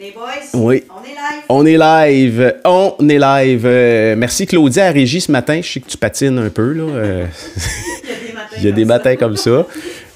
[0.00, 0.24] Les boys,
[0.54, 0.84] Oui.
[0.90, 1.42] on est live.
[1.48, 2.54] On est live.
[2.64, 3.62] On est live.
[3.66, 5.60] Euh, merci Claudia à Régie ce matin.
[5.62, 6.72] Je sais que tu patines un peu.
[6.72, 6.82] Là.
[6.82, 7.26] Euh,
[8.58, 9.16] Il y a des matins.
[9.16, 9.50] Comme ça.
[9.50, 9.66] matins comme ça.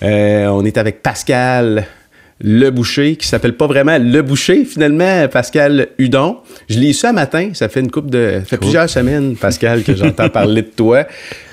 [0.02, 1.86] Euh, on est avec Pascal
[2.42, 6.38] Le Boucher, qui s'appelle pas vraiment Le Boucher, finalement, Pascal Hudon.
[6.68, 8.40] Je su un matin, ça fait une couple de.
[8.40, 11.06] Ça fait plusieurs semaines, Pascal, que j'entends parler de toi.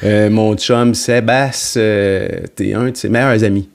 [0.03, 3.67] Euh, mon chum Sébastien, euh, t'es un de ses meilleurs amis.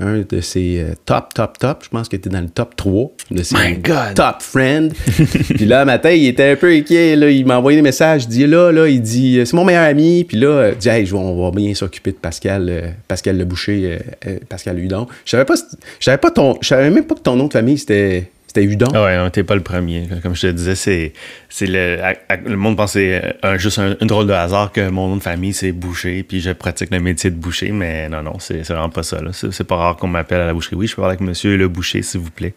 [0.00, 1.84] Un de ses euh, top, top, top.
[1.84, 4.14] Je pense que t'es dans le top 3 de ses My God.
[4.14, 4.90] top friends.
[5.54, 7.16] puis là, matin, il était un peu inquiet.
[7.16, 8.24] Là, il m'a envoyé des messages.
[8.24, 10.24] Il dit là, là, il dit, euh, c'est mon meilleur ami.
[10.24, 13.82] Puis là, il dit, hey, on va bien s'occuper de Pascal, euh, Pascal Le Boucher,
[13.84, 15.06] euh, euh, Pascal Hudon.
[15.24, 17.52] Je savais pas, je savais pas ton, je savais même pas que ton nom de
[17.52, 18.88] famille c'était, c'était Hudon.
[18.94, 20.08] Ah ouais, non, t'es pas le premier.
[20.22, 21.12] Comme je te disais, c'est,
[21.48, 21.98] c'est le,
[22.46, 25.22] le monde pense c'est un- juste un, une drôle de hasard que mon nom de
[25.22, 28.88] famille, c'est boucher, puis je pratique le métier de boucher, mais non, non, c'est, vraiment
[28.88, 29.20] pas ça.
[29.22, 29.30] Là.
[29.32, 30.76] C'est, pas rare qu'on m'appelle à la boucherie.
[30.76, 32.54] Oui, je peux parler avec monsieur le boucher, s'il vous plaît.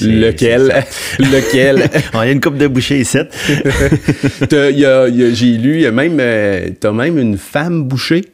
[0.00, 0.84] Lequel,
[1.18, 1.90] lequel?
[2.14, 3.18] Ah, Il y a une coupe de boucher ici.
[4.48, 6.92] T'as- il y a- il y a- j'ai lu, il y a même, euh, t'as
[6.92, 8.24] même une femme boucher.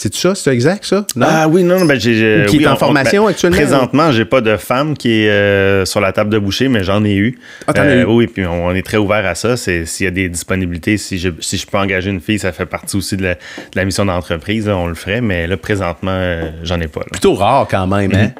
[0.00, 1.04] C'est ça, c'est exact ça?
[1.16, 1.26] Non?
[1.28, 2.44] Ah oui, non, ben j'ai.
[2.48, 5.28] qui oui, est en on- formation ben, actuellement, Présentement, j'ai pas de femme qui est
[5.28, 7.36] euh, sur la table de boucher, mais j'en ai eu.
[7.66, 8.04] Ah, t'en as Euh, eu?
[8.04, 9.56] Oui, puis on, on est très ouvert à ça.
[9.56, 12.52] C'est s'il y a des disponibilités, si je, si je peux engager une fille, ça
[12.52, 13.40] fait partie aussi de la, de
[13.74, 15.20] la mission d'entreprise, là, on le ferait.
[15.20, 17.00] Mais là, présentement, euh, j'en ai pas.
[17.00, 17.06] là.
[17.10, 18.16] Plutôt rare quand même, Mhm.
[18.16, 18.30] hein?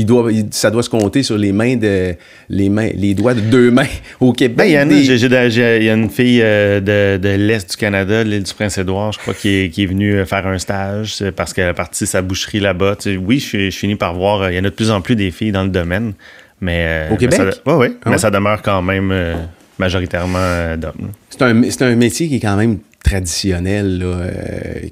[0.00, 2.14] Il doit, il- ça doit se compter sur les mains de
[2.48, 3.86] les mains, les doigts de deux mains
[4.20, 4.56] au Québec.
[4.56, 7.76] Ben, il y en a, des- y a une fille euh, de, de l'Est du
[7.76, 11.14] Canada, l'île du Prince-Édouard, je crois, qui est, qui est venue euh, faire un stage
[11.14, 12.96] c'est parce qu'elle a parti sa boucherie là-bas.
[12.96, 14.74] Tu sais, oui, je, suis- je finis par voir, euh, il y en a de
[14.74, 16.12] plus en plus des filles dans le domaine.
[16.60, 17.38] Mais, euh, Au Québec?
[17.40, 18.18] ouais, Ah mais ouais?
[18.18, 19.34] ça demeure quand même euh,
[19.78, 21.12] majoritairement euh, d'hommes.
[21.30, 23.98] C'est un, c'est un métier qui est quand même traditionnel.
[23.98, 24.30] là, euh,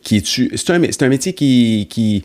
[0.02, 2.24] qui est c'est, un, c'est un métier qui, qui,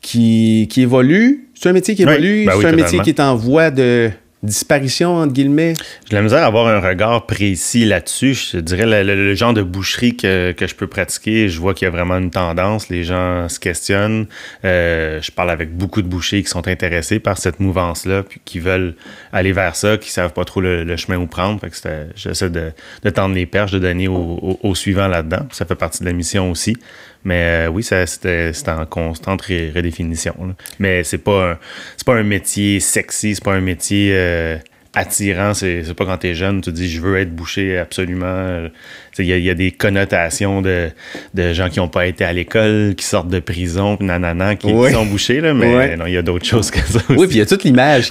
[0.00, 1.48] qui, qui évolue.
[1.54, 2.44] C'est un métier qui Oui, évolue.
[2.46, 4.10] ben c'est oui, un métier qui est en voie de
[4.44, 5.74] disparition, entre guillemets.
[6.08, 8.34] J'ai la misère à avoir un regard précis là-dessus.
[8.52, 11.74] Je dirais le, le- le genre de boucherie que, que je peux pratiquer, je vois
[11.74, 12.88] qu'il y a vraiment une tendance.
[12.88, 14.26] Les gens se questionnent.
[14.64, 18.60] Euh, je parle avec beaucoup de bouchers qui sont intéressés par cette mouvance-là, puis qui
[18.60, 18.94] veulent
[19.32, 21.60] aller vers ça, qui savent pas trop le, le chemin où prendre.
[21.60, 22.70] Fait que c'était- j'essaie de,
[23.02, 25.48] de tendre les perches, de donner au, au- au suivant là-dedans.
[25.50, 26.76] Ça fait partie de la mission aussi.
[27.24, 30.54] Mais euh, oui, c'était, en constante redéfinition.
[30.78, 31.58] Mais c'est pas
[32.06, 34.56] pas un métier sexy, c'est pas un métier euh,
[34.94, 35.54] attirant.
[35.54, 38.68] C'est, pas quand t'es jeune, tu te dis je veux être bouché absolument.
[39.18, 40.88] Il y, a- il y a des connotations de,
[41.34, 44.92] de gens qui n'ont pas été à l'école, qui sortent de prison, nanana, qui, qui
[44.92, 47.18] sont bouchés, là, mais non, il y a d'autres choses que ça aussi.
[47.18, 48.10] Oui, puis il y a toute l'image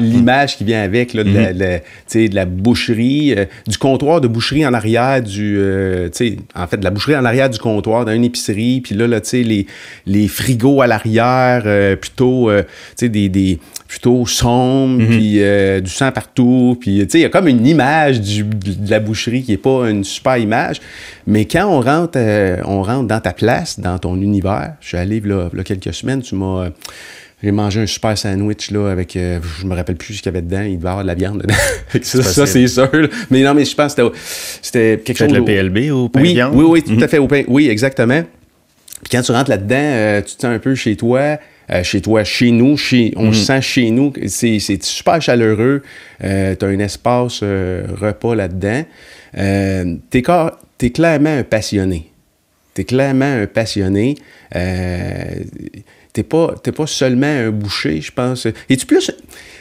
[0.00, 4.66] l'image qui vient avec là, de, la, de la boucherie, euh, du comptoir de boucherie
[4.66, 6.08] en arrière du, euh,
[6.54, 9.28] en fait, de la boucherie en arrière du comptoir d'une épicerie, puis là, là, tu
[9.30, 9.66] sais, les,
[10.06, 12.50] les frigos à l'arrière, euh, plutôt,
[13.00, 15.06] des, des plutôt sombres, Mm-hmm.
[15.06, 18.44] puis euh, du sang partout, puis tu sais, il y a comme une image du-
[18.44, 20.80] de la boucherie qui est pas une super image,
[21.26, 24.96] mais quand on rentre, euh, on rentre dans ta place, dans ton univers, je suis
[24.96, 26.70] allé là, là quelques semaines, tu m'as euh,
[27.42, 30.34] j'ai mangé un super sandwich là avec euh, je me rappelle plus ce qu'il y
[30.34, 31.54] avait dedans, il devait y avoir de la viande dedans.
[32.02, 32.88] Ça, ça, c'est sûr.
[32.92, 33.08] là.
[33.30, 34.10] Mais non mais je pense que
[34.62, 36.54] c'était quelque chose le PLB au pain oui, viande?
[36.54, 37.42] oui, oui, tout à fait au pain.
[37.46, 38.22] Oui, exactement.
[39.02, 41.38] Puis quand tu rentres là-dedans, euh, tu te sens un peu chez toi,
[41.70, 44.12] euh, chez toi, chez nous, chez, on se sent chez nous.
[44.26, 45.82] C'est, super chaleureux.
[46.22, 48.84] Euh, tu as un espace euh, repas là-dedans.
[49.36, 50.22] Euh, t'es,
[50.78, 52.10] t'es clairement un passionné.
[52.74, 54.16] T'es clairement un passionné.
[56.12, 58.46] T'es pas, pas seulement un boucher, je pense.
[58.70, 59.10] Es-tu plus.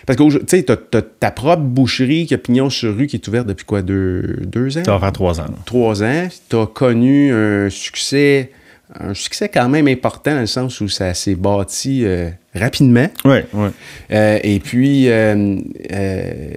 [0.06, 3.16] Parce que tu sais, t'as, t'as ta propre boucherie qui a pignon sur rue qui
[3.16, 4.84] est ouverte depuis quoi, deux, deux ans?
[4.86, 5.46] Ça va faire trois ans.
[5.46, 5.58] là.
[5.66, 8.52] trois ans, tu as connu un succès,
[9.00, 13.08] un succès quand même important dans le sens où ça s'est bâti euh, rapidement.
[13.26, 13.70] Oui, oui.
[14.12, 15.58] Euh, et puis, euh,
[15.92, 16.50] euh,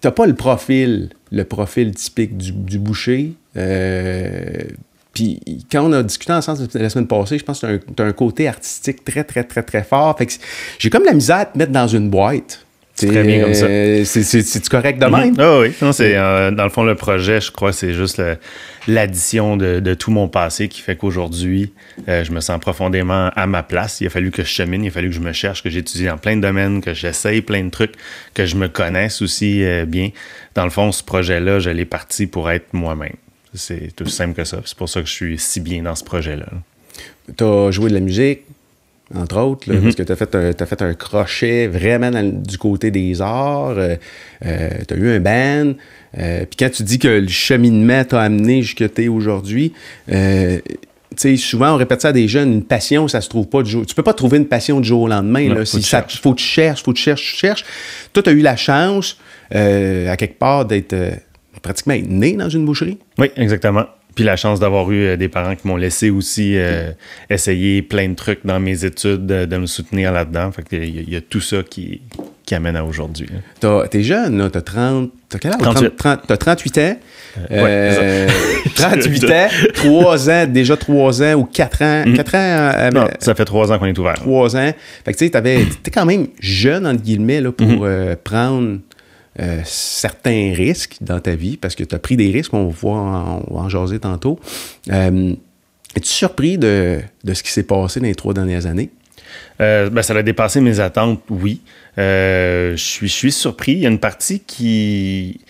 [0.00, 3.32] t'as pas le profil, le profil typique du, du boucher.
[5.12, 8.04] Puis quand on a discuté ensemble la semaine passée, je pense que t'as un, t'as
[8.04, 10.16] un côté artistique très, très, très, très fort.
[10.16, 10.32] Fait que
[10.78, 12.64] j'ai comme la misère à te mettre dans une boîte.
[13.00, 13.66] C'est très bien comme ça.
[13.66, 15.34] Euh, c'est- correct de même?
[15.38, 18.20] Ah oui, non, euh, dans le fond, le projet, je crois, c'est juste
[18.88, 21.72] l'addition de, de tout mon passé qui fait qu'aujourd'hui,
[22.08, 24.00] euh, je me sens profondément à ma place.
[24.00, 26.06] Il a fallu que je chemine, il a fallu que je me cherche, que j'étudie
[26.06, 27.94] dans plein de domaines, que j'essaye plein de trucs,
[28.34, 30.10] que je me connaisse aussi euh, bien.
[30.56, 33.14] Dans le fond, ce projet-là, je l'ai parti pour être moi-même.
[33.54, 34.60] C'est tout simple que ça.
[34.64, 36.46] C'est pour ça que je suis si bien dans ce projet-là.
[37.36, 38.40] tu as joué de la musique,
[39.14, 39.82] entre autres, Mhm.
[39.82, 43.20] parce que tu as fait, un- t'as fait un crochet vraiment dans du côté des
[43.22, 43.74] arts.
[44.42, 45.72] tu as eu un band.
[46.18, 49.72] euh, Puis quand tu dis que le cheminement t'a amené jusqu'à t'es aujourd'hui,
[50.12, 50.58] euh,
[51.16, 53.70] sais, souvent, on répète ça à des jeunes, une passion, ça se trouve pas du
[53.70, 53.84] jour.
[53.86, 55.48] Tu peux pas trouver une passion du jour au lendemain.
[55.48, 55.60] Non, là.
[55.60, 56.20] faut Si que tu ça, cherches.
[56.20, 57.64] faut que tu cherches, faut que tu cherches, tu cherches.
[58.12, 59.18] Toi, tu as eu la chance,
[59.54, 61.10] euh, à quelque part, d'être euh,
[61.62, 62.98] pratiquement né dans une boucherie?
[63.18, 63.86] Oui, exactement.
[64.18, 66.90] Puis la chance d'avoir eu euh, des parents qui m'ont laissé aussi euh,
[67.30, 70.50] essayer plein de trucs dans mes études, de, me soutenir là-dedans.
[70.50, 72.00] Fait y, il y a tout ça qui,
[72.44, 73.28] qui amène à aujourd'hui.
[73.32, 73.84] hein.
[73.88, 75.12] T'es jeune, là, t'as 30...
[75.28, 75.60] T'as quel âge?
[75.60, 75.96] 38.
[75.96, 76.80] 30 t'as 38 ans?
[76.80, 76.96] ouais,
[77.50, 78.28] Euh,
[78.74, 82.04] 38 ans, 3 ans, déjà 3 ans ou 4 ans?
[82.16, 84.14] 4 ans, euh, Non, euh, ça fait trois ans qu'on est ouvert.
[84.14, 84.72] 3 ans.
[85.04, 87.78] Fait que tu sais, t'étais quand même jeune, entre guillemets, là, pour Mhm.
[87.82, 88.78] euh, prendre
[89.40, 92.88] euh, certains risques dans ta vie, parce que tu as pris des risques, on va,
[92.90, 94.38] en, en jaser tantôt.
[94.90, 95.34] Euh,
[95.96, 98.90] Es-tu surpris de, de ce qui s'est passé dans les trois dernières années?
[99.60, 101.62] Euh, ben, ça a dépassé mes attentes, oui.
[101.96, 103.72] Je suis, je suis surpris.
[103.72, 105.40] Il y a une partie qui.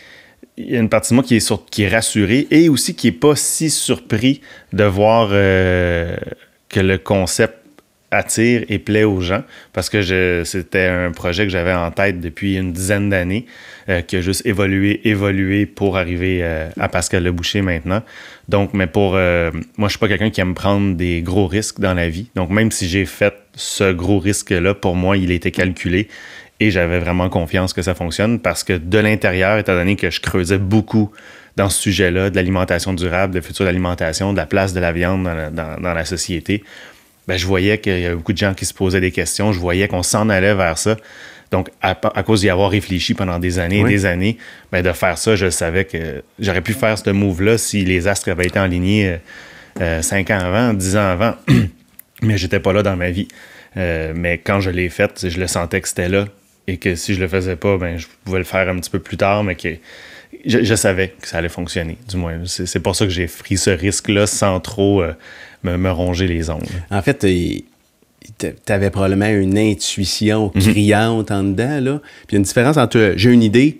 [0.56, 3.08] Il y a une partie de moi qui est, qui est rassurée et aussi qui
[3.08, 4.41] n'est pas si surpris
[4.73, 7.57] de voir que le concept
[8.10, 12.56] attire et plaît aux gens parce que c'était un projet que j'avais en tête depuis
[12.56, 13.44] une dizaine d'années
[13.88, 18.02] euh, qui a juste évolué, évolué pour arriver euh, à Pascal Le Boucher maintenant.
[18.49, 21.81] Donc, mais pour euh, moi, je suis pas quelqu'un qui aime prendre des gros risques
[21.81, 22.31] dans la vie.
[22.34, 26.08] Donc, même si j'ai fait ce gros risque-là, pour moi, il était calculé
[26.60, 30.20] et j'avais vraiment confiance que ça fonctionne parce que de l'intérieur, étant donné que je
[30.20, 31.12] creusais beaucoup
[31.56, 35.25] dans ce sujet-là, de l'alimentation durable, de futur d'alimentation, de la place de la viande
[35.25, 36.62] dans la, dans- dans la société,
[37.29, 39.53] ben, je voyais qu'il y avait beaucoup de gens qui se posaient des questions.
[39.53, 40.97] Je voyais qu'on s'en allait vers ça.
[41.51, 43.91] Donc, à, à cause d'y avoir réfléchi pendant des années et Oui.
[43.91, 44.37] des années,
[44.73, 48.31] ben, de faire ça, je savais que j'aurais pu faire ce move-là si les astres
[48.31, 49.19] avaient été alignés
[49.81, 51.35] euh, 5 ans avant, 10 ans avant.
[52.23, 53.29] mais j'étais pas là dans ma vie.
[53.77, 56.27] Euh, mais quand je l'ai fait, je le sentais que c'était là.
[56.67, 58.99] Et que si je le faisais pas, ben, je pouvais le faire un petit peu
[58.99, 59.69] plus tard, mais que
[60.45, 62.39] je, je savais que ça allait fonctionner, du moins.
[62.45, 65.13] C'est c'est pour ça que j'ai pris ce risque-là sans trop euh,
[65.62, 66.66] me, me ronger les ongles.
[66.90, 67.19] En fait,
[68.38, 70.60] tu avais probablement une intuition Mhm.
[70.62, 72.00] criante en dedans, là.
[72.26, 73.78] Puis il y a une différence entre euh, j'ai une idée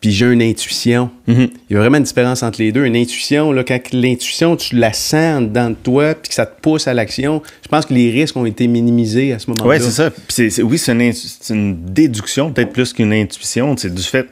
[0.00, 1.10] puis j'ai une intuition.
[1.26, 1.48] Mhm.
[1.70, 2.84] Il y a vraiment une différence entre les deux.
[2.84, 6.44] Une intuition, là, quand l'intuition, tu la sens en dedans de toi puis que ça
[6.46, 9.78] te pousse à l'action, je pense que les risques ont été minimisés à ce moment-là.
[9.78, 10.10] Oui, c'est ça.
[10.10, 11.12] Puis oui, c'est une,
[11.50, 13.74] une déduction, peut-être plus qu'une intuition.
[13.76, 14.26] C'est du fait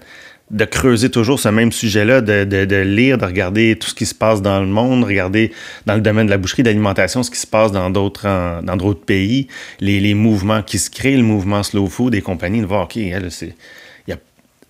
[0.54, 4.06] de creuser toujours ce même sujet-là, de, de- de lire, de regarder tout ce qui
[4.06, 5.52] se passe dans le monde, regarder
[5.84, 8.26] dans le domaine de la boucherie, de l'alimentation, ce qui se passe dans d'autres
[8.62, 9.48] dans d'autres pays,
[9.80, 12.96] les, les mouvements qui se créent, le mouvement slow food et compagnie, de voir, OK,
[12.96, 13.54] elle, c'est,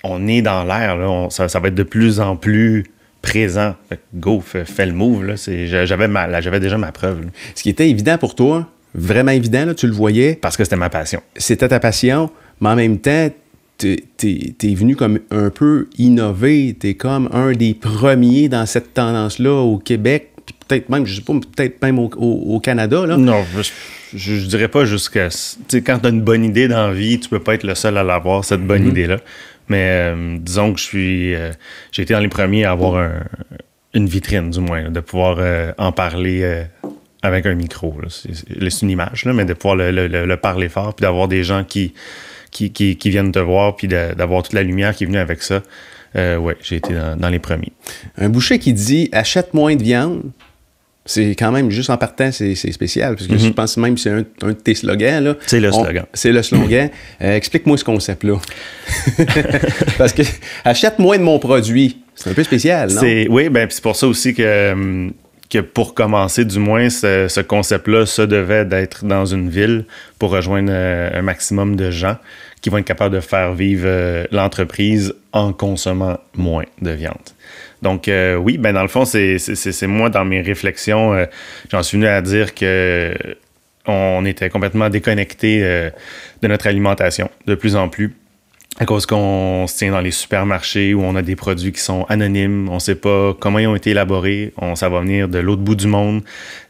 [0.06, 0.98] on est dans l'air,
[1.30, 2.84] ça, ça va être de plus en plus
[3.22, 3.74] présent.
[3.88, 5.34] Fait go, fais, fais le move.
[5.36, 6.08] J'avais,
[6.42, 9.86] j'avais déjà ma preuve, là, Ce qui était évident pour toi, vraiment évident, là, tu
[9.86, 11.22] le voyais, parce que c'était ma passion.
[11.36, 13.30] c'était ta passion, mais en même temps,
[14.16, 16.74] t'es es, venu comme un peu innover.
[16.78, 21.22] T'es comme un des premiers dans cette tendance-là au Québec, puis peut-être même, je sais
[21.22, 23.06] pas, peut-être même au, au- au Canada.
[23.06, 23.16] Là.
[23.16, 23.42] Non,
[24.14, 25.28] je, dirais pas jusqu'à.
[25.28, 25.36] Tu
[25.68, 27.74] sais, quand tu as une bonne idée dans la vie, tu peux pas être le
[27.74, 29.18] seul à l'avoir, cette bonne idée-là.
[29.68, 31.34] Mais euh, disons que je suis.
[31.34, 31.50] euh,
[31.92, 33.24] J'ai été dans les premiers à avoir un-
[33.94, 36.64] une vitrine, du moins, là, de pouvoir euh, en parler
[37.22, 37.96] avec un micro.
[38.08, 41.28] C'est une image, là, mais de pouvoir le, le- le- le parler fort, puis d'avoir
[41.28, 41.94] des gens qui,
[42.54, 45.42] qui, qui, qui viennent te voir, puis d'avoir toute la lumière qui est venue avec
[45.42, 45.62] ça.
[46.16, 47.72] Euh, ouais, j'ai été dans, dans les premiers.
[48.16, 50.22] Un boucher qui dit achète moins de viande,
[51.04, 53.16] c'est quand même juste en partant, c'est spécial.
[53.16, 55.22] Parce que je pense même que c'est un, un de tes slogans.
[55.22, 55.34] là.
[55.46, 56.06] C'est le slogan.
[56.14, 56.88] C'est le slogan.
[57.22, 58.36] Euh, Explique-moi ce concept-là.
[59.98, 60.22] parce que
[60.64, 61.98] achète moins de mon produit.
[62.14, 63.02] C'est un peu spécial, non?
[63.28, 65.12] Oui, ben, c'est pour ça aussi que, hum,
[65.50, 69.84] que pour commencer, du moins, ce, ce concept-là, ça devait d'être dans une ville
[70.18, 72.16] pour rejoindre euh, un maximum de gens
[72.60, 77.16] qui vont être capables de faire vivre euh, l'entreprise en consommant moins de viande.
[77.82, 79.38] Donc, euh, oui, ben, dans le fond, c'est,
[79.86, 81.26] moi, dans mes réflexions,
[81.70, 83.14] j'en suis venu à dire que
[83.86, 85.60] on était complètement déconnecté
[86.40, 88.16] de notre alimentation de plus en plus
[88.78, 92.04] à cause qu'on se tient dans les supermarchés où on a des produits qui sont
[92.08, 95.38] anonymes, on ne sait pas comment ils ont été élaborés, on, ça va venir de
[95.38, 96.22] l'autre bout du monde,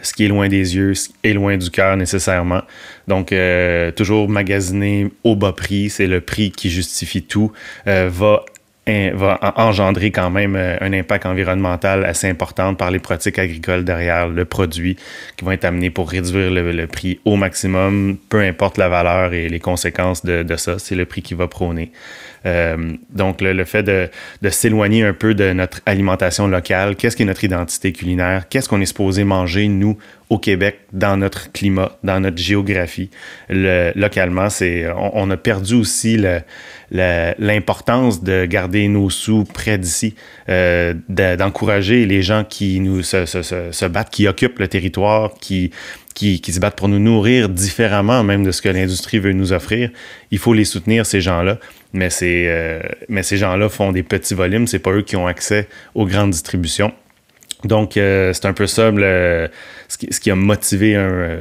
[0.03, 2.61] ce qui est loin des yeux, ce qui est loin du cœur nécessairement.
[3.09, 7.53] Donc, euh, toujours magasiner au bas prix, c'est le prix qui justifie tout,
[7.87, 8.45] euh, va
[8.87, 13.85] va en- engendrer quand même euh, un impact environnemental assez important par les pratiques agricoles
[13.85, 14.97] derrière le produit
[15.37, 19.33] qui vont être amenés pour réduire le, le prix au maximum, peu importe la valeur
[19.33, 21.93] et les conséquences de, de ça, c'est le prix qui va prôner.
[22.47, 24.09] Euh, donc, le, le fait de,
[24.43, 28.69] de s'éloigner un peu de notre alimentation locale, qu'est-ce qui est notre identité culinaire, qu'est-ce
[28.69, 29.97] qu'on est supposé manger, nous,
[30.31, 33.11] au Québec, dans notre climat, dans notre géographie.
[33.49, 36.19] localement, c'est, on, a perdu aussi
[36.91, 40.15] l'importance de garder nos sous près d'ici,
[40.49, 45.71] euh, d'encourager les gens qui nous se, se, se, battent, qui occupent le territoire, qui,
[46.15, 49.53] qui, qui, se battent pour nous nourrir différemment même de ce que l'industrie veut nous
[49.53, 49.91] offrir.
[50.31, 51.59] Il faut les soutenir, ces gens-là.
[51.95, 54.67] Mais, euh, mais ces gens-là font des petits volumes.
[54.67, 56.93] C'est pas eux qui ont accès aux grandes distributions.
[57.63, 59.49] Donc, euh, c'est un peu ça le,
[59.89, 61.41] ce, qui, a motivé euh,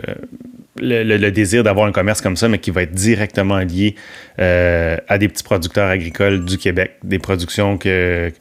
[0.77, 3.95] le, désir d'avoir un commerce comme ça, mais qui va être directement lié
[4.37, 8.31] à des petits producteurs agricoles du Québec, des productions que,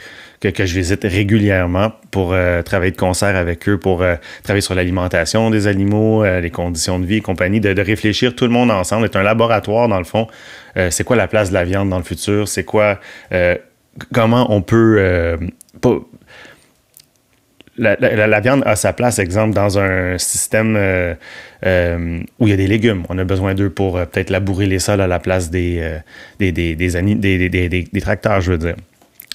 [0.40, 4.04] que, je visite régulièrement pour travailler de concert avec eux, pour
[4.44, 8.52] travailler sur l'alimentation des animaux, les conditions de vie et compagnie, de, réfléchir tout le
[8.52, 10.28] monde ensemble, être un laboratoire dans le fond.
[10.90, 12.48] C'est quoi la place de la viande dans le futur?
[12.48, 13.00] C'est quoi...
[14.12, 15.38] comment on peut...
[15.80, 15.98] Pas,
[17.78, 21.14] la, viande a sa place, exemple, dans un système euh,
[21.64, 23.04] euh, où il y a des légumes.
[23.08, 25.98] On a besoin d'eux pour euh, peut-être labourer les sols à la place des,
[26.38, 28.76] des, des, des, tracteurs, je veux dire.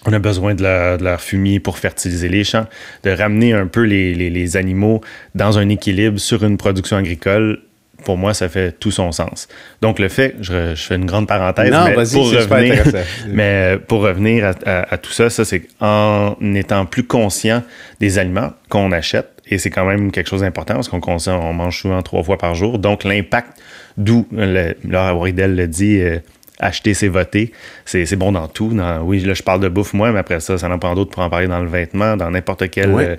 [0.06, 0.64] On a besoin de
[1.04, 2.68] leur, fumier pour fertiliser les champs,
[3.04, 5.02] de ramener un peu les, les, animaux
[5.36, 7.62] dans un équilibre sur une production agricole
[8.04, 9.48] pour moi, ça fait tout son sens.
[9.82, 12.84] Donc, le fait, je, fais une grande parenthèse, mais, pour revenir,
[13.28, 17.64] mais pour revenir à, tout ça, ça, c'est en étant plus conscient
[18.00, 21.80] des aliments qu'on achète, et c'est quand même quelque chose d'important parce qu'on on mange
[21.82, 22.80] souvent trois fois par jour.
[22.80, 23.60] Donc, l'impact,
[23.98, 26.20] d'où Laura Waridel le dit, euh,
[26.60, 27.52] acheter, c'est voter.
[27.86, 28.76] C'est bon dans tout.
[29.04, 31.24] oui, là, je parle de bouffe, moi, mais après ça, ça en prend d'autres pour
[31.24, 32.90] en parler dans le vêtement, dans n'importe quel.
[32.90, 33.16] Euh,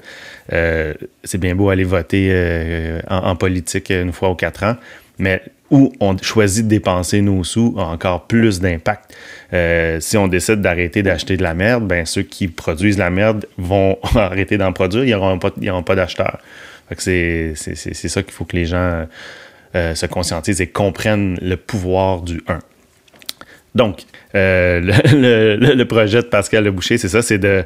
[0.52, 4.76] euh, c'est bien beau aller voter euh, en, politique une fois ou quatre ans,
[5.18, 9.14] mais où on choisit de dépenser nos sous a encore plus d'impact.
[10.00, 13.98] si on décide d'arrêter d'acheter de la merde, ben ceux qui produisent la merde vont
[14.14, 15.50] arrêter d'en produire, ils n'auront pas,
[15.84, 16.38] pas d'acheteurs.
[16.96, 19.06] C'est ça qu'il faut que les gens
[19.74, 22.60] se conscientisent et comprennent le pouvoir du 1.
[23.74, 24.00] Donc,
[24.34, 24.80] euh,
[25.12, 27.64] le, projet de Pascal Le Boucher, c'est ça, c'est de,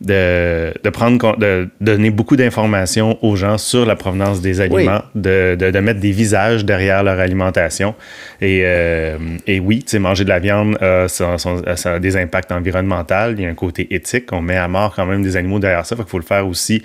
[0.00, 5.78] de, prendre, de donner beaucoup d'informations aux gens sur la provenance des aliments, de, de,
[5.80, 7.94] mettre des visages derrière leur alimentation.
[8.40, 10.76] Et, euh, et oui, manger de la viande,
[11.08, 11.36] ça,
[11.84, 13.32] a des impacts environnementaux.
[13.32, 14.32] Il y a un côté éthique.
[14.32, 15.96] On met à mort quand même des animaux derrière ça.
[15.98, 16.82] Il faut le faire aussi,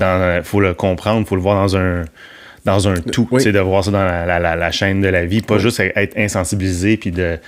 [0.00, 2.04] il faut le comprendre, il faut le voir dans un
[2.66, 5.80] dans un tout, c'est de voir ça dans la, chaîne de la vie, pas juste
[5.80, 7.38] être insensibilisé puis de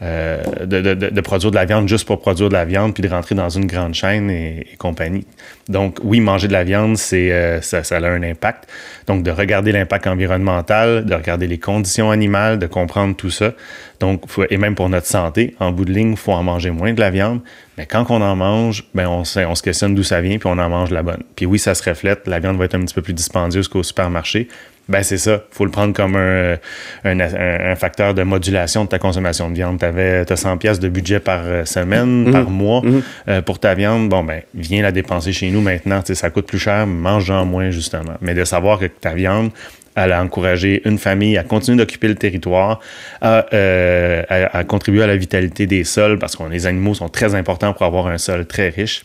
[0.00, 3.34] euh, de, produire de la viande juste pour produire de la viande, puis de rentrer
[3.34, 5.26] dans une grande chaîne et, compagnie.
[5.68, 8.68] Donc, oui, manger de la viande, c'est euh, ça, a un impact.
[9.08, 13.54] Donc, de regarder l'impact environnemental, de regarder les conditions animales, de comprendre tout ça.
[13.98, 17.00] Donc, et même pour notre santé, en bout de ligne, faut en manger moins de
[17.00, 17.40] la viande.
[17.76, 20.58] Mais quand on en mange, ben on, on se questionne d'où ça vient, puis on
[20.58, 21.24] en mange la bonne.
[21.34, 22.28] Puis oui, ça se reflète.
[22.28, 24.48] La viande va être un petit peu plus dispendieuse qu'au supermarché,
[24.88, 25.42] ben c'est ça.
[25.50, 26.56] faut le prendre comme un,
[27.04, 29.78] un, facteur de modulation de ta consommation de viande.
[29.78, 32.32] Tu as 100 pièces de budget par euh, semaine, mhm.
[32.32, 33.02] par mois mhm.
[33.28, 34.08] euh, pour ta viande.
[34.08, 36.00] Bon, ben viens la dépenser chez nous maintenant.
[36.04, 38.14] ça coûte plus cher, mange-en moins justement.
[38.20, 39.50] Mais de savoir que ta viande,
[39.94, 42.80] elle a encouragé une famille à continuer d'occuper le territoire,
[43.20, 47.34] à, euh, à, contribuer à la vitalité des sols, parce que les animaux sont très
[47.34, 49.04] importants pour avoir un sol très riche.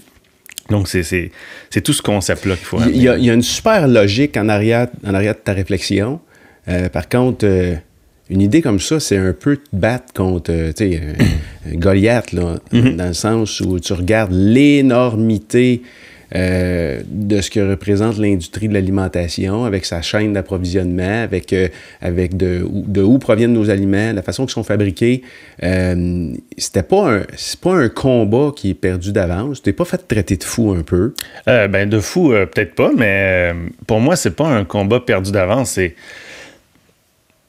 [0.69, 1.31] Donc, c'est
[1.83, 4.47] tout ce concept-là qu'il faut il y, a, il y, a, une super logique en
[4.49, 6.19] arrière, en arrière de ta réflexion.
[6.69, 7.75] Euh, par contre, euh,
[8.29, 11.13] une idée comme ça, c'est un peu te battre contre euh,
[11.73, 12.95] Goliath, là, mm-hmm.
[12.95, 15.81] dans le sens où tu regardes l'énormité
[16.35, 21.67] euh, de ce que représente l'industrie de l'alimentation avec sa chaîne d'approvisionnement, avec, euh,
[22.01, 25.21] avec de, de, où proviennent nos aliments, la façon qu'ils sont fabriqués.
[25.63, 29.61] Euh, c'était pas un, c'est pas un combat qui est perdu d'avance.
[29.61, 31.13] Tu pas fait traiter de fou un peu?
[31.45, 33.53] ben, de fou, peut-être pas, mais
[33.87, 35.71] pour moi, c'est pas un combat perdu d'avance.
[35.71, 35.95] C'est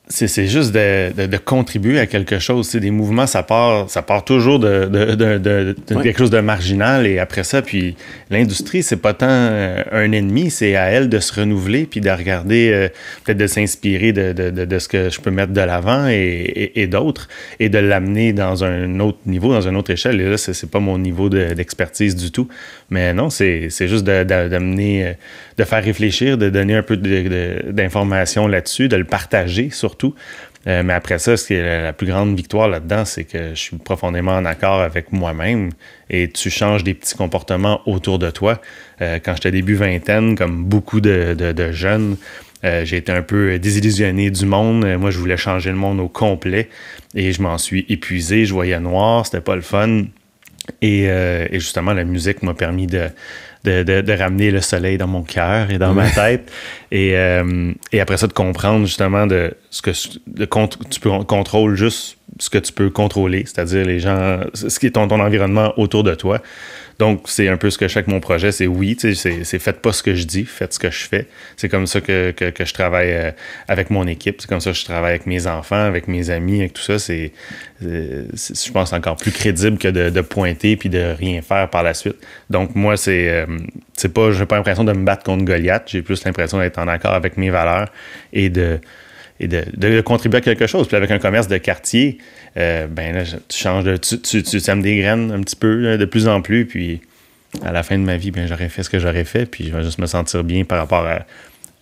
[0.07, 2.69] c'est juste de, contribuer à quelque chose.
[2.69, 7.43] C'est des mouvements, ça part, ça part toujours de, quelque chose de marginal et après
[7.43, 7.97] ça, puis
[8.29, 12.11] l'industrie, c'est pas tant euh, un ennemi, c'est à elle de se renouveler puis de
[12.11, 12.89] regarder, euh,
[13.25, 17.79] peut-être de s'inspirer de, ce que je peux mettre de l'avant et, d'autres et de
[17.79, 20.21] l'amener dans un autre niveau, dans une autre échelle.
[20.21, 22.49] Et là, c'est pas mon niveau d'expertise du tout.
[22.91, 25.13] Mais non, c'est juste d'amener, euh,
[25.57, 30.15] de faire réfléchir, de donner un peu d'informations là-dessus, de le partager surtout.
[30.67, 33.61] Euh, mais après ça, ce qui est la, plus grande victoire là-dedans, c'est que je
[33.61, 35.71] suis profondément en accord avec moi-même
[36.09, 38.61] et tu changes des petits comportements autour de toi.
[39.03, 42.17] Euh, quand j'étais début vingtaine, comme beaucoup de, jeunes,
[42.63, 44.87] j'ai été un peu désillusionné du monde.
[44.97, 46.71] Moi, je voulais changer le monde au complet
[47.15, 48.47] et je m'en suis épuisé.
[48.47, 50.05] Je voyais noir, c'était pas le fun.
[50.81, 52.87] Et, et justement, la musique m'a permis
[53.65, 56.53] de, de, ramener le soleil dans mon cœur et dans ma tête.
[56.93, 57.15] Et,
[57.93, 59.91] et, après ça, de comprendre justement de ce que
[60.27, 60.47] de,
[60.91, 64.91] tu peux contrôler juste ce que tu peux contrôler, c'est-à-dire les gens, ce qui est
[64.91, 66.41] ton, ton environnement autour de toi.
[66.99, 68.53] Donc, c'est un peu ce que je fais avec mon projet.
[68.53, 71.27] C'est oui, c'est faites pas ce que je dis, faites ce que je fais.
[71.57, 73.31] C'est comme ça que, je travaille euh,
[73.69, 74.41] avec mon équipe.
[74.41, 76.99] C'est comme ça que je travaille avec mes enfants, avec mes amis, avec tout ça.
[76.99, 77.33] C'est,
[77.81, 82.17] je pense, encore plus crédible que de, pointer puis de rien faire par la suite.
[82.51, 83.47] Donc, moi, c'est, euh,
[83.97, 85.85] c'est pas, j'ai pas l'impression de me battre contre Goliath.
[85.87, 87.89] J'ai plus l'impression d'être en accord avec mes valeurs
[88.33, 88.81] et de,
[89.41, 90.87] et de, contribuer à quelque chose.
[90.87, 92.19] Puis avec un commerce de quartier,
[92.57, 93.97] euh, ben là, tu changes de.
[93.97, 96.67] Tu, tu, tu sèmes des graines un petit peu, de plus en plus.
[96.67, 97.01] Puis
[97.65, 99.47] à la fin de ma vie, ben j'aurais fait ce que j'aurais fait.
[99.47, 101.25] Puis je vais juste me sentir bien par rapport à.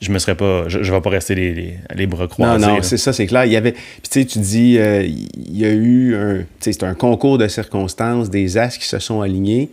[0.00, 0.64] Je me serais pas.
[0.66, 2.66] Je, vais pas rester les, les, bras croisés.
[2.66, 3.44] Non, non, c'est ça, c'est clair.
[3.44, 3.72] Il y avait.
[3.72, 6.38] Puis tu sais, tu dis, euh, il y a eu un.
[6.38, 9.70] Tu sais, c'est un concours de circonstances, des as qui se sont alignés.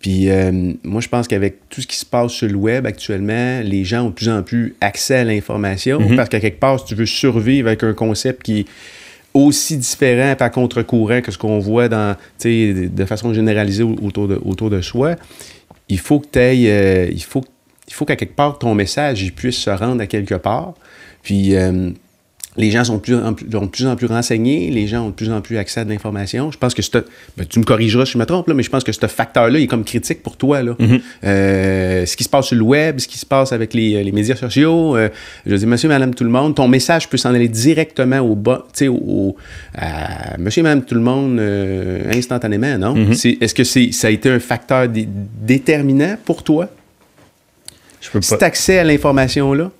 [0.00, 3.60] Puis euh, moi, je pense qu'avec tout ce qui se passe sur le web actuellement,
[3.62, 6.16] les gens ont de plus en plus accès à l'information mhm.
[6.16, 8.66] parce qu'à quelque part, si tu veux survivre avec un concept qui est
[9.34, 14.70] aussi différent, pas contre-courant que ce qu'on voit dans, de façon généralisée autour de, autour
[14.70, 15.16] de soi,
[15.88, 17.44] il faut que tu euh, il faut,
[17.86, 20.74] il faut qu'à quelque part, ton message il puisse se rendre à quelque part.
[21.22, 21.54] Puis...
[21.54, 21.90] Euh,
[22.56, 25.10] les gens sont de plus, en plus, de plus en plus renseignés, les gens ont
[25.10, 26.50] de plus en plus accès à de l'information.
[26.50, 26.82] Je pense que
[27.36, 29.58] ben, tu me corrigeras si je me trompe, là, mais je pense que ce facteur-là
[29.60, 30.62] est comme critique pour toi.
[30.62, 30.72] Là.
[30.72, 31.00] Mm-hmm.
[31.24, 34.12] Euh, ce qui se passe sur le web, ce qui se passe avec les, les
[34.12, 35.08] médias sociaux, euh,
[35.46, 38.66] je dis monsieur, madame, tout le monde, ton message peut s'en aller directement au bas,
[38.72, 39.36] tu sais, au,
[39.76, 42.94] à monsieur, madame, tout le monde euh, instantanément, non?
[42.94, 43.38] Mm-hmm.
[43.40, 46.68] Est-ce que ça a été un facteur déterminant pour toi?
[48.00, 48.26] Je peux pas.
[48.26, 49.70] Cet accès à l'information-là?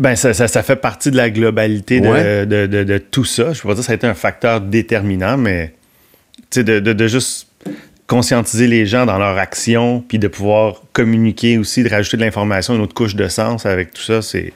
[0.00, 3.52] Ben, ça, ça, fait partie de la globalité de, de, de, tout ça.
[3.52, 5.74] Je peux pas dire que ça a été un facteur déterminant, mais
[6.56, 7.48] de, de, juste
[8.06, 12.74] conscientiser les gens dans leur action, puis de pouvoir communiquer aussi, de rajouter de l'information,
[12.74, 14.54] une autre couche de sens avec tout ça, c'est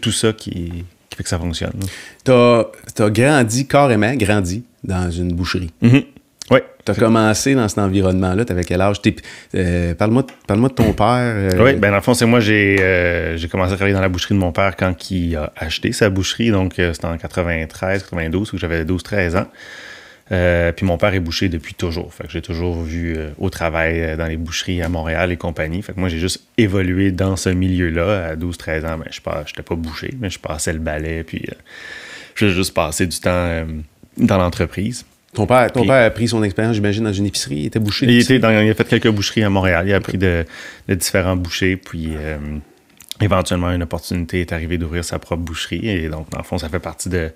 [0.00, 1.74] tout ça qui, fait que ça fonctionne.
[2.24, 2.66] Tu as,
[2.98, 5.70] as, grandi carrément, grandi dans une boucherie.
[5.82, 6.04] Mm-hmm.
[6.52, 6.60] Oui.
[6.84, 8.44] Tu as commencé dans cet environnement-là?
[8.44, 8.96] Tu avais quel âge?
[9.54, 11.06] Euh, parle-moi, de ton père.
[11.08, 11.64] Euh.
[11.64, 14.34] Oui, ben dans le fond, c'est moi, euh, j'ai, commencé à travailler dans la boucherie
[14.34, 16.50] de mon père quand il a acheté sa boucherie.
[16.50, 20.72] Donc, c'était en 93, 92, où j'avais 12-13 ans.
[20.74, 22.12] puis mon père est boucher depuis toujours.
[22.12, 25.82] Fait que j'ai toujours vu au travail dans les boucheries à Montréal et compagnie.
[25.82, 28.26] Fait que moi, j'ai juste évolué dans ce milieu-là.
[28.30, 31.22] À 12-13 ans, ben, je n'étais pas boucher, mais je passais le balai.
[31.22, 31.46] Puis
[32.34, 33.64] j'ai juste passé du temps
[34.18, 35.06] dans l'entreprise.
[35.34, 37.56] Ton père, ton père a pris son expérience, j'imagine, dans une épicerie.
[37.56, 38.04] Il était boucher.
[38.06, 39.86] Il, était dans, il a fait quelques boucheries à Montréal.
[39.88, 40.44] Il a appris de,
[40.90, 41.78] différents bouchers.
[41.78, 42.36] Puis euh,
[43.18, 45.88] éventuellement, une opportunité est arrivée d'ouvrir sa propre boucherie.
[45.88, 47.30] Et donc, dans le fond, ça fait partie de,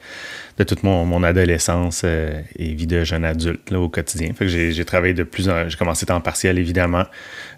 [0.58, 4.28] de toute mon, adolescence euh, et vie de jeune adulte là, au quotidien.
[4.34, 5.66] Fait que j'ai travaillé de plus en...
[5.66, 7.04] J'ai commencé temps partiel, évidemment.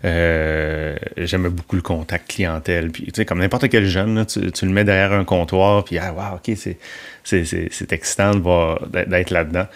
[0.05, 2.93] Euh, J'aimais beaucoup le contact clientèle.
[2.93, 5.83] Puis, tu sais, comme n'importe quel jeune, tu, le mets derrière un comptoir.
[5.83, 6.57] Puis, ah, wow, OK,
[7.25, 8.35] c'est excitant
[8.93, 9.67] d'être là-dedans.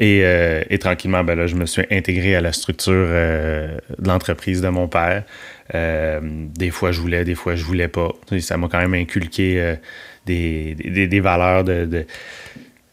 [0.00, 4.60] Euh, et, tranquillement, ben là, je me suis intégré à la structure euh, de l'entreprise
[4.60, 5.24] de mon père.
[5.74, 8.10] Euh, des fois, je voulais, des fois, je voulais pas.
[8.40, 9.76] Ça m'a quand même inculqué
[10.26, 11.84] des, des, valeurs de,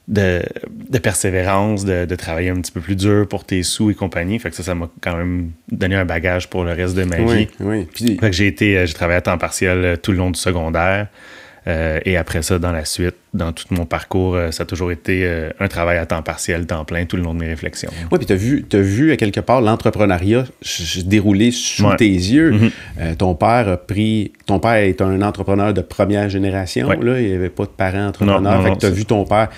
[0.08, 0.42] de,
[0.90, 4.38] de, persévérance, de, travailler un petit peu plus dur pour tes sous et compagnie.
[4.38, 7.18] Fait que ça, ça m'a quand même donné un bagage pour le reste de ma
[7.18, 7.48] vie.
[7.60, 7.88] Oui.
[7.96, 11.08] Fait que j'ai été, j'ai travaillé à temps partiel tout le long du secondaire.
[11.68, 14.92] Euh, et après ça, dans la suite, dans tout mon parcours, euh, ça a toujours
[14.92, 17.92] été euh, un travail à temps partiel, temps plein, tout le long de mes réflexions.
[18.12, 22.10] Oui, puis tu as vu, as vu à quelque part l'entrepreneuriat se dérouler sous tes
[22.10, 22.52] yeux.
[22.52, 23.16] Mm-hmm.
[23.18, 24.32] ton père a pris.
[24.48, 26.90] Ton père est un entrepreneur de première génération.
[26.90, 28.64] Là, il n'y avait pas de parents entrepreneurs.
[28.64, 29.50] fait que tu as vu ton père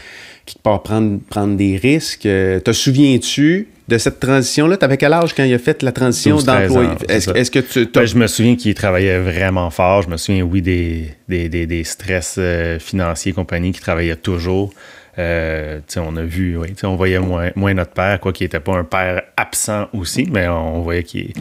[0.45, 2.23] qui part prendre, prendre des risques.
[2.23, 4.77] te souviens-tu de cette transition-là?
[4.77, 6.89] Tu avais quel âge quand il a fait la transition d'employé?
[7.09, 7.87] Est-ce que tu.
[7.93, 10.03] Ben, je me souviens qu'il travaillait vraiment fort.
[10.03, 14.73] Je me souviens, oui, des, des, des, stress euh, financiers et compagnie qui travaillait toujours.
[15.19, 18.75] Euh, on a vu, oui, on voyait moins, moins notre père, quoi qu'il n'était pas
[18.77, 21.33] un père absent aussi, mais on voyait qu'il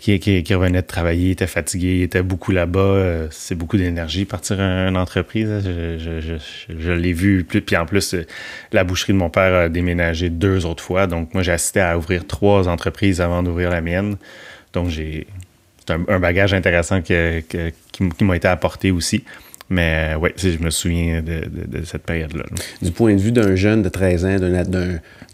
[0.00, 2.80] qui, revenait de travailler, était fatigué, était beaucoup là-bas.
[2.80, 5.50] Euh, c'est beaucoup d'énergie partir une entreprise.
[5.50, 5.60] Hein.
[5.62, 7.44] Je, l'ai vu.
[7.44, 8.26] Puis en plus, euh,
[8.72, 11.06] la boucherie de mon père a déménagé deux autres fois.
[11.06, 14.16] Donc moi, j'ai assisté à ouvrir trois entreprises avant d'ouvrir la mienne.
[14.72, 15.26] Donc j'ai
[15.88, 17.14] c'est un, bagage intéressant qui,
[18.20, 19.24] m'a été apporté aussi.
[19.70, 22.44] Mais euh, oui, je me souviens de, cette période-là.
[22.82, 24.36] Du point de vue d'un jeune de 13 ans,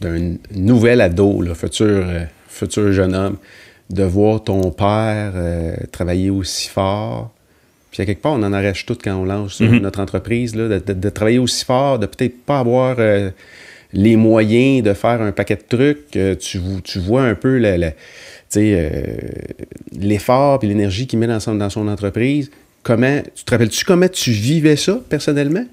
[0.00, 3.37] d'un nouvel ado, futur jeune homme,
[3.90, 7.31] de voir ton père euh, travailler aussi fort.
[7.90, 9.79] Puis à quelque part, on en arrache tout quand on lance mhm.
[9.79, 13.31] notre entreprise, là, de, travailler aussi fort, de peut-être pas avoir euh,
[13.92, 17.57] les moyens de faire un paquet de trucs, euh, tu, tu vois un peu
[19.92, 22.51] l'effort et l'énergie qu'il met dans son, dans son entreprise.
[22.83, 25.64] Comment, tu te rappelles-tu comment tu vivais ça personnellement?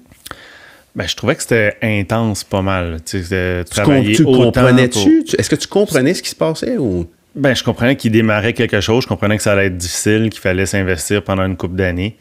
[0.94, 3.00] Ben, je trouvais que c'était intense pas mal.
[3.04, 5.24] Tu, tu comprenais-tu?
[5.38, 7.06] Est-ce que tu comprenais ce qui se passait ou...
[7.34, 9.04] Ben, je comprenais qu'il démarrait quelque chose.
[9.04, 12.16] Je comprenais que ça allait être difficile, qu'il fallait s'investir pendant une couple d'années.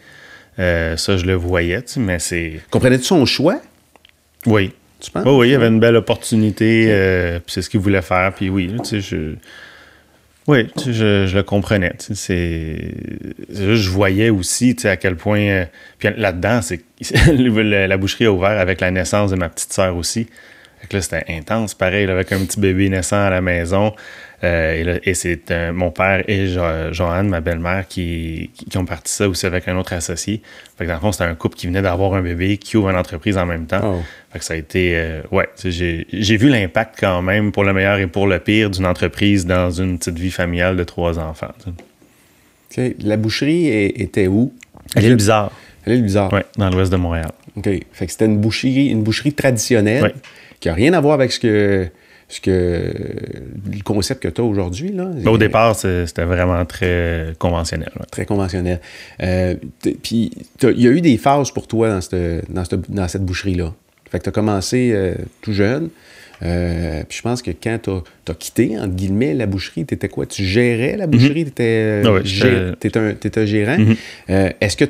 [0.60, 2.62] Euh, ça, je le voyais, mais c'est.
[2.69, 3.62] Comprenais-tu son choix?
[4.45, 4.74] Oui.
[5.00, 5.26] Tu penses?
[5.26, 8.50] oui, il y avait une belle opportunité, euh, puis c'est ce qu'il voulait faire, puis
[8.50, 9.36] oui, tu sais, je.
[10.47, 11.93] Oui, je, le comprenais.
[12.00, 12.93] C'est,
[13.50, 15.39] je voyais aussi à quel point.
[15.39, 15.65] Euh,
[15.97, 16.82] puis là-dedans, c'est
[17.32, 20.28] la boucherie a ouvert avec la naissance de ma petite sœur aussi.
[20.82, 23.93] Fait là, c'était intense, pareil, avec un petit bébé naissant à la maison.
[24.43, 26.47] Euh, et, c'est mon père et
[26.91, 30.41] Joanne, ma belle-mère, qui, ont parti ça aussi avec un autre associé.
[30.77, 32.89] Fait que dans le fond, c'était un couple qui venait d'avoir un bébé, qui ouvre
[32.89, 33.82] une entreprise en même temps.
[33.84, 34.01] Oh.
[34.32, 34.93] Fait que ça a été...
[34.95, 38.86] Euh, ouais, j'ai vu l'impact quand même, pour le meilleur et pour le pire, d'une
[38.86, 41.54] entreprise dans une petite vie familiale de trois enfants.
[42.77, 44.54] La boucherie était où?
[44.95, 45.51] À l'île Bizarre.
[45.86, 46.32] À l'île Bizarre?
[46.34, 47.32] Oui, dans l'ouest de Montréal.
[47.58, 47.65] OK.
[47.91, 50.13] Fait que c'était une boucherie, une boucherie traditionnelle
[50.60, 51.89] qui n'a rien à voir avec ce que
[52.32, 52.94] ce que
[53.72, 54.94] le concept que tu as aujourd'hui.
[54.94, 57.91] Là, au départ, c'était vraiment très conventionnel.
[58.10, 58.80] Très conventionnel.
[59.22, 59.56] Euh,
[60.02, 60.32] puis,
[60.63, 62.50] il y a eu des phases pour toi dans cette,
[62.89, 63.74] dans cette, boucherie-là.
[64.10, 65.89] Fait que tu as commencé euh, tout jeune.
[66.43, 70.08] Euh, puis je pense que quand tu as, quitté, entre guillemets, la boucherie, tu étais
[70.10, 70.25] quoi?
[70.25, 71.45] Tu gérais la boucherie?
[71.45, 72.01] Tu étais,
[72.95, 73.77] un, gérant.
[73.77, 73.95] Mhm.
[74.30, 74.86] Euh, est-ce que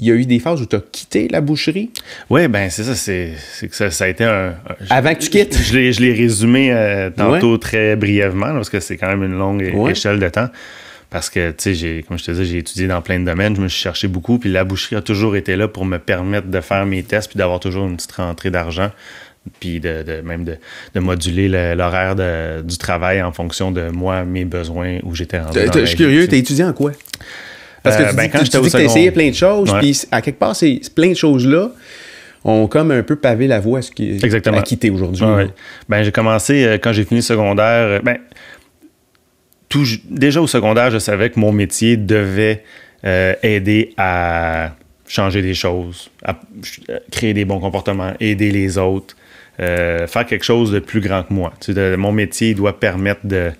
[0.00, 1.90] il y a eu des phases où tu as quitté la boucherie?
[2.28, 2.94] Oui, ben c'est ça.
[2.94, 3.32] C'est,
[3.68, 4.54] que ça, a été un...
[4.90, 5.56] Avant que tu quittes?
[5.56, 10.18] Je, l'ai, résumé euh, tantôt très brièvement, parce que c'est quand même une longue échelle
[10.18, 10.48] de temps.
[11.08, 13.60] Parce que, tu sais, comme je te disais, j'ai étudié dans plein de domaines, je
[13.60, 16.60] me suis cherché beaucoup, puis la boucherie a toujours été là pour me permettre de
[16.60, 18.90] faire mes tests, puis d'avoir toujours une petite rentrée d'argent
[19.60, 22.16] puis de, même de, moduler l'horaire
[22.62, 25.58] du travail en fonction de moi, mes besoins, où j'étais rendu.
[25.74, 26.92] Je suis curieux, t'es étudié en quoi?
[27.82, 30.38] Parce que euh, tu, ben, dis, que tu essayé plein de choses, puis à quelque
[30.38, 31.70] part, c'est plein de choses-là
[32.44, 34.58] ont comme un peu pavé la voie à, ce qui, Exactement.
[34.58, 35.24] à quitter aujourd'hui.
[35.88, 38.18] Ben, j'ai commencé, euh, quand j'ai fini le secondaire, euh, ben,
[39.68, 42.62] tout, déjà au secondaire, je savais que mon métier devait
[43.42, 44.72] aider à
[45.06, 46.38] changer des choses, à
[47.12, 49.16] créer des bons comportements, aider les autres,
[49.60, 51.52] euh, faire quelque chose de plus grand que moi.
[51.96, 53.52] mon métier doit permettre de.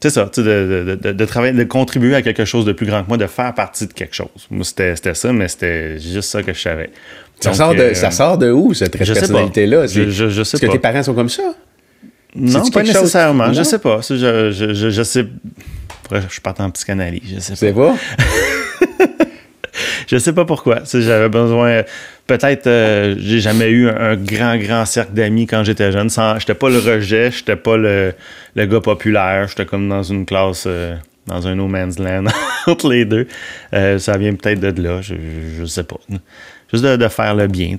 [0.00, 3.26] C'est ça, de, travailler, de contribuer à quelque chose de plus grand que moi, de
[3.26, 4.28] faire partie de quelque chose.
[4.50, 6.90] Moi, c'était ça, mais c'était juste ça que je savais.
[7.40, 9.86] Ça, sort, de, ça euh, sort de où, cette personnalité-là?
[9.86, 11.54] Je, je, sais Est-ce que tes parents sont comme ça?
[12.34, 13.52] Non, pas nécessairement.
[13.52, 14.00] Je sais pas.
[14.08, 15.26] Je, je, je, sais.
[16.10, 17.22] Je en psychanalyse.
[17.34, 17.94] Je sais pas.
[17.98, 19.06] C'est pas?
[20.06, 20.80] je sais pas pourquoi.
[20.92, 21.82] J'avais besoin.
[22.26, 26.08] Peut-être, euh, j'ai jamais eu un, grand, grand cercle d'amis quand j'étais jeune.
[26.38, 28.14] J'étais pas le rejet, j'étais pas le,
[28.54, 29.48] le, gars populaire.
[29.48, 30.94] J'étais comme dans une classe, euh,
[31.26, 32.24] dans un no man's land
[32.66, 33.26] entre les deux.
[33.74, 35.02] Euh, ça vient peut-être de là.
[35.02, 35.14] Je,
[35.58, 35.98] je sais pas
[36.72, 37.76] juste de, faire le bien.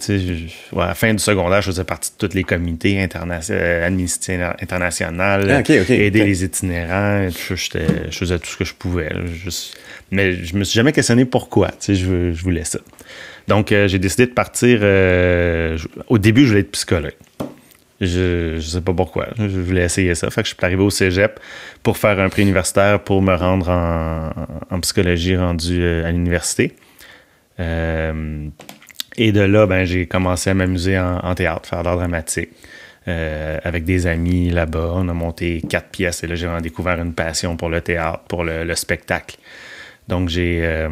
[0.75, 5.61] À la fin du secondaire, je faisais partie de tous les comités administratifs internationaux, ah,
[5.69, 7.29] aider les itinérants.
[7.29, 9.11] Je, je, faisais tout ce que je pouvais.
[10.11, 11.71] mais je me suis jamais questionné pourquoi.
[11.87, 11.93] Je,
[12.33, 12.79] je voulais ça.
[13.47, 14.79] Donc, euh, j'ai décidé de partir.
[14.81, 15.77] Euh,
[16.07, 17.15] au début, je voulais être psychologue.
[17.99, 19.27] Je ne sais pas pourquoi.
[19.37, 20.29] Je voulais essayer ça.
[20.29, 21.39] Fait que je suis arrivé au cégep
[21.83, 26.73] pour faire un prix universitaire pour me rendre en, psychologie rendu euh, à l'université.
[29.17, 32.49] Et de là, ben, j'ai commencé à m'amuser en, théâtre, faire de l'art dramatique.
[33.09, 34.93] Euh, avec des amis là-bas.
[34.95, 38.45] On a monté quatre pièces et là, j'ai découvert une passion pour le théâtre, pour
[38.45, 39.35] le, spectacle.
[40.07, 40.87] Donc, j'ai euh,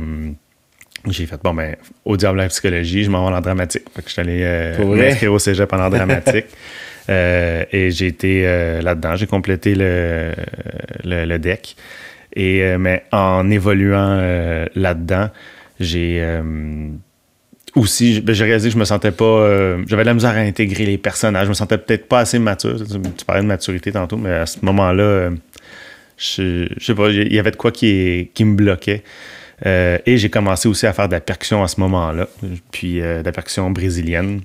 [1.08, 3.86] j'ai fait, bon, ben, au diable la psychologie, je m'en vais en dramatique.
[3.96, 6.48] Fait que je suis allé euh, m'inscrire au cégep en dramatique.
[7.08, 8.44] et j'ai été
[8.82, 9.16] là-dedans.
[9.16, 10.34] J'ai complété le,
[11.06, 11.78] le, le, deck.
[12.36, 14.18] Et, mais en évoluant
[14.76, 15.30] là-dedans,
[15.80, 16.42] j'ai
[17.76, 19.26] aussi, ben, j'ai réalisé que je me sentais pas.
[19.26, 21.46] Euh, j'avais de la misère à intégrer les personnages.
[21.46, 22.78] Je me sentais peut-être pas assez mature.
[23.18, 25.30] Tu parlais de maturité tantôt, mais à ce moment-là, euh,
[26.18, 29.04] je, je, sais pas, il y avait de quoi qui, qui me bloquait.
[29.66, 32.28] Euh, et j'ai commencé aussi à faire de la percussion à ce moment-là,
[32.72, 34.42] puis de la percussion brésilienne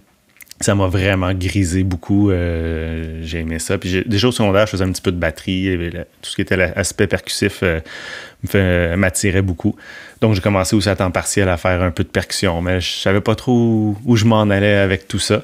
[0.60, 2.30] ça m'a vraiment grisé beaucoup.
[2.30, 3.76] Euh, j'ai aimé ça.
[3.76, 5.78] Puis déjà au secondaire, je faisais un petit peu de batterie.
[6.22, 9.76] tout ce qui était l'aspect percussif euh, m'attirait beaucoup.
[10.22, 12.62] Donc j'ai commencé aussi à temps partiel à faire un peu de percussion.
[12.62, 15.42] Mais je savais pas trop où, je m'en allais avec tout ça.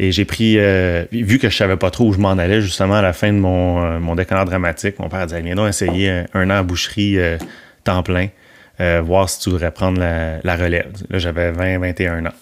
[0.00, 2.94] Et j'ai pris, euh, vu que je savais pas trop où je m'en allais, justement
[2.94, 6.54] à la fin de mon, mon dramatique, mon père disait Viens donc essayer un, an
[6.54, 7.16] à boucherie
[7.84, 8.28] temps plein,
[9.02, 10.90] voir si tu voudrais prendre la, relève.
[11.10, 12.34] Là, j'avais 20, 21 ans.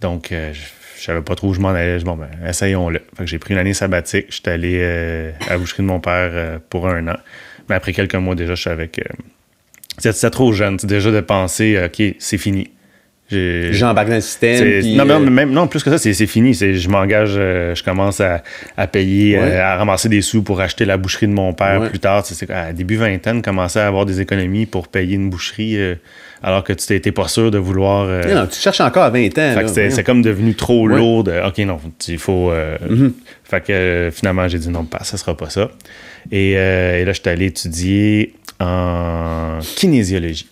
[0.00, 1.98] Donc, je savais pas trop où je m'en allais.
[1.98, 3.00] Je bon, ben, essayons-le.
[3.16, 4.26] Fait que j'ai pris une année sabbatique.
[4.30, 7.16] J'étais allé euh, à la boucherie de mon père euh, pour un an.
[7.68, 9.02] Mais après quelques mois, déjà, je savais que
[9.98, 10.76] c'était trop jeune.
[10.76, 12.70] Déjà de penser, OK, c'est fini.
[13.30, 14.96] J'embarque dans le système.
[14.96, 16.52] non, euh, même, non, plus que ça, c'est fini.
[16.54, 18.42] Je m'engage, euh, je commence à,
[18.86, 22.26] payer, euh, à ramasser des sous pour acheter la boucherie de mon père plus tard.
[22.26, 25.78] C'est à début vingtaine, commencer à avoir des économies pour payer une boucherie
[26.42, 28.06] alors que tu t'étais pas sûr de vouloir.
[28.06, 29.66] non, tu cherches encore à 20 ans.
[29.66, 31.24] C'est comme devenu trop lourd.
[31.46, 32.52] OK, non, il faut.
[32.52, 33.12] Mm-hmm.
[33.44, 35.70] Fait que finalement, j'ai dit non, pas, ça sera pas ça.
[36.30, 40.46] Et, et là, je suis allé étudier en kinésiologie.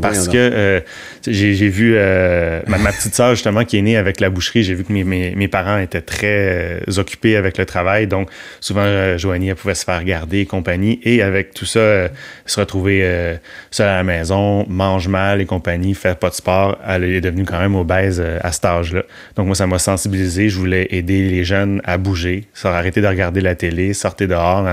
[0.00, 0.80] Parce que euh,
[1.26, 4.84] j'ai vu euh, ma, petite sœur, justement, qui est née avec la boucherie, j'ai vu
[4.84, 8.06] que mes, parents étaient très euh, occupés avec le travail.
[8.06, 11.00] Donc, souvent, Joanie, elle pouvait se faire garder et compagnie.
[11.02, 12.08] Et avec tout ça,
[12.46, 13.38] se retrouver
[13.70, 17.44] seule à la maison, mange mal et compagnie, faire pas de sport, elle est devenue
[17.44, 19.02] quand même obèse à cet âge-là.
[19.36, 20.48] Donc, moi, ça m'a sensibilisé.
[20.48, 24.66] Je voulais aider les jeunes à bouger, arrêter de regarder la télé, sortir dehors,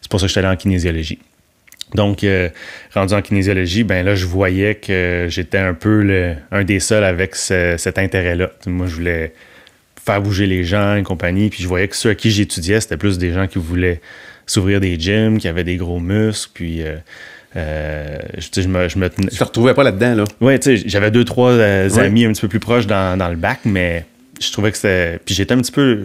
[0.00, 1.18] C'est pour ça que je suis allé en kinésiologie.
[1.94, 2.48] Donc, euh,
[2.94, 7.04] rendu en kinésiologie, ben là, je voyais que j'étais un peu le, un des seuls
[7.04, 8.50] avec cet intérêt-là.
[8.66, 9.32] Moi, je voulais
[10.04, 12.96] faire bouger les gens et compagnie, puis je voyais que ceux à qui j'étudiais, c'était
[12.96, 14.00] plus des gens qui voulaient
[14.46, 16.82] s'ouvrir des gyms, qui avaient des gros muscles, puis...
[16.82, 16.96] Euh,
[17.56, 20.24] euh, je, je, me, je me te retrouvais pas là-dedans, là?
[20.42, 23.36] Oui, tu sais, j'avais deux, trois amis un petit peu plus proches dans, dans le
[23.36, 24.04] bac, mais
[24.40, 25.18] je trouvais que c'était.
[25.24, 26.04] Puis j'étais un petit peu.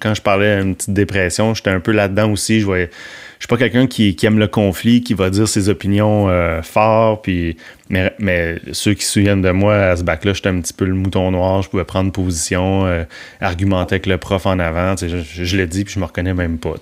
[0.00, 2.60] quand je parlais d'une petite dépression, j'étais un peu là-dedans aussi.
[2.60, 2.90] Je voyais.
[3.38, 7.20] Je suis pas quelqu'un qui, aime le conflit, qui va dire ses opinions euh, fort.
[7.20, 7.56] Puis,
[7.90, 10.86] mais, mais ceux qui se souviennent de moi à ce bac-là, j'étais un petit peu
[10.86, 11.60] le mouton noir.
[11.62, 13.04] Je pouvais prendre position, euh,
[13.40, 14.96] argumenter avec le prof en avant.
[14.96, 16.74] Je, je, l'ai dit, puis je me reconnais même pas.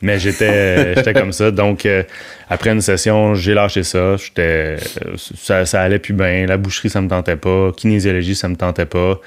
[0.00, 1.50] Mais j'étais j'étais comme ça.
[1.50, 2.04] Donc, euh,
[2.48, 4.16] après une session, j'ai lâché ça.
[4.16, 4.76] J'étais,
[5.16, 5.66] ça.
[5.66, 6.46] Ça allait plus bien.
[6.46, 7.72] La boucherie, ça me tentait pas.
[7.76, 9.20] Kinésiologie, ça me tentait pas.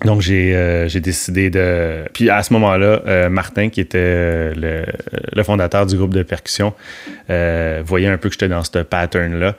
[0.00, 2.04] Euh, donc, euh, j'ai décidé de.
[2.12, 6.74] Puis à ce moment-là, euh, Martin, qui était le, fondateur du groupe de percussion,
[7.28, 9.56] voyait un peu que j'étais dans ce pattern-là.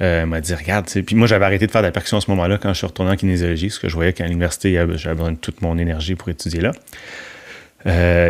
[0.00, 2.58] m'a dit Regarde, puis moi j'avais arrêté de faire de la percussion à ce moment-là
[2.58, 5.36] quand je suis retourné en kinésiologie, parce que je voyais qu'à l'université, j'avais besoin de
[5.36, 6.72] toute mon énergie pour étudier là.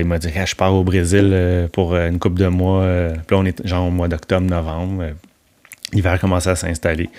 [0.01, 2.87] il m'a dit Je pars au Brésil pour une couple de mois.
[3.27, 5.05] puis là, on est genre au mois d'octobre, novembre.
[5.93, 7.11] L'hiver commençait à s'installer.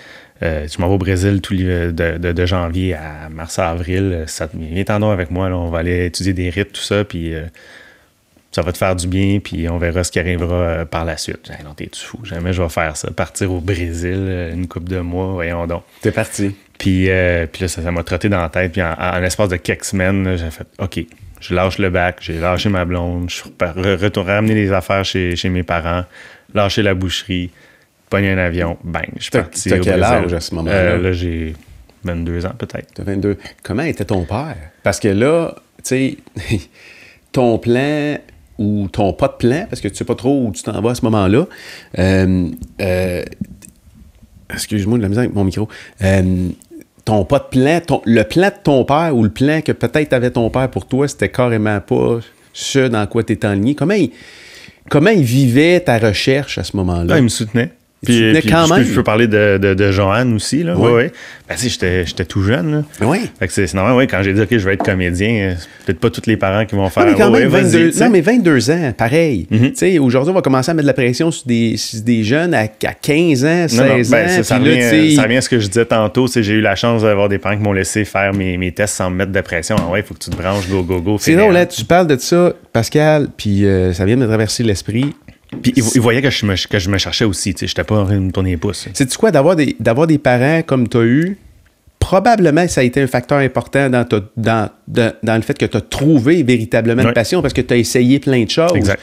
[0.44, 4.24] Euh, tu m'en vas au Brésil tout de, de, janvier à mars-avril.
[4.26, 7.44] Ça, viens t'en avec moi, on va aller étudier des rites, tout ça, puis euh,
[8.52, 11.16] ça va te faire du bien, puis on verra ce qui arrivera euh, par la
[11.16, 11.50] suite.
[11.64, 13.10] non, t'es fou, jamais je vais faire ça.
[13.10, 15.84] Partir au Brésil une couple de mois, voyons donc.
[16.02, 16.54] T'es parti.
[16.76, 17.08] Puis,
[17.52, 20.50] puis là, ça m'a trotté dans la tête, puis en, l'espace de quelques semaines, j'ai
[20.50, 21.06] fait OK,
[21.40, 25.36] je lâche le bac, j'ai lâché ma blonde, je suis retourné ramener les affaires chez,
[25.36, 26.04] chez mes parents,
[26.52, 27.50] lâcher la boucherie
[28.14, 29.68] pogné un avion, bang, je suis parti.
[29.68, 30.76] T'as quel âge à ce moment-là?
[30.76, 31.54] Euh, là, j'ai
[32.04, 32.94] 22 ans peut-être.
[32.94, 33.38] T'as 22.
[33.64, 34.56] Comment était ton père?
[34.84, 36.16] Parce que là, tu sais,
[37.32, 38.18] ton plan
[38.58, 40.90] ou ton pas de plan, parce que tu sais pas trop où tu t'en vas
[40.90, 41.48] à ce moment-là.
[41.98, 42.48] Euh,
[42.80, 43.24] euh,
[44.52, 45.68] excuse-moi de la misère avec mon micro.
[47.04, 50.30] ton pas de plan, le plan de ton père ou le plan que peut-être avait
[50.30, 52.20] ton père pour toi, c'était carrément pas
[52.52, 53.74] ce dans quoi tu étais enligné.
[53.74, 54.12] Comment il,
[54.88, 57.14] comment il vivait ta recherche à ce moment-là?
[57.14, 57.72] Ah, il me soutenait.
[58.04, 58.84] Puis, puis quand même.
[58.84, 60.62] Je peux parler de, de, de Joanne aussi.
[60.62, 60.74] Là.
[60.76, 60.92] Oui.
[60.92, 61.12] Ouais,
[61.48, 62.72] Ben, si, j'étais tout jeune.
[62.72, 62.82] Là.
[63.06, 63.18] Oui.
[63.38, 66.10] Fait que c'est normal, oui, quand j'ai dit, OK, je vais être comédien, peut-être pas
[66.10, 67.04] tous les parents qui vont faire.
[67.04, 69.46] Non, mais quand même, 22, non, mais 22 ans, pareil.
[69.50, 72.54] Tu sais, aujourd'hui, on va commencer à mettre de la pression sur des, des jeunes
[72.54, 74.28] à, à, 15 ans, 16 non, non, ben, ans.
[74.28, 76.26] Ça, ça, revient, ça revient à ce que je disais tantôt.
[76.26, 79.10] J'ai eu la chance d'avoir des parents qui m'ont laissé faire mes, mes, tests sans
[79.10, 79.76] me mettre de pression.
[79.78, 81.16] Ah ouais, il faut que tu te branches, go, go, go.
[81.18, 84.62] C'est non, là, tu parles de ça, Pascal, puis euh, ça vient de me traverser
[84.62, 85.14] l'esprit.
[85.62, 88.00] Puis il, voyait que je, me, que je me cherchais aussi, tu sais, j'étais pas
[88.00, 88.88] en train de me tourner les pouces.
[88.92, 91.38] C'est-tu quoi, d'avoir des, d'avoir des parents comme tu as eu,
[91.98, 95.80] probablement ça a été un facteur important dans, dans, dans, le fait que tu as
[95.80, 98.72] trouvé véritablement une passion parce que tu as essayé plein de choses.
[98.74, 99.00] Exact.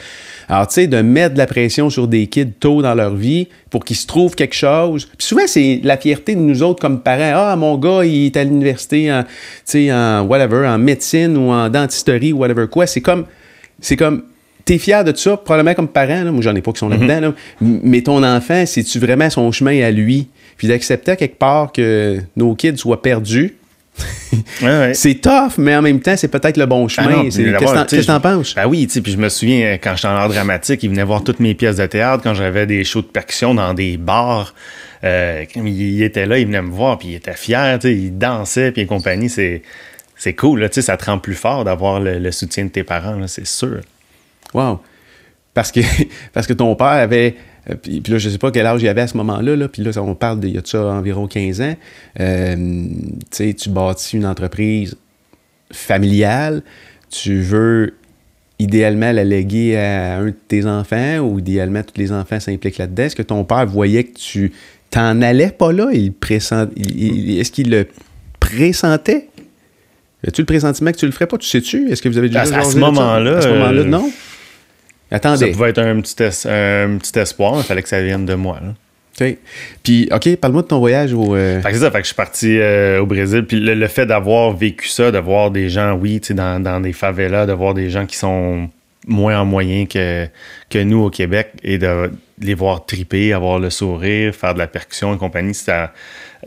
[0.48, 3.48] Alors, tu sais, de mettre de la pression sur des kids tôt dans leur vie
[3.70, 5.06] pour qu'ils se trouvent quelque chose.
[5.18, 7.32] Puis souvent, c'est la fierté de nous autres comme parents.
[7.34, 9.24] Ah, mon gars, il est à l'université en,
[9.74, 12.86] en whatever, en médecine ou en dentisterie ou whatever quoi.
[12.86, 13.26] C'est comme,
[13.80, 14.22] c'est comme,
[14.64, 17.06] T'es fier de ça, probablement comme parent, là, moi j'en ai pas qui sont mhm.
[17.06, 20.28] là-dedans, mais ton enfant, c'est-tu vraiment son chemin à lui?
[20.56, 23.56] Puis d'accepter quelque part que nos kids soient perdus,
[24.94, 27.22] c'est tough, mais en même temps, c'est peut-être le bon ah chemin.
[27.24, 28.54] Qu'est-ce que t'en penses?
[28.54, 31.40] Ben oui, puis je me souviens, quand j'étais en art dramatique, il venait voir toutes
[31.40, 34.54] mes pièces de théâtre, quand j'avais des shows de percussion dans des bars.
[35.04, 38.86] Euh, il était là, il venait me voir, puis il était fier, il dansait, puis
[38.86, 39.28] compagnie.
[39.28, 39.62] C'est,
[40.16, 43.46] c'est cool, là, ça te rend plus fort d'avoir le, soutien de tes parents, c'est
[43.46, 43.80] sûr.
[44.54, 44.80] Wow.
[45.54, 45.80] Parce que,
[46.32, 47.36] parce que ton père avait,
[47.70, 49.68] euh, puis, puis là, je sais pas quel âge il avait à ce moment-là, là,
[49.68, 51.76] puis là, on parle d'il y a de ça environ 15 ans.
[52.20, 54.96] Euh, tu sais, tu bâtis une entreprise
[55.72, 56.62] familiale,
[57.10, 57.94] tu veux
[58.58, 63.02] idéalement la léguer à un de tes enfants ou idéalement tous les enfants s'impliquent là-dedans.
[63.04, 64.52] Est-ce que ton père voyait que tu
[64.90, 65.88] t'en allais pas là?
[65.92, 66.52] Il pressent...
[66.76, 67.86] Est-ce qu'il le
[68.38, 69.28] pressentait?
[70.26, 71.38] As-tu le pressentiment que tu le ferais pas?
[71.38, 71.90] Tu sais-tu?
[71.90, 74.10] Est-ce que vous avez déjà À- à ce moment-là, À ce moment-là, euh, non?
[75.36, 78.24] Ça pouvait être un petit, es- un petit espoir, mais il fallait que ça vienne
[78.26, 78.60] de moi.
[78.62, 78.72] là.
[79.20, 79.36] OK.
[79.82, 81.36] Puis, OK, parle-moi de ton voyage au...
[81.36, 83.44] euh, Fait que c'est ça, fait que je suis parti euh, au Brésil.
[83.44, 86.62] Puis le, le fait d'avoir vécu ça, de voir des gens, oui, tu sais, dans,
[86.62, 88.70] dans des favelas, de voir des gens qui sont
[89.06, 90.26] moins en moyen que,
[90.70, 94.66] que nous au Québec et de les voir triper, avoir le sourire, faire de la
[94.66, 95.52] percussion et compagnie,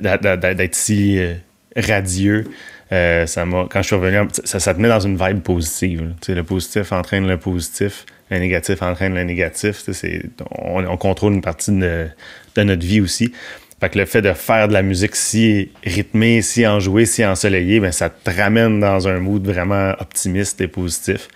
[0.02, 1.34] d'être si euh,
[1.76, 2.46] radieux.
[2.92, 6.14] Euh, ça m'a, quand je suis revenu, ça, ça te met dans une vibe positive.
[6.28, 9.84] le positif entraîne le positif, le négatif entraîne le négatif.
[9.92, 12.08] C'est- on, on contrôle une partie de,
[12.56, 13.32] de notre vie aussi.
[13.80, 17.80] Fait que le fait de faire de la musique si rythmée, si enjouée, si ensoleillée,
[17.80, 21.28] ben, ça te ramène dans un mood vraiment optimiste et positif.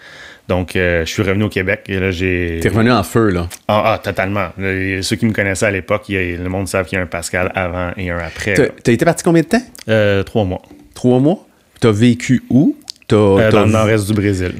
[0.47, 2.59] Donc, euh, je suis revenu au Québec et là, j'ai.
[2.61, 3.47] T'es revenu en feu, là.
[3.67, 4.47] Ah, ah, totalement.
[4.57, 7.91] Ceux qui me connaissaient à l'époque, le monde savent qu'il y a un Pascal avant
[7.97, 8.53] et un après.
[8.55, 9.61] T'as été parti combien de temps?
[9.89, 10.61] Euh, trois mois.
[10.99, 11.47] Trois mois?
[11.79, 12.75] T'as vécu où?
[13.07, 14.51] T'as, Euh, dans le nord-est du Brésil.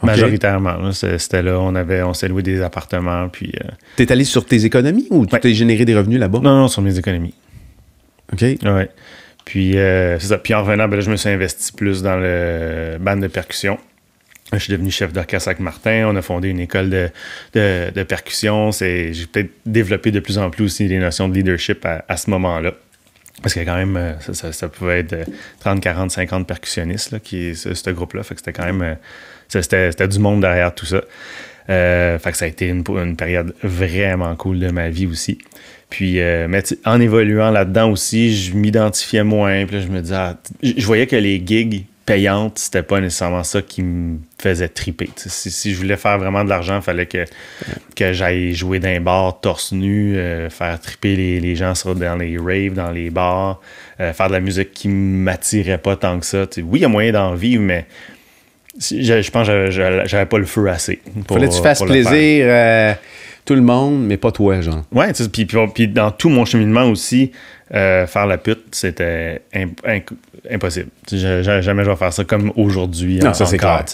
[0.00, 0.92] Majoritairement.
[0.92, 3.50] C'était là, on avait, on s'est loué des appartements, puis.
[3.64, 5.40] euh, T'es allé sur tes économies ou tu Ouais.
[5.40, 6.38] t'es généré des revenus là-bas?
[6.38, 7.34] Non, non, sur mes économies.
[8.32, 8.42] OK.
[8.42, 8.90] Ouais.
[9.44, 10.38] Puis, euh, c'est ça.
[10.38, 13.76] Puis en revenant, ben là, je me suis investi plus dans le band de percussion.
[14.52, 16.06] Je suis devenu chef d'orchestre avec Martin.
[16.06, 17.08] On a fondé une école de,
[17.54, 18.70] de, de percussion.
[18.70, 22.16] C'est- J'ai peut-être développé de plus en plus aussi des notions de leadership à, à
[22.16, 22.72] ce moment-là.
[23.42, 25.24] Parce qu'il y a quand même, euh, ça, pouvait être euh,
[25.60, 28.22] 30, 40, 50 percussionnistes, là, qui, ce, ce groupe-là.
[28.22, 28.94] Fait c'était quand même, euh,
[29.48, 31.02] c'était, du monde derrière tout ça.
[31.70, 32.82] Euh, fait que ça a été une,
[33.16, 35.38] période vraiment cool de ma vie aussi.
[35.90, 39.66] Puis, euh, mais en évoluant là-dedans aussi, je m'identifiais moins.
[39.66, 43.62] Puis je me disais, ah, je voyais que les gigs payantes, c'était pas nécessairement ça
[43.62, 45.08] qui me faisait triper.
[45.16, 47.24] Si, si je voulais faire vraiment de l'argent, il fallait que,
[47.94, 51.94] que j'aille jouer dans les bars torse nu, euh, faire triper les, les gens sur,
[51.94, 53.60] dans les raves, dans les bars,
[54.00, 56.44] euh, faire de la musique qui m'attirait pas tant que ça.
[56.58, 57.86] Oui, il y a moyen d'en vivre, mais
[58.80, 61.00] je, je pense que j'avais- pas le feu assez.
[61.26, 62.10] pour- Fallait que tu fasses le faire.
[62.10, 62.96] plaisir
[63.48, 64.84] tout le monde, mais pas toi, genre.
[64.92, 67.32] Ouais, tu sais, puis, puis, dans tout mon cheminement aussi,
[67.74, 69.80] euh, faire la pute, c'était imp-
[70.50, 70.88] impossible.
[71.10, 73.18] Je- je- jamais je vais faire ça comme aujourd'hui.
[73.20, 73.84] Non, en- ça, c'est clair.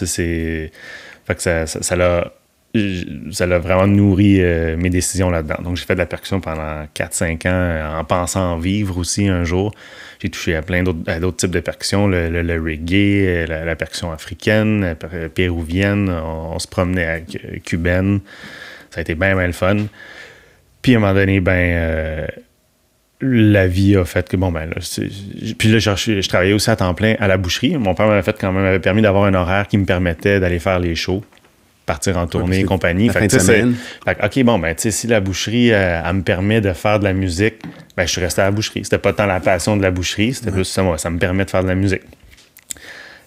[1.25, 2.31] Fait que ça, ça, ça l'a
[3.31, 5.55] ça l'a vraiment nourri euh, mes décisions là-dedans.
[5.63, 9.29] Donc, j'ai fait de la percussion pendant 4-5 ans euh, en pensant en vivre aussi
[9.29, 9.73] un jour.
[10.19, 13.75] J'ai touché à plein d'autres à types de percussions, le, le- le reggae, la, la
[13.77, 14.93] percussion africaine,
[15.33, 18.19] péruvienne, on, on se promenait euh, cubaine.
[18.95, 19.75] Ça a été bien, bien le fun.
[20.81, 22.27] Puis à un moment donné, ben, euh,
[23.19, 24.75] la vie a fait que, bon, ben, là,
[25.57, 27.75] puis là, je, je travaillais aussi à temps plein à la boucherie.
[27.77, 30.59] Mon père m'avait fait quand même, m'avait permis d'avoir un horaire qui me permettait d'aller
[30.59, 31.25] faire les shows,
[31.85, 33.09] partir en tournée et compagnie.
[33.09, 36.21] Fait que, fait que, OK, bon, ben, tu sais, si la boucherie, euh, elle me
[36.21, 37.55] permet de faire de la musique,
[37.97, 38.85] ben, je suis resté à la boucherie.
[38.85, 41.43] C'était pas tant la passion de la boucherie, c'était plus ça, moi, ça me permet
[41.43, 42.03] de faire de la musique.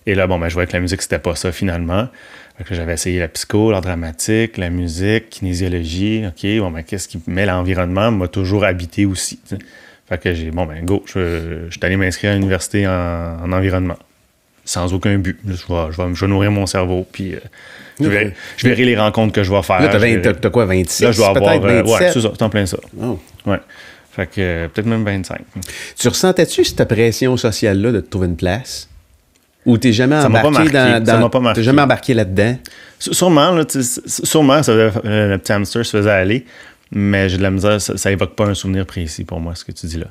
[0.06, 2.08] Et là, bon, ben, je voyais que la musique, c'était pas ça finalement.
[2.70, 6.24] J'avais essayé la psycho, l'art dramatique, la musique, kinésiologie.
[6.26, 9.38] OK, bon, ben, qu'est-ce qui met l'environnement m'a toujours habité aussi.
[10.08, 12.90] Fait que j'ai, bon, ben, go, je, je suis allé m'inscrire à l'université en,
[13.44, 13.96] en environnement.
[14.64, 15.38] Sans aucun but.
[15.46, 17.38] Je vais, je vais, je vais nourrir mon cerveau, puis euh,
[18.00, 19.80] je, verrai les rencontres que je vais faire.
[19.80, 21.04] Là, t'as Je 20 verrai- t'as- t'as quoi, 26?
[21.04, 21.54] Là, je dois avoir.
[21.54, 21.86] euh, 27?
[21.86, 22.78] ouais, c'est ça, en plein ça.
[23.00, 23.18] Oh.
[23.46, 23.60] Ouais.
[24.12, 25.38] Fait que euh, peut-être même 25.
[25.98, 28.87] Tu ressentais-tu cette pression sociale-là de te trouver une place?
[29.68, 31.52] Ou t'es jamais embarqué dans...
[31.52, 32.56] T'es jamais embarqué là-dedans?
[32.98, 36.46] Sûrement, là, sûrement, ça, euh, le petit hamster se faisait aller,
[36.90, 39.66] mais j'ai de la misère, ça, ça évoque pas un souvenir précis pour moi, ce
[39.66, 40.06] que tu dis là.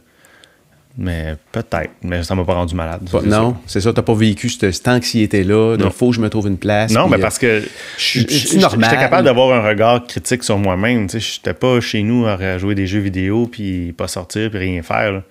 [0.99, 3.01] Mais peut-être, mais ça m'a pas rendu malade.
[3.11, 5.89] Pas- non, c'est ça, t'as pas vécu cette, cette anxiété-là Non.
[5.89, 6.91] faut que je me trouve une place.
[6.91, 7.63] Non, mais euh, parce que
[7.97, 11.07] j'étais capable d'avoir un regard critique sur moi-même.
[11.07, 14.59] Tu sais, j'étais pas chez nous à jouer des jeux vidéo, puis pas sortir, puis
[14.59, 15.23] rien faire.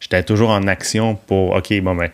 [0.00, 2.10] J'étais toujours en action pour, OK, bon, ben,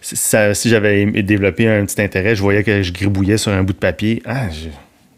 [0.00, 3.78] si j'avais développé un petit intérêt, je voyais que je gribouillais sur un bout de
[3.78, 4.22] papier.
[4.24, 4.68] Ah, je,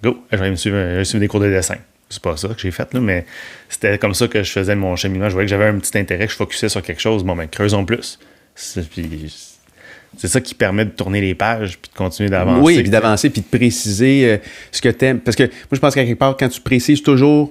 [0.03, 1.77] go, je vais me suivre, des cours de dessin.
[2.09, 3.25] C'est pas ça que j'ai fait, mais
[3.69, 5.29] c'était comme ça que je faisais mon cheminement.
[5.29, 7.25] Je voyais que j'avais un petit intérêt, que je focusais sur quelque chose.
[7.25, 8.19] Bon, ben, creusons plus.
[8.55, 12.61] C'est ça qui permet de tourner les pages puis de continuer d'avancer.
[12.63, 14.37] Oui, puis d'avancer, puis de préciser euh,
[14.71, 15.21] ce que t'aimes.
[15.21, 17.51] Parce que moi, je pense qu'à quelque part, quand tu précises toujours,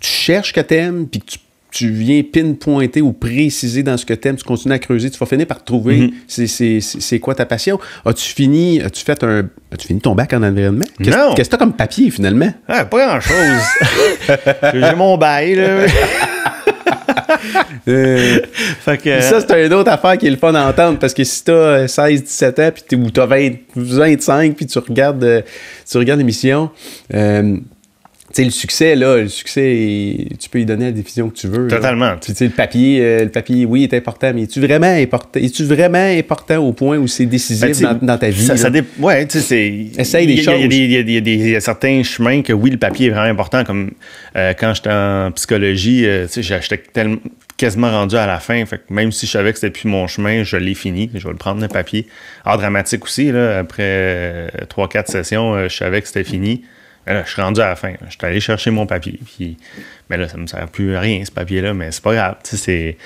[0.00, 1.38] tu cherches ce que t'aimes, puis que tu
[1.72, 5.18] tu viens pinpointer ou préciser dans ce que tu aimes, tu continues à creuser, tu
[5.18, 6.46] vas finir par trouver Mhm.
[6.46, 7.80] c'est quoi ta passion.
[8.04, 9.48] As-tu fini, as-tu fait un.
[9.72, 10.84] As-tu fini ton bac en environnement?
[11.02, 11.34] Qu'est-ce Non.
[11.34, 12.52] qu'est-ce que t'as comme papier finalement?
[12.68, 13.62] Ah, pas grand-chose.
[14.74, 15.86] J'ai mon bail, là.
[17.88, 18.40] Euh,
[18.80, 21.42] fait que, ça, c'est une autre affaire qui est le fun d'entendre parce que si
[21.44, 25.42] t'as 16, 17 ans, puis ou t'as 20, 25, puis tu regardes, euh,
[25.90, 26.70] tu regardes l'émission,
[27.14, 27.62] euh, tu
[28.36, 31.68] sais, le succès, là, le succès, tu peux y donner la définition que tu veux.
[31.68, 32.12] Totalement.
[32.20, 35.40] Puis, tu sais, le papier, euh, le papier, oui, est important, mais es-tu vraiment important,
[35.40, 38.44] es-tu vraiment important au point où c'est décisif Ben, dans, dans ta vie?
[38.44, 38.58] Ça, là?
[38.60, 39.44] ça dé- ouais, tu sais,
[39.94, 40.00] c'est.
[40.00, 40.60] Essaye des il y choses.
[40.60, 43.64] Il y, y y a certains chemins que oui, le papier est vraiment important.
[43.64, 43.90] Comme
[44.36, 47.18] euh, quand j'étais en psychologie, euh, tu sais, j'étais tellement
[47.56, 48.64] quasiment rendu à la fin.
[48.66, 51.10] Fait que même si je savais que c'était plus mon chemin, je l'ai fini.
[51.14, 52.06] Je vais le prendre le papier.
[52.44, 56.62] Art dramatique aussi, là, après 3-4 sessions, euh, je savais que c'était fini.
[57.06, 57.92] Là, je suis rendu à la fin.
[58.06, 59.18] Je suis allé chercher mon papier.
[59.36, 59.56] Puis,
[60.08, 61.74] mais là, ça me sert plus à rien, ce papier-là.
[61.74, 62.36] Mais c'est pas grave.
[62.48, 62.96] Tu c'est...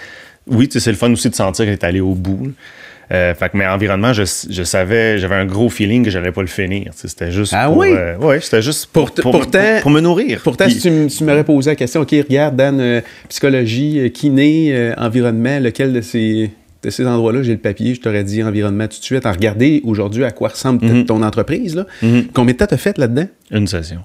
[0.47, 2.53] Oui, tu sais, c'est le fun aussi de sentir que t'es allé au bout.
[3.13, 6.41] Euh, fait que, mais environnement, je, je savais, j'avais un gros feeling que j'allais pas
[6.41, 6.93] le finir.
[6.93, 7.89] Tu sais, C'était juste Ah pour, oui?
[7.93, 10.41] euh, ouais, c'était juste pour, Pour- pour, pourtant- pour me nourrir.
[10.43, 15.59] Pourtant, si tu, tu m'aurais posé la question, OK, regarde, Dan, euh, psychologie, kiné, environnement,
[15.61, 16.51] lequel de ces,
[16.83, 19.81] de ces endroits-là, j'ai le papier, je t'aurais dit environnement tout de suite, en regarder
[19.85, 21.07] aujourd'hui à quoi ressemble Mhm.
[21.07, 21.75] ton entreprise.
[21.75, 21.87] Là.
[22.03, 22.29] Mhm.
[22.33, 23.27] Combien de temps t'as fait là-dedans?
[23.51, 24.01] Une session.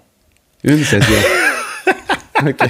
[0.64, 1.16] Une session.
[2.48, 2.70] OK.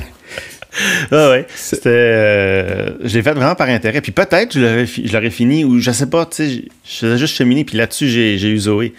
[1.12, 1.46] Ah ouais.
[1.54, 1.90] C'était.
[1.90, 4.02] euh, je l'ai fait vraiment par intérêt.
[4.02, 6.50] Puis peut-être je l'aurais fini ou je sais pas, tu sais,
[6.86, 7.66] je- faisais juste cheminer.
[7.66, 8.94] Puis là-dessus, j'ai eu Zoé.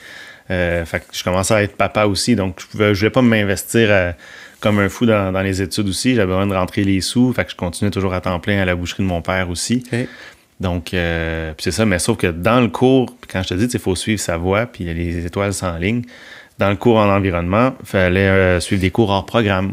[0.50, 2.36] Euh, fait que je commençais à être papa aussi.
[2.36, 4.12] Donc je, je voulais pas m'investir euh,
[4.60, 6.14] comme un fou dans, dans les études aussi.
[6.14, 7.32] J'avais besoin de rentrer les sous.
[7.32, 9.82] Fait que je continuais toujours à temps plein à la boucherie de mon père aussi.
[10.62, 13.80] Donc, euh, c'est ça, mais sauf que dans le cours, quand je te dis, il
[13.80, 16.02] faut suivre sa voie, puis les étoiles sont en ligne,
[16.58, 19.72] dans le cours en environnement, il fallait euh, suivre des cours hors programme.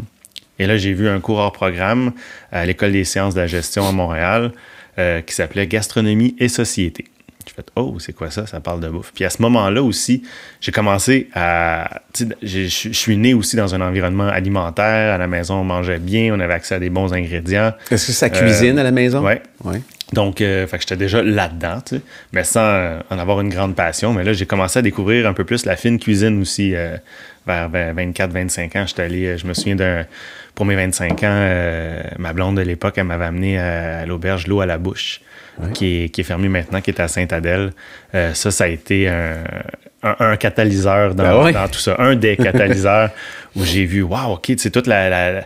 [0.58, 2.12] Et là, j'ai vu un cours hors programme
[2.52, 4.52] à l'École des sciences de la gestion à Montréal
[4.98, 7.06] euh, qui s'appelait Gastronomie et société.
[7.46, 8.48] J'ai fait Oh, c'est quoi ça?
[8.48, 9.12] Ça parle de bouffe.
[9.14, 10.24] Puis à ce moment-là aussi,
[10.60, 12.02] j'ai commencé à.
[12.42, 15.14] Je je suis né aussi dans un environnement alimentaire.
[15.14, 17.74] À la maison, on mangeait bien, on avait accès à des bons ingrédients.
[17.92, 19.24] Est-ce que ça cuisine à la maison?
[19.24, 19.42] ouais.
[19.64, 19.82] Ouais.
[20.14, 22.02] Donc, euh, fait que j'étais déjà là-dedans, tu sais,
[22.34, 24.12] mais sans euh, en avoir une grande passion.
[24.14, 26.98] Mais là, j'ai commencé à découvrir un peu plus la fine cuisine aussi euh,
[27.46, 28.86] vers 24-25 ans.
[28.88, 30.06] J'étais allé, euh, je me souviens d'un,
[30.56, 34.48] pour mes 25 ans, euh, ma blonde de l'époque, elle m'avait amené à, à l'auberge
[34.48, 35.22] L'eau à la bouche,
[35.74, 37.72] qui, est, qui est fermée maintenant, qui est à Sainte-Adèle.
[38.16, 39.44] Euh, ça, ça a été un,
[40.04, 41.52] un, un catalyseur dans, Ben ouais?
[41.54, 41.96] dans tout ça.
[42.00, 43.12] Un des catalyseurs
[43.56, 45.42] où j'ai vu, waouh, OK, c'est toute la, la, la,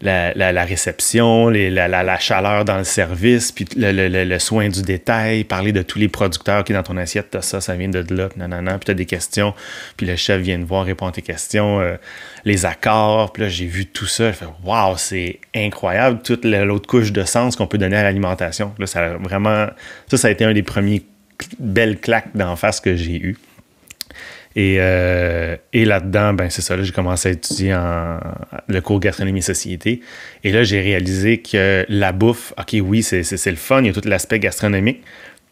[0.00, 4.38] la- la réception, les- la, la- la chaleur dans le service, puis le, le- le-
[4.38, 7.74] soin du détail, parler de tous les producteurs qui dans ton assiette, t'as ça, ça
[7.74, 9.54] vient de là, puis nanana, puis t'as des questions,
[9.96, 11.96] puis le chef vient te voir, répond à tes questions, euh,
[12.44, 16.64] les accords, puis là, j'ai vu tout ça, j'ai fait «Wow, c'est incroyable, toute la-
[16.64, 19.66] l'autre couche de sens qu'on peut donner à l'alimentation.» Là, ça a vraiment...
[20.08, 21.02] Ça, ça a été un des premiers
[21.58, 23.36] belles claques d'en face que j'ai eu.
[24.58, 28.18] Et, euh, et là-dedans, ben c'est ça, là, j'ai commencé à étudier en,
[28.66, 30.00] le cours gastronomie et société.
[30.42, 33.92] Et là, j'ai réalisé que la bouffe, OK, oui, c'est le fun, il y a
[33.92, 35.04] tout l'aspect gastronomique,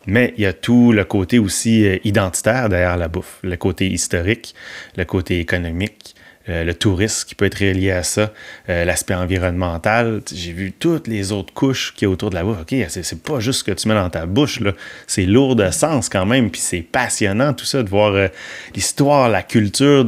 [0.09, 3.87] mais il y a tout le côté aussi euh, identitaire derrière la bouffe, le côté
[3.87, 4.57] historique,
[4.97, 6.17] le côté économique,
[6.49, 8.33] euh, le tourisme qui peut être relié à ça,
[8.69, 10.23] euh, l'aspect environnemental.
[10.33, 12.61] J'ai vu toutes les autres couches qui a autour de la bouffe.
[12.61, 14.73] OK, c'est, pas juste ce que tu mets dans ta bouche, là.
[15.09, 18.29] C'est lourd de sens quand même, puis c'est passionnant tout ça, de voir euh,
[18.77, 20.07] l'histoire, la culture.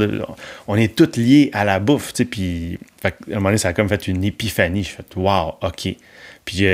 [0.69, 3.69] On est tous liés à la bouffe, tu sais, puis qu'à un moment donné, ça
[3.69, 4.85] a comme fait une épiphanie.
[4.85, 5.89] Je fait wow, OK.
[6.45, 6.65] Puis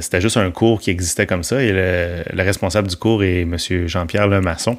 [0.00, 3.42] c'était juste un cours qui existait comme ça, et le, le responsable du cours est
[3.42, 3.56] M.
[3.86, 4.76] Jean-Pierre Lemasson.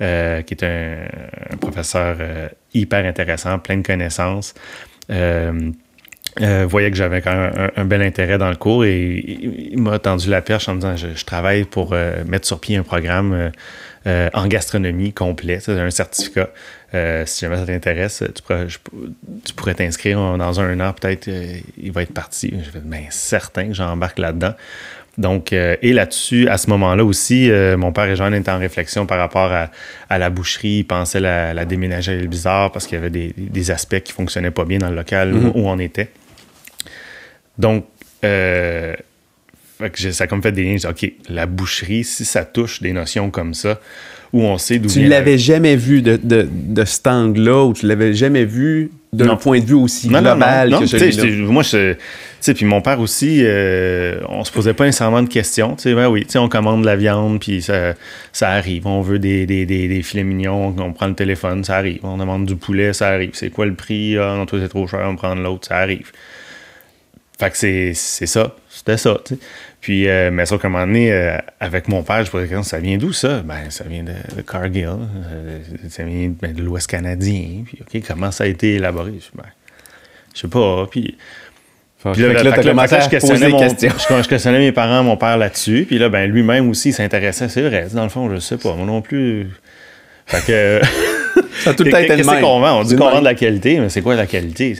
[0.00, 4.54] Euh, qui est un, professeur euh, hyper intéressant, plein de connaissances.
[5.10, 5.70] Euh,
[6.66, 9.22] voyait que j'avais quand même un, bel intérêt dans le cours et
[9.70, 11.94] il, m'a tendu la perche en me disant je, je travaille pour
[12.26, 13.52] mettre sur pied un programme
[14.06, 16.48] en gastronomie complet, c'est un certificat.
[17.26, 21.28] Si jamais ça t'intéresse, tu pourrais, je- t'inscrire dans un an, peut-être
[21.76, 22.54] il va être parti.
[22.64, 24.54] J'ai fait ben certain que j'embarque là-dedans.
[25.18, 28.58] Donc, euh, et là-dessus, à ce moment-là aussi, euh, mon père et Jeanne étaient en
[28.58, 29.70] réflexion par rapport à,
[30.08, 30.78] à la boucherie.
[30.78, 34.00] Ils pensaient la, la déménager à l'île Bizarre parce qu'il y avait des, des aspects
[34.00, 36.08] qui fonctionnaient pas bien dans le local où, où on était.
[37.58, 37.84] Donc,
[38.24, 38.94] euh,
[39.78, 40.76] fait que j'ai- ça a comme fait des liens.
[40.78, 43.80] J'ai dit, OK, la boucherie, si ça touche des notions comme ça,
[44.32, 47.74] où on sait d'où Tu la- l'avais jamais vu de, de, de cet angle-là ou
[47.74, 51.46] tu l'avais jamais vu d'un point de vue aussi Non, global non, non, que celui-là.
[51.46, 51.98] moi, je, tu
[52.40, 55.76] sais, puis mon père aussi, euh, on se posait pas nécessairement de questions.
[55.76, 57.92] Tu sais, ben oui, tu sais, on commande de la viande, puis ça,
[58.32, 58.86] ça arrive.
[58.86, 62.00] On veut des, des, des, des filets mignons, on prend le téléphone, ça arrive.
[62.04, 63.32] On demande du poulet, ça arrive.
[63.34, 64.16] C'est quoi le prix?
[64.16, 66.10] Ah, non, toi, c'est trop cher, on prend l'autre, ça arrive.
[67.38, 68.56] Fait que c'est, c'est ça.
[68.70, 69.18] C'était ça.
[69.82, 72.48] Puis, euh, mais ça, qu'à un moment donné, euh, avec mon père, je posais la
[72.48, 73.40] question, ça vient d'où ça?
[73.44, 74.86] Ben, ça vient de, de Cargill.
[74.86, 75.58] euh,
[75.90, 77.64] ça vient ben, de l'Ouest canadien.
[77.66, 79.12] Puis, OK, comment ça a été élaboré?
[79.18, 79.48] Je, ben,
[80.34, 80.86] je sais pas.
[80.88, 81.16] Puis,
[82.12, 85.84] puis là, que je questionnais, mon- je, je questionnais mes parents, mon père là-dessus.
[85.86, 87.48] Puis là, ben, lui-même aussi, il s'intéressait.
[87.48, 88.74] C'est vrai, dans le fond, je sais pas.
[88.76, 89.48] Moi non plus.
[90.26, 90.80] Fait que.
[91.64, 92.40] Ça a tout le temps été le même.
[92.40, 92.80] qu'on vend?
[92.80, 94.76] On dit qu'on vend de la qualité, mais c'est quoi la qualité?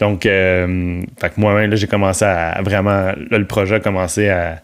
[0.00, 3.12] Donc, euh, fait que moi-même, là, j'ai commencé à vraiment.
[3.30, 4.60] Là, le projet a commencé à.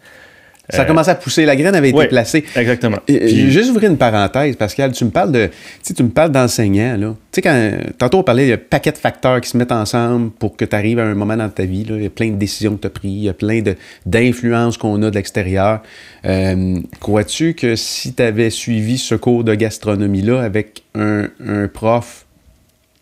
[0.69, 1.45] Ça a commencé à pousser.
[1.45, 2.45] La graine avait été placée.
[2.57, 2.97] Exactement.
[3.07, 4.91] Puis- juste ouvrir une parenthèse, Pascal.
[4.91, 5.49] Tu me parles de,
[5.85, 7.15] tu me parles d'enseignants, là.
[7.31, 10.57] Tu sais, quand, tantôt, on parlait de paquet de facteurs qui se mettent ensemble pour
[10.57, 11.95] que tu arrives à un moment dans ta vie, là.
[11.99, 13.63] Il y a plein de décisions que tu as prises, il y a plein
[14.07, 15.83] d'influences qu'on a de l'extérieur.
[16.25, 22.26] Euh, crois-tu que si tu avais suivi ce cours de gastronomie-là avec un, un prof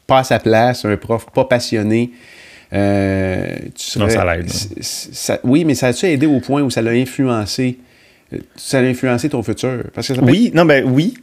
[0.07, 2.11] pas à sa place, un prof pas passionné,
[2.73, 4.05] euh, tu serais...
[4.07, 7.79] Non, ça l'aide, ça- oui, mais ça a-tu aidé au point où ça l'a influencé
[8.33, 9.85] euh, ça a influencé ton futur?
[9.95, 11.15] Parce que ça Oui, non, ben oui,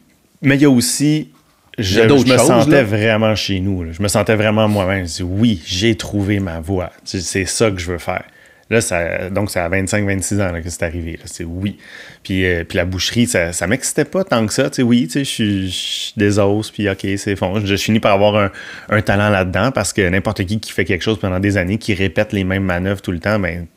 [0.41, 1.29] mais il y a aussi.
[1.77, 2.83] Je, a je me choses, sentais là.
[2.83, 3.83] vraiment chez nous.
[3.83, 3.91] là.
[3.91, 5.07] Je me sentais vraiment moi-même.
[5.07, 6.91] Je dis, oui, j'ai trouvé ma voie.
[7.05, 8.23] C'est ça que je veux faire.
[8.71, 11.19] Là, donc, c'est à 25-26 ans que c'est arrivé.
[11.25, 11.77] C'est oui.
[12.23, 14.69] Puis, euh, puis la boucherie, ça, ça m'excitait pas tant que ça.
[14.79, 17.59] Oui, je suis- des os, puis OK, c'est fond.
[17.63, 18.51] Je, finis par avoir un,
[18.89, 21.93] un talent là-dedans parce que n'importe qui qui fait quelque chose pendant des années, qui
[21.93, 23.67] répète les mêmes manœuvres tout le temps, ben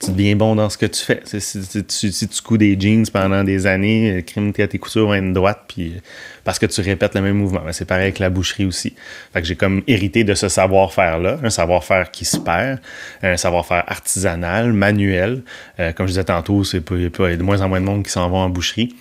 [0.00, 1.22] tu deviens bon dans ce que tu fais.
[1.26, 5.32] Si, tu, couds des jeans pendant des années, le crime tes tes coutures vont être
[5.32, 6.00] droites, puis
[6.42, 7.60] parce que tu répètes le même mouvement.
[7.72, 8.94] C'est pareil avec la boucherie aussi.
[9.32, 12.80] Fait que j'ai comme hérité de ce savoir-faire-là, un savoir-faire qui se perd,
[13.22, 15.42] un savoir-faire artisanal, manuel.
[15.78, 17.86] Euh, comme je disais tantôt, c'est pas, il y a de moins en moins de
[17.86, 18.94] monde qui s'en va en boucherie.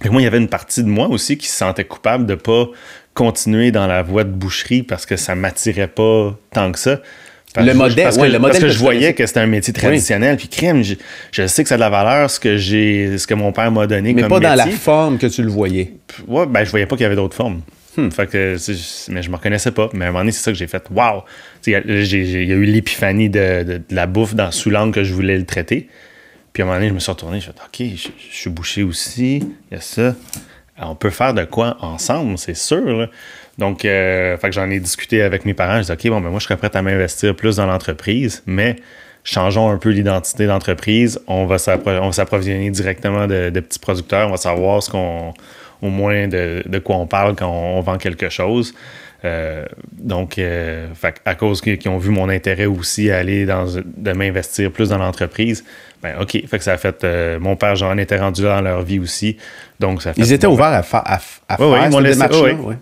[0.00, 2.34] Que moi, il y avait une partie de moi aussi qui se sentait coupable de
[2.34, 2.66] pas
[3.14, 7.00] continuer dans la voie de boucherie parce que ça m'attirait pas tant que ça.
[7.52, 9.72] Parce Le modèle, parce que, ouais, le modèle que je voyais que c'était un métier
[9.72, 10.36] traditionnel.
[10.36, 10.94] Puis crème, je,
[11.32, 13.72] je sais que ça a de la valeur, ce que j'ai, ce que mon père
[13.72, 15.94] m'a donné mais comme pas dans la forme que tu le voyais.
[16.28, 17.62] Ouais, ben, je voyais pas qu'il y avait d'autres formes.
[18.12, 18.56] Fait que,
[19.10, 19.90] mais je me reconnaissais pas.
[19.92, 20.84] Mais à un moment donné, c'est ça que j'ai fait.
[20.92, 21.22] Waouh!
[21.66, 25.12] Il y a- eu l'épiphanie de, de- de la bouffe dans sous l'angle que je
[25.12, 25.88] voulais le traiter.
[26.52, 27.40] Puis à un moment donné, je me suis retourné.
[27.40, 29.38] Je me suis dit, OK, je, je suis bouché aussi.
[29.70, 30.14] Il y a ça.
[30.82, 32.80] On peut faire de quoi ensemble, c'est sûr.
[32.84, 33.08] là.
[33.60, 35.80] Donc, euh, fait que j'en ai discuté avec mes parents.
[35.82, 38.76] Je dis, OK, bon, ben moi, je serais prêt à m'investir plus dans l'entreprise, mais
[39.22, 41.20] changeons un peu l'identité d'entreprise.
[41.28, 44.26] On va s'appro- on va s'approvisionner directement de, de petits producteurs.
[44.28, 45.34] On va savoir ce qu'on,
[45.82, 48.74] au moins de, de quoi on parle quand on, on vend quelque chose.
[49.26, 53.66] Euh, donc, euh, fait à cause qu'ils ont vu mon intérêt aussi à aller dans,
[53.66, 55.62] de m'investir plus dans l'entreprise,
[56.02, 56.30] ben OK.
[56.48, 57.04] Fait que ça a fait.
[57.04, 59.36] euh, mon père, Jean, était rendu là dans leur vie aussi.
[59.78, 60.22] Donc, ça fait.
[60.22, 62.76] Ils étaient ouverts à, fa- à, faire ils m'ont cette laissé- ouais.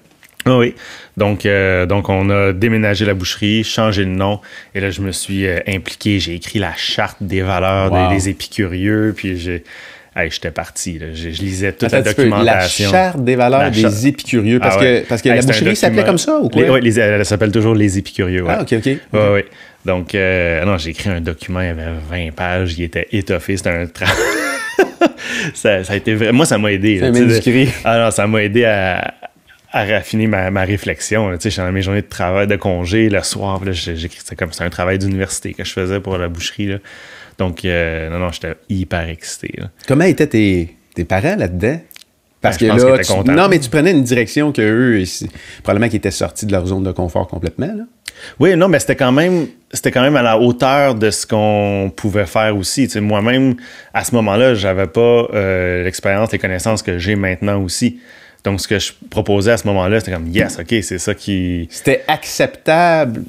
[0.50, 0.74] Ah oui.
[1.16, 4.40] Donc, euh, donc, on a déménagé la boucherie, changé le nom.
[4.74, 6.18] Et là, je me suis euh, impliqué.
[6.20, 8.08] J'ai écrit la charte des valeurs Wow.
[8.10, 9.12] des, des épicurieux.
[9.16, 9.64] Puis, j'ai,
[10.16, 10.98] hey, j'étais parti.
[10.98, 11.06] là.
[11.12, 12.90] Je, je lisais toute Attends la peu, La documentation.
[12.90, 14.58] charte des valeurs des épicurieux.
[14.60, 15.02] Parce Ah ouais.
[15.02, 16.78] que, parce que Hey, la boucherie s'appelait comme ça ou quoi?
[16.80, 18.42] Les- elle s'appelle toujours Les Épicurieux.
[18.44, 18.54] ouais.
[18.56, 18.86] Ah, OK, OK.
[19.12, 19.46] Ouais, ouais.
[19.84, 23.56] Donc, euh, non, j'ai écrit un document, il y avait 20 pages, il était étoffé,
[23.56, 24.14] c'était un travail.
[25.54, 26.32] ça, ça a été vrai.
[26.32, 26.98] Moi, ça m'a aidé.
[26.98, 27.68] Là, de- manuscrit.
[27.84, 29.14] Ah non, ça m'a aidé à,
[29.70, 31.30] à raffiner ma, ma réflexion.
[31.32, 34.52] Tu sais, j'étais dans mes journées de travail, de congé, le soir, j'écris, c'était comme
[34.52, 36.66] c'était un travail d'université que je faisais pour la boucherie.
[36.68, 36.78] là.
[37.38, 39.52] Donc, euh, non, non, j'étais hyper excité.
[39.58, 39.68] là.
[39.86, 41.80] Comment étaient tes, tes parents là-dedans?
[42.40, 45.04] Parce Ben, que là, tu- non, mais tu prenais une direction que eux,
[45.64, 47.66] probablement qu'ils étaient sortis de leur zone de confort complètement.
[47.66, 47.82] Là.
[48.38, 51.92] Oui, non, mais c'était quand même c'était quand même à la hauteur de ce qu'on
[51.94, 52.86] pouvait faire aussi.
[52.86, 53.56] Tu sais, moi-même,
[53.92, 57.98] à ce moment-là, j'avais pas euh, l'expérience, les connaissances que j'ai maintenant aussi.
[58.44, 61.66] Donc, ce que je proposais à ce moment-là, c'était comme yes, ok, c'est ça qui.
[61.70, 63.22] C'était acceptable.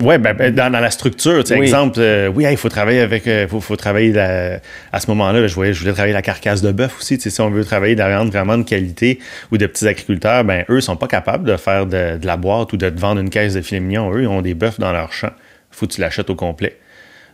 [0.00, 1.66] Ouais, ben, ben, dans, dans la structure, tu sais, Oui.
[1.66, 4.60] exemple, euh, oui, il faut travailler avec, euh, faut, faut travailler la-
[4.92, 7.40] à ce moment-là, là, je voulais travailler la carcasse de bœuf aussi, tu sais, si
[7.40, 9.18] on veut travailler de la viande vraiment de qualité
[9.50, 12.72] ou de petits agriculteurs, ben, eux sont pas capables de faire de, de la boîte
[12.72, 14.12] ou de te vendre une caisse de filet mignon.
[14.14, 15.30] Eux, ils ont des bœufs dans leur champ.
[15.72, 16.76] Faut que tu l'achètes au complet.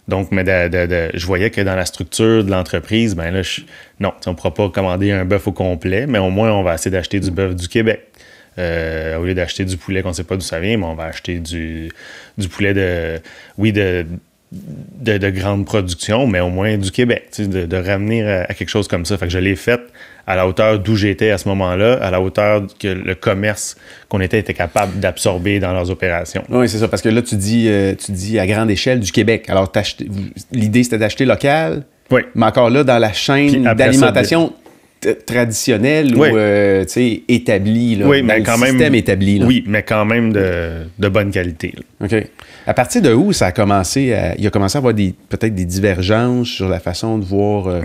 [0.08, 3.42] Donc, mais de- de- de- je voyais que dans la structure de l'entreprise, ben là,
[3.42, 3.60] je-
[4.00, 6.74] non, on ne pourra pas commander un bœuf au complet, mais au moins, on va
[6.74, 8.08] essayer d'acheter du bœuf du Québec.
[8.58, 10.94] Euh, au lieu d'acheter du poulet qu'on ne sait pas d'où ça vient, mais on
[10.94, 11.90] va acheter du,
[12.36, 13.18] du poulet de,
[13.56, 14.04] oui, de,
[14.50, 18.88] de, de grande production, mais au moins du Québec, de ramener à, à quelque chose
[18.88, 19.16] comme ça.
[19.16, 19.80] Fait que je l'ai fait
[20.26, 23.76] à la hauteur d'où j'étais à ce moment-là, à la hauteur que le commerce
[24.08, 26.44] qu'on était était capable d'absorber dans leurs opérations.
[26.48, 26.88] Oui, c'est ça.
[26.88, 29.46] Parce que là, tu dis, euh, tu dis à grande échelle du Québec.
[29.48, 29.70] Alors,
[30.52, 31.82] l'idée, c'était d'acheter local.
[32.10, 32.22] Oui.
[32.34, 34.52] Mais encore là, dans la chaîne d'alimentation,
[35.26, 36.30] traditionnel Oui.
[36.30, 37.96] ou euh, tu sais, établi.
[37.96, 38.44] Là, Oui, le même.
[38.44, 39.38] système établi.
[39.38, 39.46] Là.
[39.46, 41.74] Oui, mais quand même de, de bonne qualité.
[41.76, 42.06] là.
[42.06, 42.26] OK.
[42.66, 45.64] À partir de où ça a commencé à, il a commencé à avoir peut-être des
[45.64, 47.80] divergences sur la façon de voir, euh,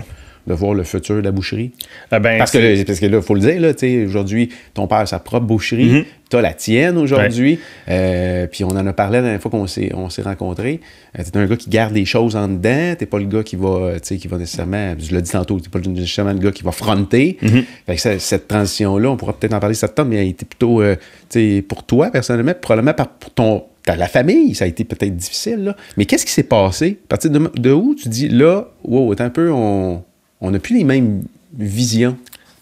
[0.48, 1.72] de voir le futur de la boucherie?
[2.10, 4.86] Ah ben, Parce que, là, parce que là, il faut le dire, tu aujourd'hui, ton
[4.86, 8.92] père a sa propre boucherie, tu as la tienne aujourd'hui, euh, puis on en a
[8.92, 10.80] parlé la dernière fois qu'on s'est, on s'est rencontrés.
[11.14, 13.56] tu es un gars qui garde les choses en dedans, t'es pas le gars qui
[13.56, 16.52] va, euh, tu qui va nécessairement, je l'ai dit tantôt, t'es pas nécessairement le gars
[16.52, 17.38] qui va fronter.
[17.42, 17.64] Mhm.
[17.86, 20.44] Fait que ça- cette transition-là, on pourra peut-être en parler temps, mais elle a été
[20.44, 20.96] plutôt, euh,
[21.30, 25.64] tu pour toi, personnellement, probablement par, pour ton, la famille, ça a été peut-être difficile,
[25.64, 25.76] là.
[25.96, 26.98] Mais qu'est-ce qui s'est passé?
[27.04, 30.02] À partir de, de où tu dis, là, wow, un peu, on
[30.40, 31.22] on n'a plus les mêmes
[31.56, 32.16] visions.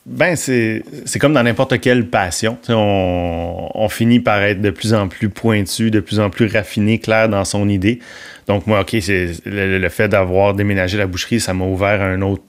[0.06, 0.82] Ben, c'est
[1.20, 2.58] comme dans n'importe quelle passion.
[2.68, 7.00] On, on finit par être de plus en plus pointu, de plus en plus raffiné,
[7.00, 7.98] clair dans son idée.
[8.46, 12.22] Donc, moi, OK, c'est le, le fait d'avoir déménagé la boucherie, ça m'a ouvert un
[12.22, 12.44] autre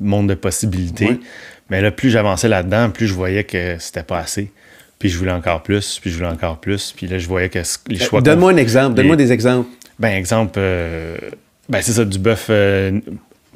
[0.00, 1.20] monde de possibilités.
[1.68, 4.50] Mais là, plus j'avançais là-dedans, plus je voyais que c'était pas assez.
[4.98, 6.92] Puis je voulais encore plus, puis je voulais encore plus.
[6.96, 8.20] Puis là, je voyais que les choix.
[8.20, 9.68] Donne-moi un exemple, donne-moi des exemples.
[10.00, 11.16] Ben, exemple, euh,
[11.68, 12.48] ben, c'est ça, du bœuf.
[12.50, 13.00] euh,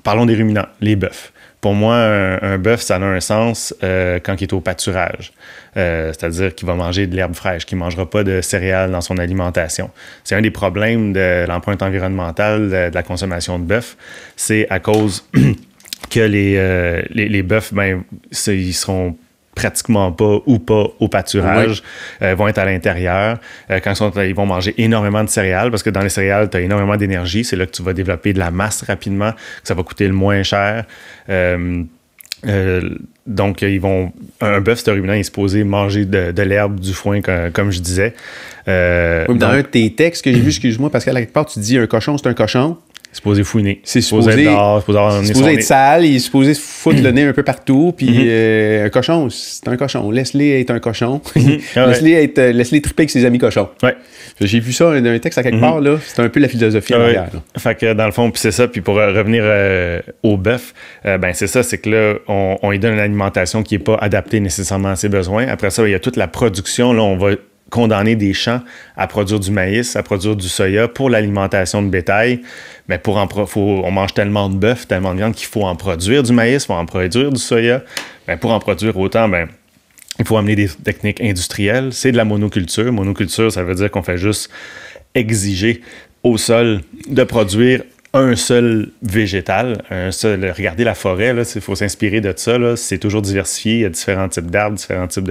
[0.05, 1.33] parlons des ruminants, les bœufs.
[1.61, 5.33] Pour moi, un, bœuf, ça a un sens euh, quand il est au pâturage.
[5.79, 9.01] Euh, C'est-à-dire qu'il va manger de l'herbe fraîche, qu'il ne mangera pas de céréales dans
[9.01, 9.91] son alimentation.
[10.25, 13.97] C'est un des problèmes de l'empreinte environnementale de, la consommation de bœuf.
[14.37, 15.27] C'est à cause
[16.11, 18.05] que les, euh, les, les bœufs, ben,
[18.47, 19.17] ils seront
[19.55, 21.83] pratiquement pas ou pas au pâturage,
[22.23, 23.39] euh, vont être à l'intérieur.
[23.71, 26.51] Euh, quand ils, sont, ils vont manger énormément de céréales, parce que dans les céréales,
[26.51, 27.45] tu as énormément d'énergie.
[27.45, 30.15] C'est là que tu vas développer de la masse rapidement, que ça va coûter le
[30.15, 30.85] moins cher.
[31.29, 31.83] Euh,
[33.27, 34.13] donc, ils vont.
[34.41, 37.51] Un bœuf, c'est un ruminant, il est supposé manger de, de l'herbe, du foin, comme,
[37.53, 38.13] comme je disais.
[38.67, 41.33] Oui, mais dans donc, un de tes textes que j'ai vu, excuse-moi, Pascal, à quelque
[41.33, 42.77] part, tu dis un cochon, c'est un cochon.
[43.15, 43.81] Supposé fouiner.
[43.85, 44.45] C'est supposé supposé-
[44.81, 47.43] supposé avoir supposé nez- être sale, il est supposé se foutre le nez un peu
[47.43, 50.11] partout, puis euh, un cochon, c'est un cochon.
[50.11, 51.21] Laisse-les être un cochon.
[51.25, 51.87] Ah ouais.
[51.89, 53.69] laisse-les être, euh, laisse-les triper avec ses amis cochons.
[53.83, 53.97] Ouais.
[54.41, 55.97] J'ai vu ça dans un texte à quelque part, là.
[56.05, 57.13] C'est un peu la philosophie Ah ouais.
[57.15, 57.27] là.
[57.57, 58.67] Fait que dans le fond, puis c'est ça.
[58.69, 60.75] Puis pour euh, revenir euh, au bœuf,
[61.07, 63.83] euh, ben c'est ça, c'est que là, on, on lui donne une alimentation qui n'est
[63.85, 65.47] pas adaptée nécessairement à ses besoins.
[65.47, 66.93] Après ça, il y a toute la production.
[66.93, 67.31] Là, on va
[67.71, 68.61] condamner des champs
[68.97, 72.41] à produire du maïs, à produire du soya pour l'alimentation de bétail.
[72.89, 75.75] Mais pour en faut, on mange tellement de bœuf, tellement de viande qu'il faut en
[75.75, 77.83] produire du maïs, il faut en produire du soya.
[78.27, 79.49] Ben, pour en produire autant, ben,
[80.19, 81.93] il faut amener des techniques industrielles.
[81.93, 82.93] C'est de la monoculture.
[82.93, 84.51] Monoculture, ça veut dire qu'on fait juste
[85.15, 85.81] exiger
[86.23, 87.83] au sol de produire
[88.15, 90.49] un seul végétal, un seul.
[90.57, 92.77] Regardez la forêt, il faut s'inspirer de ça.
[92.77, 93.75] C'est toujours diversifié.
[93.75, 95.25] Il y a différents types d'arbres, différents types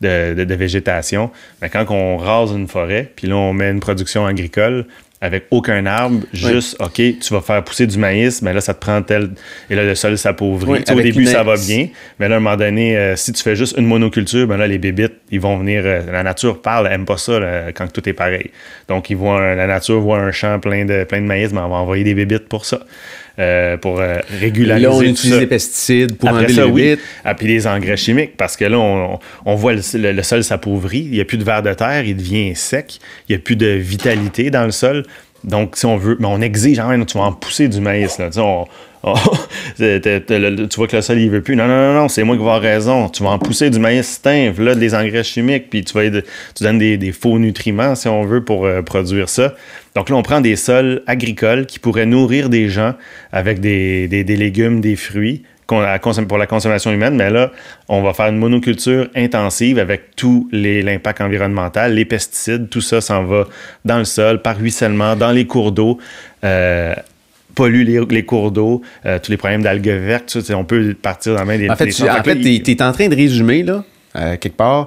[0.00, 1.30] de végétation.
[1.60, 4.86] Mais quand on rase une forêt, puis là, on met une production agricole
[5.20, 8.80] avec aucun arbre, juste, OK, tu vas faire pousser du maïs, mais là, ça te
[8.80, 9.30] prend tel.
[9.70, 10.70] Et là, le sol s'appauvrit.
[10.70, 11.88] Oui, Tu sais, au début, ça va bien.
[12.18, 14.66] Mais là, à un moment donné, euh, si tu fais juste une monoculture, ben là,
[14.66, 15.82] les bébites, ils vont venir.
[15.86, 18.50] euh, la nature parle, elle aime pas ça là, quand tout est pareil.
[18.88, 21.60] Donc, ils voient un- la nature voit un champ plein de, plein de maïs, mais
[21.60, 22.80] on va envoyer des bébites pour ça.
[23.38, 26.96] Euh, pour euh, régulariser Là, on utilise des pesticides pour Après ça, les oui.
[27.24, 30.42] Ah, puis les engrais chimiques, parce que là, on, on voit le, le- le sol
[30.44, 33.42] s'appauvrit, il n'y a plus de vers de terre, il devient sec, il n'y a
[33.42, 35.04] plus de vitalité dans le sol.
[35.44, 38.18] Donc, si on veut, mais on exige, non, tu vas en pousser du maïs.
[38.18, 38.30] Là.
[39.78, 41.54] Le- tu vois que le sol, il veut plus.
[41.56, 43.08] Non, non, non, non, c'est moi qui vais avoir raison.
[43.08, 46.04] Tu vas en pousser du maïs teint, là, des engrais chimiques, puis tu vas
[46.54, 49.54] tu donnes des, faux nutriments, si on veut, pour euh, produire ça.
[49.94, 52.94] Donc là, on prend des sols agricoles qui pourraient nourrir des gens
[53.32, 57.50] avec des, des- légumes, des fruits pour la consommation humaine, mais là,
[57.88, 63.24] on va faire une monoculture intensive avec tout l'impact environnemental, les pesticides, tout ça s'en
[63.24, 63.48] va
[63.84, 65.98] dans le sol, par ruissellement, dans les cours d'eau,
[66.44, 66.94] euh,
[67.56, 71.40] pollue les, les cours d'eau, euh, tous les problèmes d'algues vertes, on peut partir dans
[71.40, 72.38] la main des En fait, tu en Fait
[72.70, 73.82] es en train de résumer, là,
[74.14, 74.86] euh, quelque part,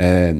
[0.00, 0.32] euh,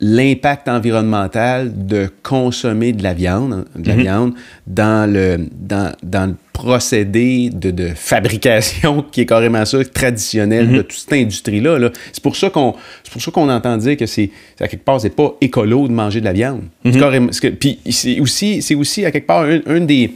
[0.00, 4.02] l'impact environnemental de consommer de la viande, de la Mhm.
[4.02, 4.32] viande
[4.66, 10.82] dans le, dans, dans le procédé de, de fabrication qui est carrément ça, traditionnel de
[10.82, 11.78] toute cette industrie-là.
[11.78, 11.90] là.
[12.12, 14.30] C'est pour ça qu'on c'est pour ça qu'on entend dire que c'est
[14.60, 16.62] à quelque part, c'est pas écolo de manger de la viande.
[16.84, 17.30] Mhm.
[17.40, 20.12] Que- Puis c'est aussi, aussi à quelque part un, un des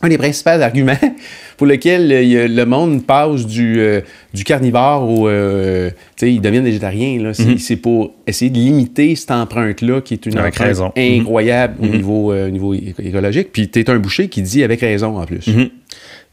[0.00, 0.96] un des principaux arguments
[1.56, 4.00] pour lequel euh, il le monde passe du, euh,
[4.32, 5.28] du carnivore au.
[5.28, 7.20] euh, tu sais, ils deviennent végétariens.
[7.22, 7.32] là.
[7.58, 10.92] C'est pour essayer de limiter cette empreinte-là, qui est une Avec empreinte raison.
[10.96, 11.20] Mhm.
[11.20, 13.48] incroyable au niveau, au niveau écologique.
[13.52, 15.46] Puis tu es un boucher qui dit avec raison en plus.
[15.48, 15.68] Mhm.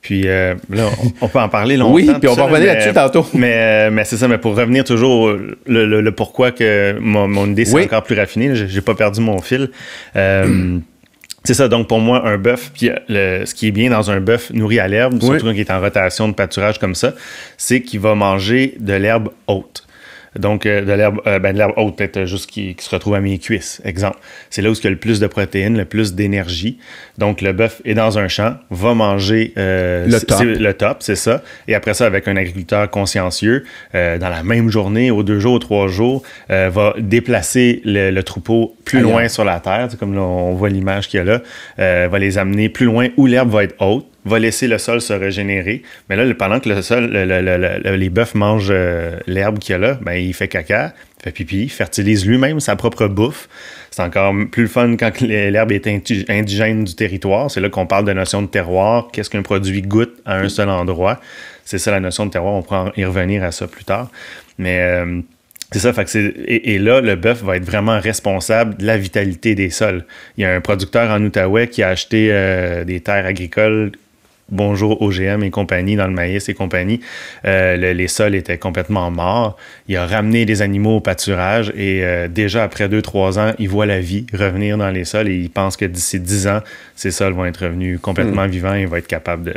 [0.01, 1.95] Puis euh, là, on, on peut en parler longtemps.
[1.95, 3.25] Oui, puis on va revenir là-dessus tantôt.
[3.33, 5.55] Mais, mais c'est ça, mais pour revenir toujours au- le,
[5.87, 7.85] le- le pourquoi que mon, mon idée c'est Oui.
[7.85, 9.71] encore plus raffiné, j'ai pas perdu mon fil.
[11.45, 11.67] Euh, C'est ça.
[11.67, 14.87] Donc, pour moi, un bœuf, puis ce qui est bien dans un bœuf nourri à
[14.87, 17.13] l'herbe, surtout quand il est en rotation de pâturage comme ça,
[17.57, 19.84] c'est qu'il va manger de l'herbe haute.
[20.37, 23.21] Donc, euh, de l'herbe euh, ben, de l'herbe haute, peut-être juste qui, se retrouve à
[23.21, 24.17] mes cuisses, exemple.
[24.49, 26.77] C'est là où il y a le plus de protéines, le plus d'énergie.
[27.17, 30.41] Donc, le bœuf est dans un champ, va manger euh, le top.
[30.43, 31.41] Le top, c'est ça.
[31.67, 33.63] Et après ça, avec un agriculteur consciencieux,
[33.93, 38.99] dans la même journée, aux deux jours, aux trois jours, va déplacer le, troupeau plus
[38.99, 41.23] loin sur la terre, comme on voit l'image qu'il y a
[41.77, 45.01] là, va les amener plus loin où l'herbe va être haute va laisser le sol
[45.01, 45.83] se régénérer.
[46.09, 49.99] Mais là, pendant que le sol, les bœufs mangent euh, l'herbe qu'il y a là,
[50.01, 53.47] ben, il fait caca, fait pipi, fertilise lui-même sa propre bouffe.
[53.91, 55.87] C'est encore plus fun quand l'herbe est
[56.29, 57.49] indigène du territoire.
[57.49, 59.09] C'est là qu'on parle de notion de terroir.
[59.13, 61.21] Qu'est-ce qu'un produit goûte à un seul endroit?
[61.63, 62.53] C'est ça la notion de terroir.
[62.53, 64.09] On pourra y revenir à ça plus tard.
[64.57, 65.21] Mais euh,
[65.71, 65.93] c'est ça,
[66.47, 70.05] et, là, le bœuf va être vraiment responsable de la vitalité des sols.
[70.37, 73.91] Il y a un producteur en Outaouais qui a acheté euh, des terres agricoles
[74.49, 76.99] bonjour OGM et compagnie, dans le maïs et compagnie,
[77.45, 79.57] euh, les sols étaient complètement morts.
[79.87, 83.69] Il a ramené les animaux au pâturage et euh, déjà après deux, trois ans, il
[83.69, 86.59] voit la vie revenir dans les sols et il pense que d'ici dix ans,
[86.95, 88.51] ces sols vont être revenus complètement mm.
[88.51, 89.55] vivants et va être capable de,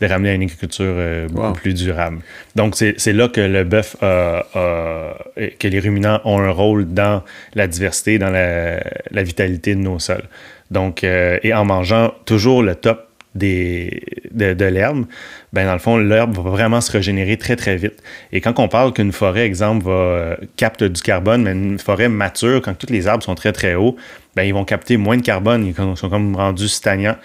[0.00, 2.18] de ramener à une agriculture euh, beaucoup plus durable.
[2.56, 7.22] Donc, c'est là que le bœuf, que les ruminants ont un rôle dans
[7.54, 8.80] la diversité, dans la,
[9.10, 10.24] la vitalité de nos sols.
[10.70, 13.03] Donc, et en mangeant toujours le top
[13.34, 15.06] de, l'herbe,
[15.52, 18.02] ben dans le fond, l'herbe va vraiment se régénérer très, très vite.
[18.32, 22.08] Et quand on parle qu'une forêt, exemple, va euh, capte du carbone, mais une forêt
[22.08, 23.96] mature, quand tous les arbres sont très, très hauts,
[24.36, 27.16] ben, ils vont capter moins de carbone, ils sont comme rendus stagnants.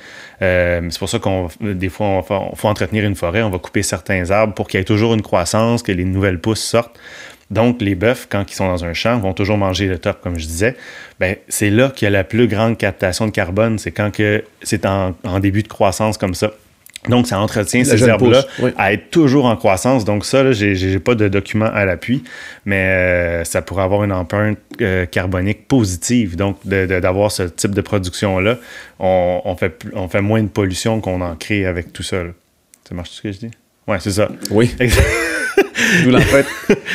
[0.42, 3.82] Euh, c'est pour ça qu'on des fois, on faut entretenir une forêt, on va couper
[3.82, 7.00] certains arbres pour qu'il y ait toujours une croissance, que les nouvelles pousses sortent.
[7.52, 10.38] Donc, les bœufs, quand ils sont dans un champ, vont toujours manger le top, comme
[10.38, 10.76] je disais.
[11.20, 13.80] Ben, c'est là qu'il y a la plus grande captation de carbone.
[13.80, 16.52] C'est quand que c'est en, début de croissance comme ça.
[17.08, 18.44] Donc, ça entretient ces herbes-là
[18.78, 20.06] à être toujours en croissance.
[20.06, 22.24] Donc, ça, je n'ai pas de document à l'appui,
[22.66, 26.36] mais euh, ça pourrait avoir une empreinte euh, carbonique positive.
[26.36, 28.58] Donc, d'avoir ce type de production-là,
[29.00, 32.18] on, fait, on fait moins de pollution qu'on en crée avec tout ça.
[32.88, 33.52] Ça marche ce que je dis?
[33.88, 34.30] Oui, c'est ça.
[34.52, 34.76] Oui.
[36.04, 36.46] D'où l'empreinte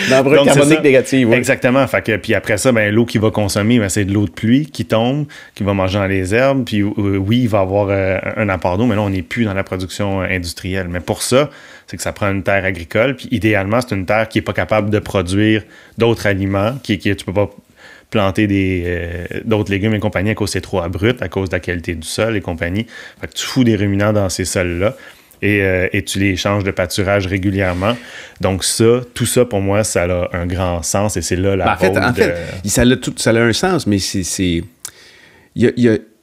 [0.45, 1.33] carbonique négative.
[1.33, 1.87] Exactement.
[1.87, 4.31] Fait que, puis après ça, ben, l'eau qu'il va consommer, ben, c'est de l'eau de
[4.31, 6.65] pluie qui tombe, qui va manger dans les herbes.
[6.65, 9.45] Puis euh, oui, il va avoir euh, un apport d'eau, mais là, on n'est plus
[9.45, 10.89] dans la production euh, industrielle.
[10.89, 11.51] Mais pour ça,
[11.87, 13.17] c'est que ça prend une terre agricole.
[13.17, 15.62] Puis idéalement, c'est une terre qui n'est pas capable de produire
[15.99, 17.51] d'autres aliments, qui, qui tu peux pas
[18.11, 18.47] planter
[19.45, 22.07] d'autres légumes et compagnie à cause c'est trop abrupt, à cause de la qualité du
[22.07, 22.87] sol et compagnie.
[23.21, 24.95] Fait que tu fous des ruminants dans ces sols-là.
[25.45, 27.97] Euh, et, tu les changes de pâturage régulièrement.
[28.40, 31.64] Donc ça, tout ça pour moi, ça a un grand sens et c'est là la
[31.64, 31.76] ben, en
[32.14, 32.34] fait,
[32.64, 34.62] ça, a tout, ça a un sens, mais c'est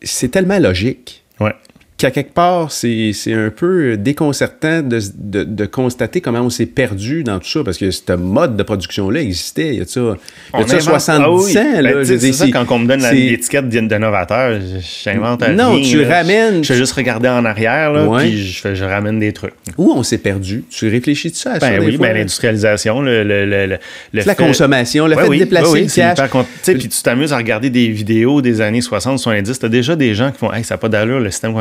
[0.04, 1.24] c'est tellement logique.
[1.40, 1.54] Ouais
[2.02, 7.24] qu'à quelque part, c'est un peu déconcertant de, de, de, constater comment on s'est perdu
[7.24, 10.18] dans tout ça, parce que ce mode de production-là existait il y a ça,
[10.56, 11.64] il y a 70 ans.
[11.84, 14.60] Ben, c'est ça, quand on me donne l'étiquette d'innovateur,
[15.04, 15.54] j'invente rien.
[15.54, 16.64] Non, tu ramènes...
[16.64, 19.54] Je fais juste regarder en arrière, là, puis je, je, ramène des trucs.
[19.78, 20.64] Où on s'est perdu?
[20.72, 21.86] Tu réfléchis de ça à ben ça?
[21.86, 23.78] Oui, ben, l'industrialisation, le, le, le,
[24.14, 26.18] la consommation, le fait de déplacer le cash.
[26.64, 30.32] Puis tu t'amuses à regarder des vidéos des années 60, 70, t'as déjà des gens
[30.32, 31.54] qui font Hey, ça n'a pas d'allure, le système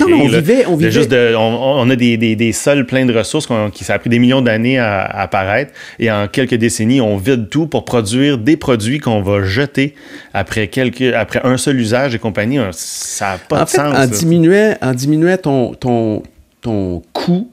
[0.00, 1.34] non, on vivait, on vivait.
[1.36, 4.78] on, a des, des, sols pleins de ressources qui ça a pris des millions d'années
[4.78, 9.44] à, apparaître et en quelques décennies, on vide tout pour produire des produits qu'on va
[9.44, 9.94] jeter
[10.34, 12.58] après quelques, après un seul usage et compagnie.
[12.72, 13.96] Ça n'a pas en de sens.
[13.96, 16.22] En diminuant, en diminuant ton, ton,
[16.60, 17.50] ton coût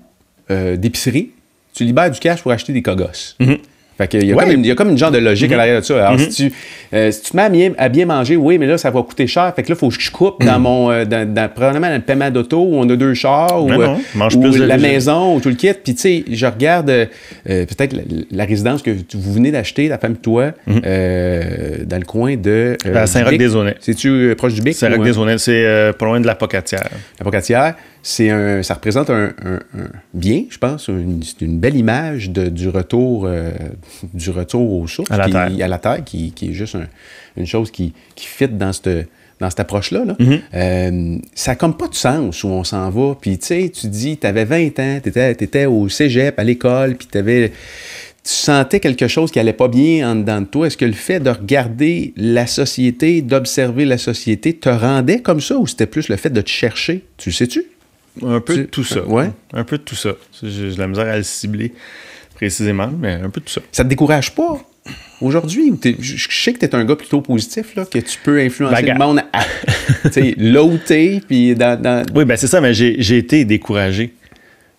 [0.51, 1.31] euh, d'épicerie,
[1.73, 3.35] tu libères du cash pour acheter des cogosses.
[3.39, 3.59] Mm-hmm.
[3.97, 6.07] Fait qu'il y, y a comme une genre de logique à l'arrière de ça.
[6.07, 6.53] Alors, si, tu,
[6.93, 9.53] euh, si tu te mets à bien, manger, oui, mais là, ça va coûter cher.
[9.55, 10.91] Fait que là, il faut que je coupe dans mon.
[10.91, 13.95] Euh, dans, dans, probablement dans le paiement d'auto où on a deux chars ou, euh,
[14.15, 15.73] ou la maison ou tout le kit.
[15.73, 17.07] Puis, tu sais, je regarde
[17.45, 17.95] peut-être
[18.31, 20.79] la, résidence que vous venez d'acheter, la femme toi, dans
[21.99, 22.77] le coin de.
[22.93, 23.75] à Saint-Roch-des-Aunais.
[23.79, 24.73] C'est-tu proche du Bic?
[24.75, 26.89] Saint-Roch-des-Aunais, c'est pas loin de la Pocatière.
[27.19, 27.75] La Pocatière
[28.05, 29.31] c'est un, ça représente un,
[30.13, 33.51] bien, je pense, une, une belle image de, du retour, euh,
[34.13, 36.77] du retour aux sources, à la terre, à la terre qui, qui est juste
[37.37, 39.07] une chose qui, qui fit dans cette
[39.39, 40.39] dans cette approche-là, là, mm-hmm.
[40.53, 43.15] euh, ça n'a comme pas de sens où on s'en va.
[43.19, 46.43] Puis, tu sais, tu dis, tu avais 20 ans, tu étais, étais, au cégep, à
[46.43, 47.51] l'école, puis tu
[48.23, 50.67] sentais quelque chose qui allait pas bien en dedans de toi.
[50.67, 55.57] Est-ce que le fait de regarder la société, d'observer la société, te rendait comme ça
[55.57, 57.03] ou c'était plus le fait de te chercher?
[57.17, 57.65] Tu sais-tu?
[58.21, 59.03] Un peu de tout ça.
[59.07, 59.31] Ouais.
[59.53, 60.11] Un peu de tout ça.
[60.43, 61.73] J'ai la misère à le cibler
[62.35, 63.61] précisément, mais un peu de tout ça.
[63.71, 64.61] Ça te décourage pas?
[65.21, 65.71] aujourd'hui?
[65.99, 68.93] Je sais que tu es un gars plutôt positif, là, que tu peux influencer Ben,
[68.93, 69.43] le monde à,
[70.37, 74.13] là où t'es, puis dans, dans- Oui, ben c'est ça, mais j'ai été découragé.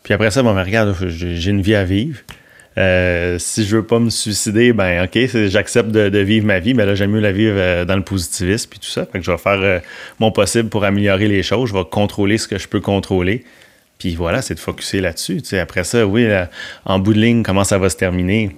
[0.02, 2.18] Puis après ça, bon, ben, regarde, j'ai une vie à vivre.
[2.76, 6.74] Euh, si je veux pas me suicider, ben ok, j'accepte de, de vivre ma vie,
[6.74, 9.06] mais là j'aime mieux la vivre euh, dans le positivisme puis tout ça.
[9.06, 9.78] Fait que je vais faire euh,
[10.18, 11.68] mon possible pour améliorer les choses.
[11.68, 13.44] Je vais contrôler ce que je peux contrôler.
[13.98, 15.40] Puis voilà, c'est de focuser là-dessus.
[15.40, 16.50] Tu sais, après ça, oui, là,
[16.84, 18.56] en bout de ligne, comment ça va se terminer?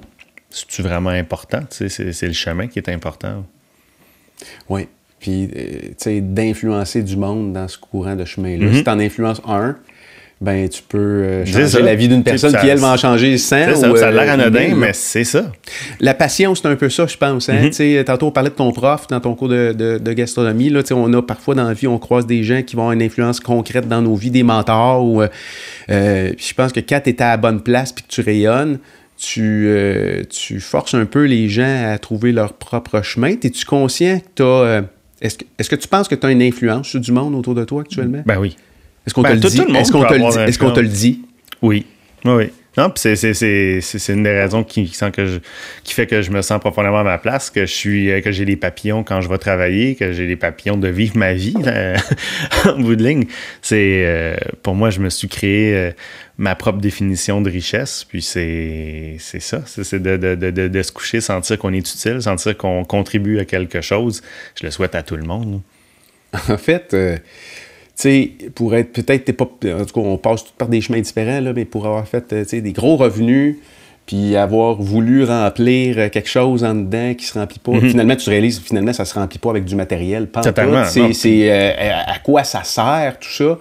[0.49, 1.61] C'est-tu vraiment important?
[1.71, 3.45] Tu sais, c'est le chemin qui est important.
[4.71, 4.89] Oui.
[5.21, 8.73] Puis, tu sais, d'influencer du monde dans ce courant de chemin-là.
[8.73, 9.77] Si tu en influences un,
[10.39, 13.39] ben tu peux euh, changer la vie d'une personne ça- qui, elle, va en changer
[13.39, 13.57] 100.
[13.69, 15.51] C'est ça, ou, ça a l'air euh, anodin, mille, mais c'est ça.
[15.99, 17.49] La passion, c'est un peu ça, je pense.
[17.49, 17.71] Hein?
[17.73, 20.69] Sais, Tantôt, on parlait de ton prof dans ton cours de, de- de gastronomie.
[20.69, 23.03] Là, on a parfois dans la vie, on croise des gens qui vont avoir une
[23.03, 25.03] influence concrète dans nos vies, des mentors.
[25.05, 28.21] Ou, euh, je pense que quand tu es à la bonne place puis que tu
[28.21, 28.79] rayonnes,
[29.19, 33.31] tu, euh, tu forces un peu les gens à trouver leur propre chemin.
[33.43, 34.83] Es-tu conscient que tu as.
[35.23, 37.55] est-ce, que, est-ce que tu penses que tu as une influence sur du monde autour
[37.55, 38.23] de toi actuellement?
[38.27, 38.55] Ben oui.
[39.07, 39.77] Est-ce qu'on ben, te le tout- dit?
[39.77, 41.21] Est-ce qu'on te le dit?
[41.21, 41.27] te le?
[41.63, 41.87] Oui.
[42.25, 42.51] Oui, oui.
[42.79, 45.39] Non, puis c'est, c'est, c'est, c'est, c'est une des raisons qui, qui, sent que je-
[45.83, 48.33] qui fait que je me sens profondément à ma place, que je suis euh, que
[48.33, 51.55] j'ai les papillons quand je vais travailler, que j'ai les papillons de vivre ma vie
[51.63, 51.95] là,
[52.67, 53.25] en bout de ligne.
[53.63, 55.91] C'est euh, pour moi, je me suis créé euh,
[56.37, 59.63] ma propre définition de richesse, puis c'est, c'est ça.
[59.65, 63.39] C'est, de, de, de, de, de se coucher, sentir qu'on est utile, sentir qu'on contribue
[63.39, 64.21] à quelque chose.
[64.61, 65.63] Je le souhaite à tout le monde.
[66.51, 67.17] En fait, euh,
[68.03, 69.45] sais, pour être peut-être, t'es pas.
[69.45, 72.43] En tout cas, on passe par des chemins différents, là, mais pour avoir fait euh,
[72.43, 73.57] tu sais, des gros revenus,
[74.07, 77.73] puis avoir voulu remplir euh, quelque chose en dedans qui se remplit pas.
[77.81, 80.29] Finalement, tu réalises, finalement, ça se remplit pas avec du matériel.
[80.35, 80.43] Mhm.
[80.43, 80.85] Totalement.
[80.85, 81.73] C'est, euh,
[82.07, 83.59] à quoi ça sert, tout ça?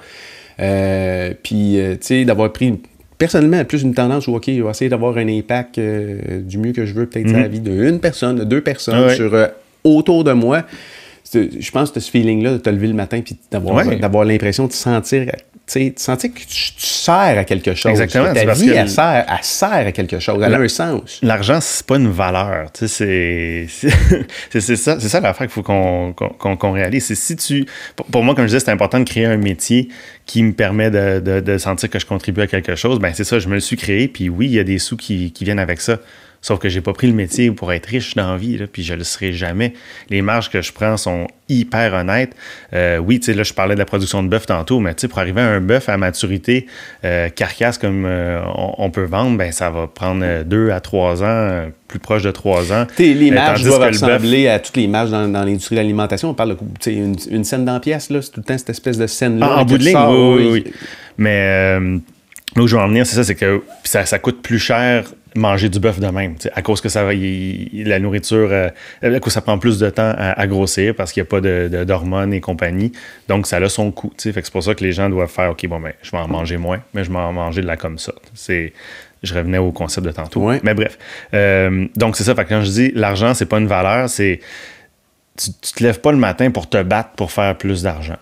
[0.59, 2.79] Euh, puis, euh, tu sais, d'avoir pris.
[3.17, 6.85] Personnellement, plus une tendance où, OK, je vais essayer d'avoir un impact du mieux que
[6.85, 9.15] je veux, peut-être sur la vie d'une personne, de deux personnes, Ah ouais.
[9.15, 9.33] sur
[9.85, 10.63] autour de moi.
[11.33, 13.99] Je pense que ce feeling-là de te lever le matin puis d'avoir Ouais.
[14.25, 15.25] l'impression de sentir,
[15.75, 17.89] de sentir que tu, tu sers à quelque chose.
[17.91, 20.41] Exactement, Que c'est ta parce vie, que elle, le- sert, elle sert à quelque chose.
[20.45, 21.19] Elle a un sens.
[21.23, 22.71] L'argent, c'est pas une valeur.
[22.71, 27.05] Tu sais, c'est, ça, c'est ça l'affaire qu'il faut qu'on, qu'on, qu'on réalise.
[27.05, 27.65] C'est si tu,
[27.95, 29.89] pour, pour moi, comme je disais, c'est important de créer un métier
[30.27, 32.99] qui me permet de, de, de sentir que je contribue à quelque chose.
[32.99, 34.07] Ben, c'est ça, je me le suis créé.
[34.07, 35.97] Puis oui, il y a des sous qui, qui viennent avec ça.
[36.45, 38.83] Sauf que j'ai pas pris le métier pour être riche dans la vie, là, puis
[38.83, 39.73] je le serai jamais.
[40.11, 42.35] Les marges que je prends sont hyper honnêtes.
[42.75, 45.01] Euh, oui, tu sais, là, je parlais de la production de bœuf tantôt, mais tu
[45.01, 46.67] sais, pour arriver à un bœuf à maturité
[47.03, 51.23] euh, carcasse comme euh, on, on peut vendre, ben ça va prendre deux à trois
[51.23, 52.85] ans, plus proche de trois ans.
[52.93, 56.29] T'sais, les marges doivent bœuf- ressembler à toutes les marges dans, dans l'industrie de l'alimentation.
[56.29, 58.99] On parle de une, une scène dans pièce, là, c'est tout le temps cette espèce
[58.99, 59.47] de scène-là.
[59.49, 60.73] Ah, en bout de ligne, oui, oui, oui.
[61.17, 65.05] Mais là où je veux en venir, c'est ça, c'est que ça coûte plus cher
[65.35, 68.69] manger du bœuf de même, à cause que ça va, la nourriture, euh,
[69.01, 71.41] à cause ça prend plus de temps à, à grossir parce qu'il n'y a pas
[71.41, 72.91] de, de- d'hormones et compagnie.
[73.27, 74.11] Donc, ça a son coût.
[74.17, 76.17] Fait que c'est pour ça que les gens doivent faire, OK, bon, ben, je vais
[76.17, 78.13] en manger moins, mais je vais en manger de la comme ça.
[78.33, 78.73] C'est,
[79.23, 80.41] je revenais au concept de tantôt.
[80.47, 80.59] Ouais.
[80.63, 80.97] Mais bref.
[81.33, 82.33] Euh, donc, c'est ça.
[82.35, 84.39] Fait que quand je dis l'argent, c'est pas une valeur, c'est
[85.37, 88.15] tu, tu te lèves pas le matin pour te battre pour faire plus d'argent.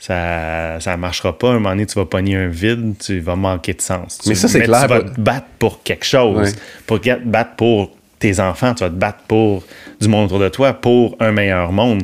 [0.00, 1.50] Ça ça marchera pas.
[1.50, 4.18] Un moment donné, tu vas pogner un vide, tu vas manquer de sens.
[4.22, 6.56] Tu- Mais ça, c'est tu clair, vas pas- te battre pour quelque chose.
[6.86, 9.62] Pour te battre pour tes enfants, tu vas te battre pour
[10.00, 12.02] du monde autour de toi, pour un meilleur monde.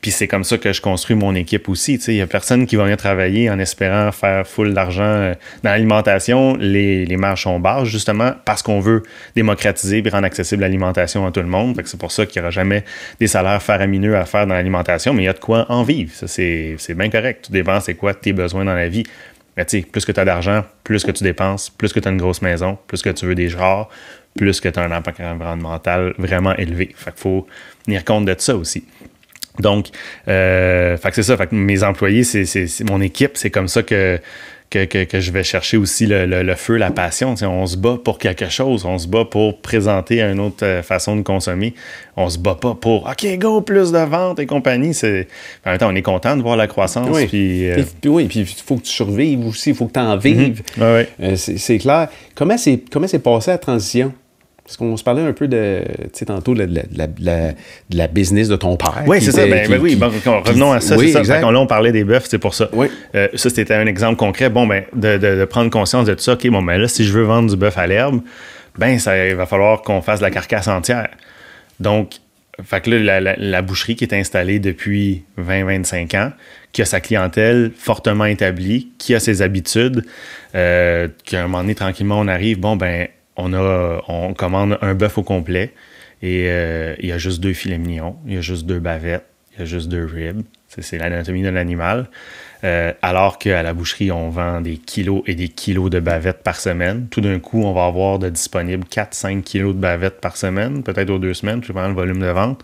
[0.00, 1.96] Puis c'est comme ça que je construis mon équipe aussi.
[1.96, 5.02] Il n'y a personne qui va venir travailler en espérant faire full d'argent.
[5.02, 5.34] euh,
[5.64, 9.02] Dans l'alimentation, les, marges sont basses, justement, parce qu'on veut
[9.34, 11.80] démocratiser et rendre accessible l'alimentation à tout le monde.
[11.84, 12.84] C'est pour ça qu'il n'y aura jamais
[13.18, 16.12] des salaires faramineux à faire dans l'alimentation, mais il y a de quoi en vivre.
[16.14, 17.46] C'est bien correct.
[17.46, 19.04] Tu dépenses, c'est quoi tes besoins dans la vie?
[19.56, 22.12] Mais tu plus que tu as d'argent, plus que tu dépenses, plus que tu as
[22.12, 23.88] une grosse maison, plus que tu veux des genres,
[24.36, 26.94] plus que tu as un impact environnemental vraiment élevé.
[26.94, 27.46] Fait qu'il faut
[27.84, 28.84] tenir compte de ça aussi.
[29.60, 29.86] Donc,
[30.28, 31.36] euh, fait que c'est ça.
[31.36, 34.18] Fait que mes employés, c'est, c'est- c'est mon équipe, c'est comme ça que,
[34.70, 37.34] que, que, que je vais chercher aussi le, le- le feu, la passion.
[37.42, 38.84] On se bat pour quelque chose.
[38.84, 41.72] On se bat pour présenter une autre euh, façon de consommer.
[42.16, 44.92] On se bat pas pour OK, go, plus de ventes et compagnie.
[44.92, 45.26] C'est...
[45.64, 47.08] En même temps, on est content de voir la croissance.
[47.10, 47.26] Oui.
[47.26, 50.00] Puis, euh, Puis, oui, puis il faut que tu survives aussi, il faut que tu
[50.00, 50.62] en vives.
[50.76, 51.08] ouais, ouais.
[51.22, 52.08] Euh, c'est c'est clair.
[52.34, 54.12] Comment c'est comment c'est passé la transition?
[54.68, 57.24] Parce qu'on se parlait un peu de, tu sais, tantôt, de la, de
[57.90, 59.02] la- de business de ton père.
[59.06, 59.40] Oui, c'est ça.
[59.46, 60.08] était- Ben, qui- ben oui, bon,
[60.44, 60.94] revenons à ça.
[60.98, 61.40] Oui, c'est ça.
[61.40, 62.68] qu'on- là, on parlait des bœufs, c'est pour ça.
[62.74, 62.88] Oui.
[63.14, 64.50] Euh, ça, c'était un exemple concret.
[64.50, 66.34] Bon, ben, de, de- de prendre conscience de tout ça.
[66.34, 68.20] OK, bon, ben là, si je veux vendre du bœuf à l'herbe,
[68.76, 71.08] ben, ça, il va falloir qu'on fasse de la carcasse entière.
[71.80, 72.16] Donc,
[72.62, 76.32] fait que là, la, la- la boucherie qui est installée depuis 20-25 ans,
[76.74, 80.04] qui a sa clientèle fortement établie, qui a ses habitudes,
[80.54, 83.08] euh, qu'à un moment donné, tranquillement, on arrive, bon, ben,
[83.38, 85.72] on, a, on commande un bœuf au complet.
[86.20, 89.24] Et euh, il y a juste deux filets mignons, il y a juste deux bavettes,
[89.54, 90.42] il y a juste deux ribs.
[90.68, 92.08] C'est l'anatomie de l'animal.
[92.64, 96.56] Euh, alors qu'à la boucherie, on vend des kilos et des kilos de bavettes par
[96.56, 97.06] semaine.
[97.08, 101.10] Tout d'un coup, on va avoir de disponibles 4-5 kilos de bavettes par semaine, peut-être
[101.10, 102.62] aux deux semaines, pas le volume de vente.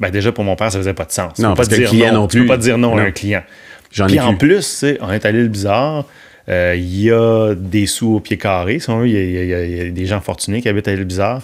[0.00, 1.38] Ben déjà, pour mon père, ça faisait pas de sens.
[1.38, 2.40] Non, pas dire client non, plus.
[2.40, 3.42] Tu peux pas dire non, à un client.
[3.90, 6.06] Puis en plus, on est allé le bizarre.
[6.48, 8.78] Euh, il y a des sous au pied carré.
[9.04, 11.42] il, y a, des gens fortunés qui habitent à l'île Bizarre.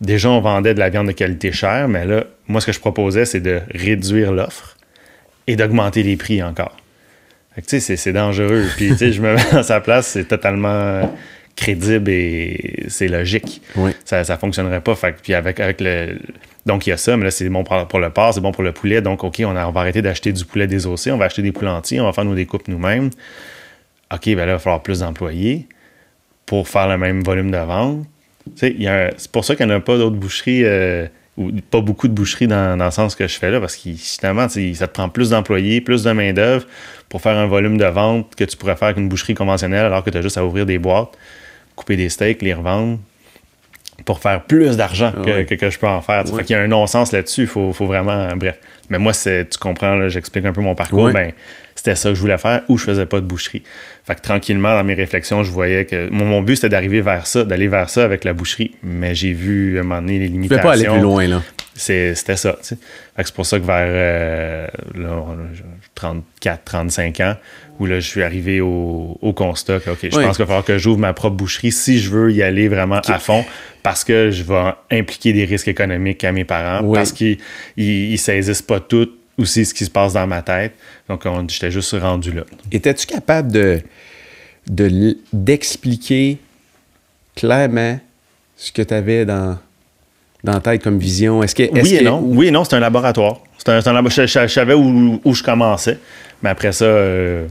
[0.00, 2.80] Déjà, on vendait de la viande de qualité chère, mais là, moi, ce que je
[2.80, 4.76] proposais, c'est de réduire l'offre
[5.46, 6.76] et d'augmenter les prix encore.
[7.56, 8.64] tu sais, c'est dangereux.
[8.76, 11.02] Puis, tu sais, je me mets à sa place, c'est totalement
[11.54, 13.60] crédible et c'est logique.
[14.04, 14.94] Ça, ça fonctionnerait pas.
[15.22, 16.18] puis avec, avec le.
[16.66, 18.62] Donc, il y a ça, mais là, c'est bon pour, le porc, c'est bon pour
[18.62, 19.02] le poulet.
[19.02, 21.70] Donc, OK, on, on va arrêter d'acheter du poulet désossé, on va acheter des poulets
[21.70, 23.10] entiers, on va faire nos découpes nous-mêmes.
[24.12, 25.68] OK, ben là, il va falloir plus d'employés
[26.46, 28.06] pour faire le même volume de vente.
[28.56, 31.06] C'est pour ça qu'il n'y en a pas d'autres boucheries, euh,
[31.36, 34.48] ou pas beaucoup de boucheries dans, le sens que je fais là, parce que justement,
[34.48, 36.66] ça te prend plus d'employés, plus de main-d'œuvre
[37.08, 40.02] pour faire un volume de vente que tu pourrais faire avec une boucherie conventionnelle, alors
[40.02, 41.16] que tu as juste à ouvrir des boîtes,
[41.76, 42.98] couper des steaks, les revendre
[44.04, 46.26] pour faire plus d'argent ah que, je peux en faire.
[46.26, 47.42] Fait qu'il y a un non-sens là-dessus.
[47.42, 48.28] Il faut, vraiment.
[48.36, 48.58] Bref.
[48.88, 51.10] Mais moi, tu comprends, j'explique un peu mon parcours.
[51.10, 51.32] Ben,
[51.80, 53.62] c'était ça que je voulais faire ou je faisais pas de boucherie.
[54.04, 57.42] Fait que tranquillement, dans mes réflexions, je voyais que mon, but, c'était d'arriver vers ça,
[57.42, 58.72] d'aller vers ça avec la boucherie.
[58.82, 60.56] Mais j'ai vu à un moment donné les limitations.
[60.56, 61.42] Tu peux pas aller plus loin, là.
[61.74, 62.58] C'était ça.
[62.62, 64.66] Fait que c'est pour ça que vers euh,
[65.94, 67.36] 34, 35 ans,
[67.78, 70.76] où là, je suis arrivé au, constat que, OK, je pense qu'il va falloir que
[70.76, 73.42] j'ouvre ma propre boucherie si je veux y aller vraiment à fond,
[73.82, 77.38] parce que je vais impliquer des risques économiques à mes parents, parce qu'ils
[77.78, 79.08] ne saisissent pas tout
[79.40, 80.72] aussi ce qui se passe dans ma tête.
[81.08, 82.42] Donc, j'étais juste rendu là.
[82.70, 83.82] Étais-tu capable de
[85.32, 86.38] d'expliquer
[87.34, 87.98] clairement
[88.56, 89.58] ce que tu avais dans,
[90.44, 91.42] dans la tête comme vision?
[91.42, 92.22] Est-ce que, oui, et non.
[92.22, 93.40] oui et non, c'est un laboratoire.
[93.58, 95.98] C'est un, un, je, savais où, où, je commençais,
[96.42, 97.46] mais après ça, euh,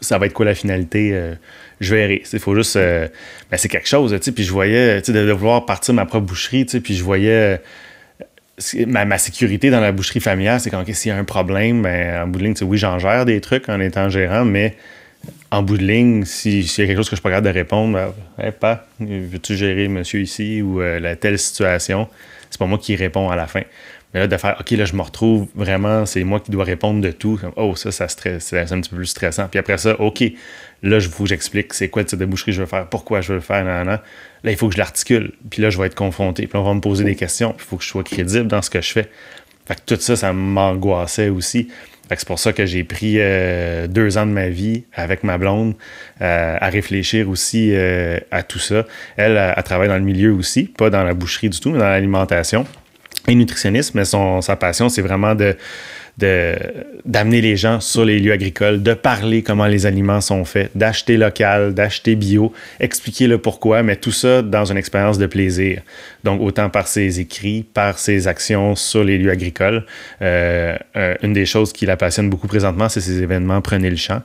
[0.00, 1.10] ça va être quoi la finalité?
[1.12, 1.34] Euh,
[1.80, 2.22] je verrai.
[2.32, 2.76] Il faut juste.
[2.76, 3.08] Euh,
[3.50, 6.94] ben, c'est quelque chose, puis je voyais, de, de, vouloir partir ma propre boucherie, puis
[6.94, 7.60] je voyais
[8.86, 12.26] ma, sécurité dans la boucherie familiale, c'est quand s'il y a un problème, ben, en
[12.26, 14.76] bout de ligne, oui, j'en gère des trucs en étant gérant, mais
[15.50, 18.14] en bout de ligne, s'il y a quelque chose que je suis pas de répondre,
[18.38, 22.08] ben, pas, veux-tu gérer monsieur ici ou euh, la telle situation,
[22.50, 23.62] c'est pas moi qui réponds à la fin.
[24.12, 27.00] Mais là, de faire, OK, là, je me retrouve vraiment, c'est moi qui dois répondre
[27.00, 27.38] de tout.
[27.56, 29.46] oh, ça, ça stresse, c'est un petit peu plus stressant.
[29.48, 30.20] Puis après ça, OK,
[30.82, 33.20] là, il faut que j'explique c'est quoi le type de boucherie je veux faire, pourquoi
[33.20, 34.02] je veux le faire, Là,
[34.44, 35.32] il faut que je l'articule.
[35.50, 36.46] Puis là, je vais être confronté.
[36.46, 37.54] Puis là, on va me poser des questions.
[37.58, 39.08] Il faut que je sois crédible dans ce que je fais.
[39.66, 41.68] Fait que tout ça, ça m'angoissait aussi.
[42.08, 45.22] Fait que c'est pour ça que j'ai pris euh, deux ans de ma vie avec
[45.22, 45.74] ma blonde
[46.20, 48.84] euh, à réfléchir aussi euh, à tout ça.
[49.16, 51.88] Elle, a travaillé dans le milieu aussi, pas dans la boucherie du tout, mais dans
[51.88, 52.66] l'alimentation
[53.28, 55.56] et nutritionniste, mais son, sa passion, c'est vraiment de
[57.04, 61.16] d'amener les gens sur les lieux agricoles, de parler comment les aliments sont faits, d'acheter
[61.16, 65.82] local, d'acheter bio, expliquer le pourquoi, mais tout ça dans une expérience de plaisir.
[66.24, 69.84] Donc, autant par ses écrits, par ses actions sur les lieux agricoles.
[70.20, 73.96] Euh, euh, une des choses qui la passionne beaucoup présentement, c'est ces événements Prenez le
[73.96, 74.22] champ,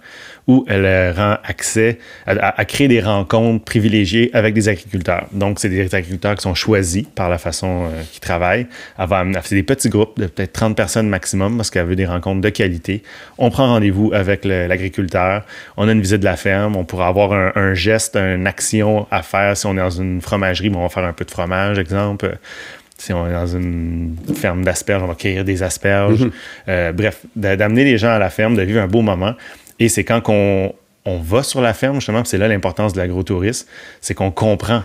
[0.48, 5.28] où elle rend accès à, créer des rencontres privilégiées avec des agriculteurs.
[5.32, 8.68] Donc, c'est des agriculteurs qui sont choisis par la façon euh, qu'ils travaillent.
[9.00, 12.41] Elle va des petits groupes de peut-être 30 personnes maximum parce qu'elle veut des rencontres
[12.41, 13.02] de qualité.
[13.38, 15.43] On prend rendez-vous avec l'agriculteur.
[15.78, 16.76] On a une visite de la ferme.
[16.76, 19.58] On pourra avoir un, geste, une action à faire.
[19.58, 22.38] Si on est dans une fromagerie, on va faire un peu de fromage, exemple
[22.98, 26.24] si on est dans une ferme d'asperges, on va cueillir des asperges.
[26.24, 26.32] Mm-hmm.
[26.70, 29.36] Euh, bref, d'amener les gens à la ferme, de vivre un beau moment.
[29.80, 30.73] Et c'est quand on,
[31.05, 33.67] on va sur la ferme, justement, c'est là l'importance de l'agrotourisme,
[34.01, 34.84] c'est qu'on comprend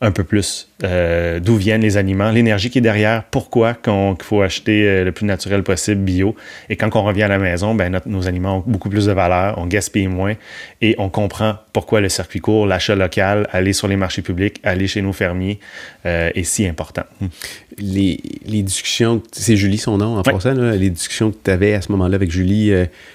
[0.00, 4.42] un peu plus euh, d'où viennent les aliments, l'énergie qui est derrière, pourquoi qu'il faut
[4.42, 6.36] acheter euh, le plus naturel possible bio.
[6.70, 9.58] Et quand on revient à la maison, ben, nos aliments ont beaucoup plus de valeur,
[9.58, 10.34] on gaspille moins
[10.80, 14.86] et on comprend pourquoi le circuit court, l'achat local, aller sur les marchés publics, aller
[14.86, 15.58] chez nos fermiers
[16.06, 17.02] euh, est si important.
[17.78, 21.82] Les, les discussions, c'est Julie son nom en français, les discussions que tu avais à
[21.82, 22.72] ce moment-là avec Julie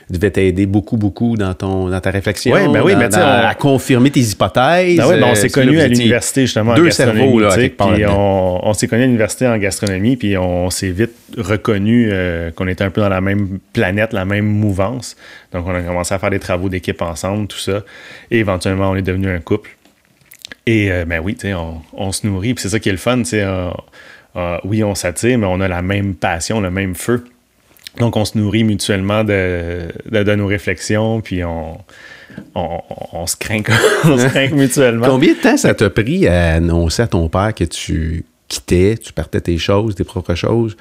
[0.09, 4.21] devaient t'aider beaucoup, beaucoup dans, ton, dans ta réflexion, ben oui, mais à confirmer tes
[4.21, 4.97] hypothèses.
[4.97, 8.87] Ben oui, ben on s'est connus à l'université justement deux cerveaux, là, puis on, s'est
[8.87, 13.01] connus à l'université en gastronomie, puis on s'est vite reconnu euh, qu'on était un peu
[13.01, 15.15] dans la même planète, la même mouvance.
[15.51, 17.83] Donc, on a commencé à faire des travaux d'équipe ensemble, tout ça.
[18.31, 19.75] Et éventuellement, on est devenu un couple.
[20.65, 22.53] Et euh, ben oui, on, on se nourrit.
[22.53, 25.81] Puis c'est ça qui est le fun, euh, oui, on s'attire, mais on a la
[25.81, 27.25] même passion, le même feu.
[27.99, 31.77] Donc, on se nourrit mutuellement de, de nos réflexions, puis on,
[32.55, 33.61] on, se craint,
[34.53, 35.07] mutuellement.
[35.07, 39.13] Combien de temps ça t'a pris à annoncer à ton père que tu quittais, tu
[39.13, 40.75] partais tes choses, tes propres choses?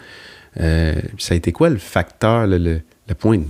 [0.60, 3.40] Euh, ça a été quoi le facteur, le, le, point,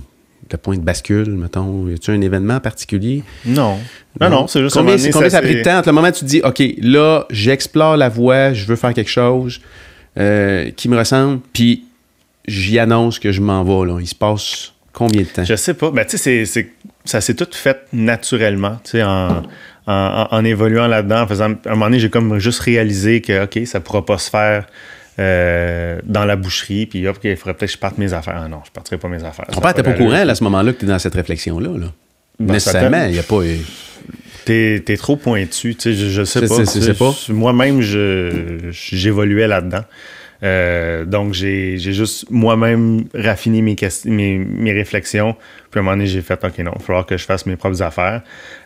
[0.51, 1.87] le point de bascule, mettons?
[1.87, 3.23] Y a-tu un événement particulier?
[3.45, 3.77] Non.
[4.21, 6.11] Non, non, c'est juste combien, combien ça, a pris de temps entre le moment où
[6.11, 9.59] tu te dis, OK, là, j'explore la voie, je veux faire quelque chose
[10.17, 11.83] euh, qui me ressemble, puis
[12.47, 13.99] j'y annonce que je m'en vais, là.
[13.99, 15.43] Il se passe combien de temps?
[15.43, 15.91] Je sais pas.
[15.91, 16.45] Ben, tu sais,
[17.05, 19.43] ça s'est tout fait naturellement, tu sais, en,
[19.87, 21.51] en, évoluant là-dedans, en faisant.
[21.65, 24.65] À un moment donné, j'ai comme juste réalisé que, OK, ça pourra pas se faire.
[25.19, 28.41] Euh, dans la boucherie, puis hop, il faudrait peut-être que je parte mes affaires.
[28.45, 29.45] Ah non, je ne partirai pas mes affaires.
[29.45, 31.69] Ton père n'était pas au courant à ce moment-là que tu es dans cette réflexion-là.
[31.69, 31.85] Là?
[32.39, 33.41] Ben, Nécessairement, il n'y a pas.
[34.45, 36.65] T'es es trop pointu, tu sais, je, je sais pas.
[36.65, 37.15] sais pas.
[37.29, 39.83] Moi-même, j'évoluais là-dedans.
[40.43, 43.75] Euh, donc, j'ai juste moi-même raffiné mes,
[44.05, 45.35] mes, mes, réflexions.
[45.73, 47.47] Puis à un moment donné, j'ai fait, OK, non, il va falloir que je fasse
[47.47, 48.21] mes propres affaires.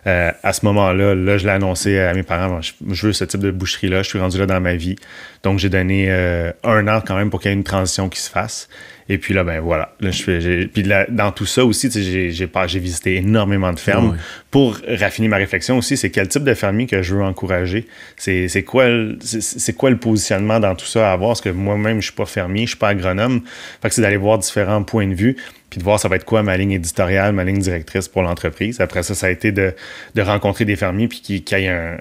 [0.08, 3.40] Euh, à ce moment-là, là, je l'ai annoncé à mes parents, je, veux ce type
[3.40, 4.98] de boucherie-là, je suis rendu là dans ma vie.
[5.42, 8.20] Donc, j'ai donné euh, un an quand même pour qu'il y ait une transition qui
[8.20, 8.68] se fasse.
[9.10, 9.94] Et puis là, ben voilà.
[10.02, 14.18] Là, je fais, puis dans tout ça aussi, j'ai, j'ai, visité énormément de fermes.
[14.52, 17.88] Pour raffiner ma réflexion aussi, c'est quel type de fermier que je veux encourager?
[18.18, 21.30] C'est, c'est, quoi, le, c'est, quoi le positionnement dans tout ça à avoir?
[21.30, 23.44] Parce que moi-même, je suis pas fermier, je suis pas agronome.
[23.82, 25.38] Fait que c'est d'aller voir différents points de vue
[25.70, 28.80] puis de voir ça va être quoi ma ligne éditoriale, ma ligne directrice pour l'entreprise.
[28.80, 29.74] Après ça, ça a été de,
[30.16, 31.98] de rencontrer des fermiers puis qu'il, y ait un,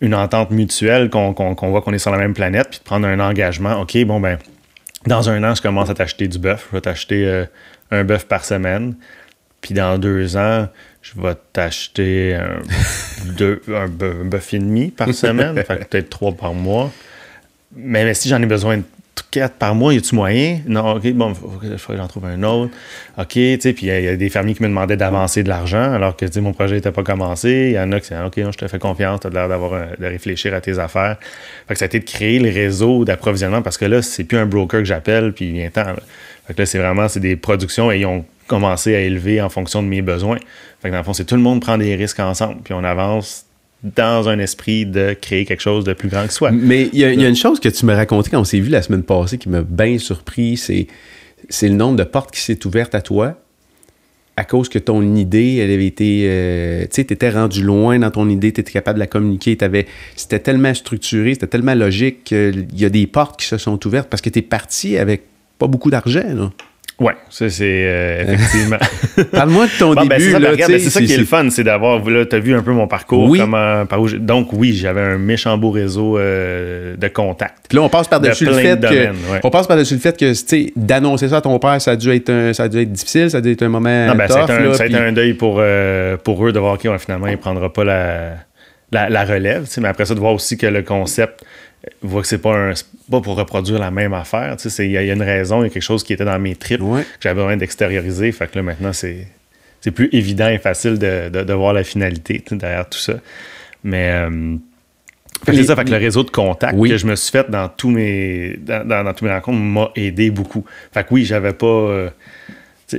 [0.00, 3.20] une entente mutuelle, qu'on, voit qu'on est sur la même planète, puis de prendre un
[3.20, 3.80] engagement.
[3.80, 4.38] OK, bon, ben
[5.06, 6.68] dans un an, je commence à t'acheter du bœuf.
[6.70, 7.44] Je vais t'acheter euh,
[7.90, 8.94] un bœuf par semaine.
[9.60, 10.68] Puis dans deux ans,
[11.02, 12.62] je vais t'acheter un,
[13.74, 15.54] un, bœuf et demi par semaine.
[15.54, 16.90] peut-être trois par mois.
[17.74, 18.80] Mais, si j'en ai besoin
[19.32, 20.60] quatre par mois, y a-tu moyen?
[20.66, 21.32] Non, OK, bon,
[21.62, 22.72] il faut que j'en trouve un autre.
[23.18, 25.92] OK, tu sais, puis il y, a des fermiers qui me demandaient d'avancer de l'argent
[25.92, 27.70] alors que, tu sais, mon projet n'était pas commencé.
[27.70, 29.48] Il y en a qui disent, OK, non, je te fais confiance, tu as l'air
[29.48, 31.16] de réfléchir à tes affaires.
[31.66, 34.38] Fait que ça a été de créer le réseau d'approvisionnement parce que là, c'est plus
[34.38, 35.94] un broker que j'appelle, puis il vient temps.
[36.46, 39.48] Fait que là, c'est vraiment, c'est des productions et ils ont commencé à élever en
[39.48, 40.38] fonction de mes besoins.
[40.80, 42.84] Fait que dans le fond, c'est tout le monde prend des risques ensemble, puis on
[42.84, 43.46] avance
[43.82, 46.50] dans un esprit de créer quelque chose de plus grand que soi.
[46.52, 48.82] Mais il y, a une chose que tu m'as raconté quand on s'est vu la
[48.82, 50.86] semaine passée qui m'a bien surpris, c'est,
[51.48, 53.42] c'est le nombre de portes qui s'est ouverte à toi
[54.36, 56.24] à cause que ton idée, elle avait été.
[56.26, 59.06] Euh, tu sais, tu étais rendu loin dans ton idée, tu étais capable de la
[59.06, 59.58] communiquer,
[60.16, 64.08] c'était tellement structuré, c'était tellement logique qu'il y a des portes qui se sont ouvertes
[64.08, 65.24] parce que tu es parti avec
[65.58, 66.24] pas beaucoup d'argent.
[66.34, 66.50] Là.
[67.02, 68.76] Oui, ça c'est euh, effectivement.
[69.32, 70.32] Parle-moi de ton ben, début.
[70.38, 72.00] Ben, c'est ça, qui est, le fun, c'est d'avoir.
[72.02, 73.28] Tu as vu un peu mon parcours.
[73.28, 73.40] Oui.
[73.40, 77.72] Comment, par où donc oui, j'avais un méchant beau réseau euh, de contacts.
[77.72, 79.08] là, on passe par-dessus le, fait que.
[79.42, 80.32] On passe par-dessus le fait que
[80.76, 83.38] d'annoncer ça à ton père, ça a dû être, ça a dû être difficile, ça
[83.38, 84.06] a dû être un moment.
[84.06, 86.88] Non, ben, tough, ça a été un, deuil pour, euh, pour eux de voir, OK,
[86.98, 88.34] finalement, il ne prendra pas la,
[88.92, 89.66] la, la relève.
[89.78, 91.44] Mais après ça, de voir aussi que le concept
[92.02, 92.72] voit que c'est pas, un,
[93.10, 94.56] pas pour reproduire la même affaire.
[94.78, 96.80] Il y, a une raison, il y a quelque chose qui était dans mes tripes
[96.80, 98.32] que j'avais besoin d'extérioriser.
[98.32, 99.26] Fait que là, maintenant, c'est,
[99.80, 103.14] c'est plus évident et facile de, de, voir la finalité derrière tout ça.
[103.84, 104.56] Mais euh,
[105.44, 107.90] c'est ça, fait que le réseau de contacts que je me suis fait dans tous
[107.90, 110.64] mes, dans, dans, tous mes rencontres m'a aidé beaucoup.
[110.92, 111.66] Fait que oui, j'avais pas.
[111.66, 112.10] Euh,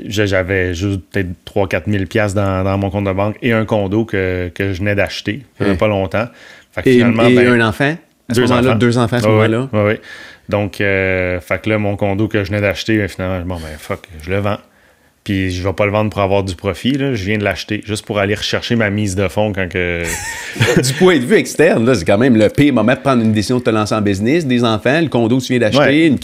[0.05, 4.05] j'avais juste peut-être 3-4 000 pièces dans, dans, mon compte de banque et un condo
[4.05, 6.27] que, que je venais d'acheter il n'y a pas longtemps.
[6.71, 7.95] Fait que et, finalement, et ben, un enfant?
[8.29, 8.75] Deux, enfants.
[8.75, 9.69] deux enfants à ce moment-là.
[9.73, 9.93] Oui, oui.
[10.49, 14.07] Donc, euh, fait que là, mon condo que je venais d'acheter, finalement, bon, ben, fuck,
[14.21, 14.57] je le vends.
[15.23, 17.13] Puis je vais pas le vendre pour avoir du profit, là.
[17.13, 20.03] je viens de l'acheter juste pour aller rechercher ma mise de fonds quand que.
[20.81, 23.59] du point de vue externe, c'est quand même le pire moment de prendre une décision
[23.59, 26.17] de te lancer en business, des enfants, le condo que tu viens d'acheter, une,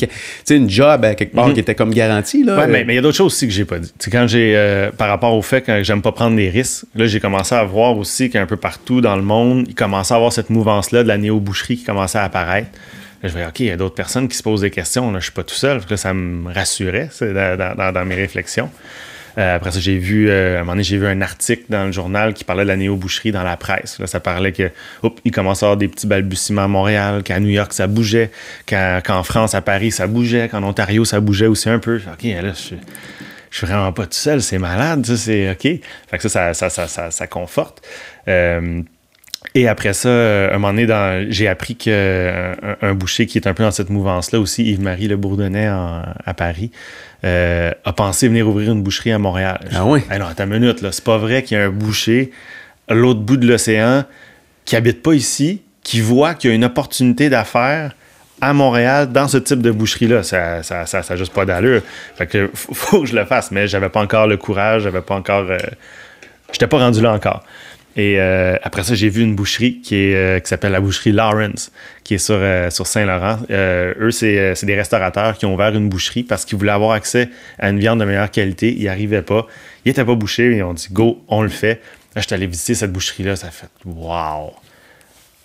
[0.50, 1.54] une job à quelque part mm-hmm.
[1.54, 2.44] qui était comme garantie.
[2.44, 3.92] Là, mais il y a d'autres choses aussi que j'ai pas dit.
[4.12, 7.22] Quand j'ai euh, par rapport au fait que j'aime pas prendre des risques, là j'ai
[7.22, 10.50] commencé à voir aussi qu'un peu partout dans le monde, il commençait à avoir cette
[10.50, 12.70] mouvance-là de la néo-boucherie qui commençait à apparaître
[13.24, 15.12] je vais OK, il y a d'autres personnes qui se posent des questions.
[15.12, 15.82] Là, je suis pas tout seul.
[15.90, 18.70] Là, ça me rassurait dans, mes réflexions.
[19.38, 21.86] Euh, après ça, j'ai vu, euh, à un moment donné, j'ai vu un article dans
[21.86, 24.00] le journal qui parlait de la néo-boucherie dans la presse.
[24.00, 24.72] Là, ça parlait que,
[25.04, 28.32] oups, il commence à avoir des petits balbutiements à Montréal, qu'à New York, ça bougeait,
[28.68, 31.98] qu'en France, à Paris, ça bougeait, qu'en Ontario, ça bougeait aussi un peu.
[31.98, 32.76] OK, là, je,
[33.52, 35.62] je suis vraiment pas tout seul, c'est malade, ça, c'est OK.
[35.62, 37.82] Fait que ça, ça, ça, ça, ça conforte.
[39.56, 43.48] Et après ça, euh, un moment donné, j'ai appris qu'un euh, un boucher qui est
[43.48, 46.72] un peu dans cette mouvance-là aussi, Yves-Marie Le Bourdonnais à Paris,
[47.24, 49.60] euh, a pensé venir ouvrir une boucherie à Montréal.
[49.74, 50.02] Ah oui?
[50.20, 50.92] non, attends une minute, là.
[50.92, 52.32] C'est pas vrai qu'il y a un boucher
[52.88, 54.04] à l'autre bout de l'océan
[54.66, 57.96] qui habite pas ici, qui voit qu'il y a une opportunité d'affaires
[58.42, 60.22] à Montréal dans ce type de boucherie-là.
[60.24, 61.82] Ça ça, ça, juste pas d'allure.
[62.16, 65.16] Fait que faut, que je le fasse, mais j'avais pas encore le courage, j'avais pas
[65.16, 65.48] encore.
[66.52, 67.44] j'étais pas rendu là encore.
[68.00, 71.70] Et euh, après ça, j'ai vu une boucherie euh, qui s'appelle la boucherie Lawrence,
[72.06, 73.40] qui est sur, euh, sur Saint-Laurent.
[73.52, 77.28] eux, c'est, des restaurateurs qui ont ouvert une boucherie parce qu'ils voulaient avoir accès
[77.60, 78.72] à une viande de meilleure qualité.
[78.72, 79.48] Ils n'y arrivaient pas.
[79.84, 80.56] Ils n'étaient pas bouchés.
[80.56, 81.82] Ils ont dit, go, on le fait.
[82.16, 83.36] Là, je suis allé visiter cette boucherie-là.
[83.36, 84.54] Ça fait, wow!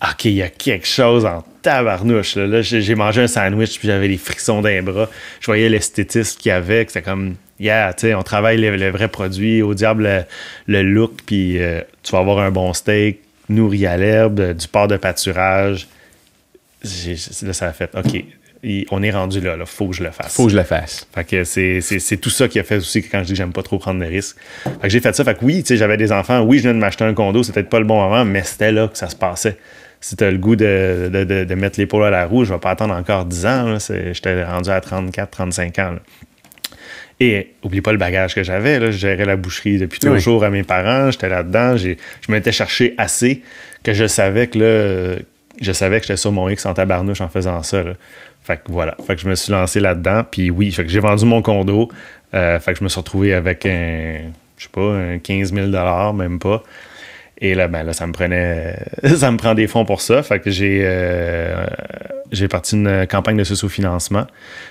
[0.01, 2.37] OK, il y a quelque chose en tabarnouche.
[2.37, 5.09] Là, j'ai mangé un sandwich, puis j'avais les frissons d'un bras.
[5.41, 9.07] Je voyais l'esthétisme qu'il y avait, c'était comme, yeah, tu sais, on travaille le, vrai
[9.07, 10.25] produit, au diable
[10.67, 13.19] le, look, puis euh, tu vas avoir un bon steak,
[13.49, 15.87] nourri à l'herbe, du porc de pâturage.
[16.83, 18.23] Là, ça a fait, OK,
[18.91, 20.35] on est rendu là, il faut que je le fasse.
[20.35, 21.07] Faut que je le fasse.
[21.13, 23.53] Fait que c'est tout ça qui a fait aussi que quand je dis que j'aime
[23.53, 24.37] pas trop prendre des risques.
[24.63, 25.23] Fait que j'ai fait ça.
[25.23, 26.41] Fait que oui, tu sais, j'avais des enfants.
[26.41, 27.43] Oui, je viens de m'acheter un condo.
[27.43, 29.57] C'était peut-être pas le bon moment, mais c'était là que ça se passait
[30.01, 32.69] si tu as le goût de, de, mettre l'épaule à la roue, je vais pas
[32.69, 33.77] attendre encore 10 ans.
[33.79, 35.95] J'étais rendu à 34, 35 ans.
[37.19, 38.91] Et oublie pas le bagage que j'avais.
[38.91, 41.11] Je gérais la boucherie depuis toujours à mes parents.
[41.11, 41.77] J'étais là-dedans.
[41.77, 41.95] Je
[42.29, 43.41] m'étais cherché assez
[43.83, 45.17] que je savais que là,
[45.61, 47.83] je savais que j'étais sur mon X en tabarnouche en faisant ça.
[48.43, 48.97] Fait que voilà.
[49.07, 50.23] Fait que je me suis lancé là-dedans.
[50.29, 51.89] Puis oui, fait que j'ai vendu mon condo.
[52.33, 54.19] Euh, fait que je me suis retrouvé avec un,
[54.57, 56.63] je sais pas, un 15 000 même pas.
[57.39, 58.77] Et là, ben là, ça me prenait,
[59.17, 60.23] ça me prend des fonds pour ça.
[60.23, 61.65] Fait que j'ai, euh,
[62.31, 64.25] j'ai parti une campagne de socio-financement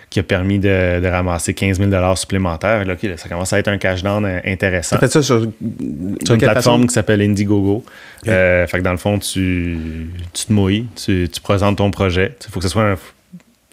[0.09, 2.85] qui a permis de, ramasser 15 000 supplémentaires.
[2.85, 4.97] Là, ça commence à être un cash down intéressant.
[4.97, 7.85] Tu fait ça sur, une plateforme qui s'appelle Indiegogo.
[8.29, 12.35] Euh, fait que dans le fond, tu, tu te mouilles, tu, tu présentes ton projet.
[12.47, 12.97] Il faut que ce soit un,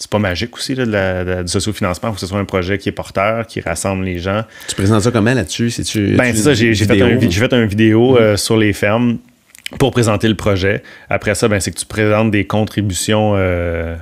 [0.02, 2.10] c'est pas magique aussi là, de la, du sociofinancement.
[2.10, 4.44] Il faut que ce soit un projet qui est porteur, qui rassemble les gens.
[4.68, 5.70] Tu présentes ça comment là-dessus?
[5.70, 9.20] C'est-tu, ben, c'est ça, j'ai, fait, un, fait une vidéo euh, sur les fermes
[9.78, 10.82] pour présenter le projet.
[11.08, 13.96] Après ça, ben, c'est que tu présentes des contributions euh,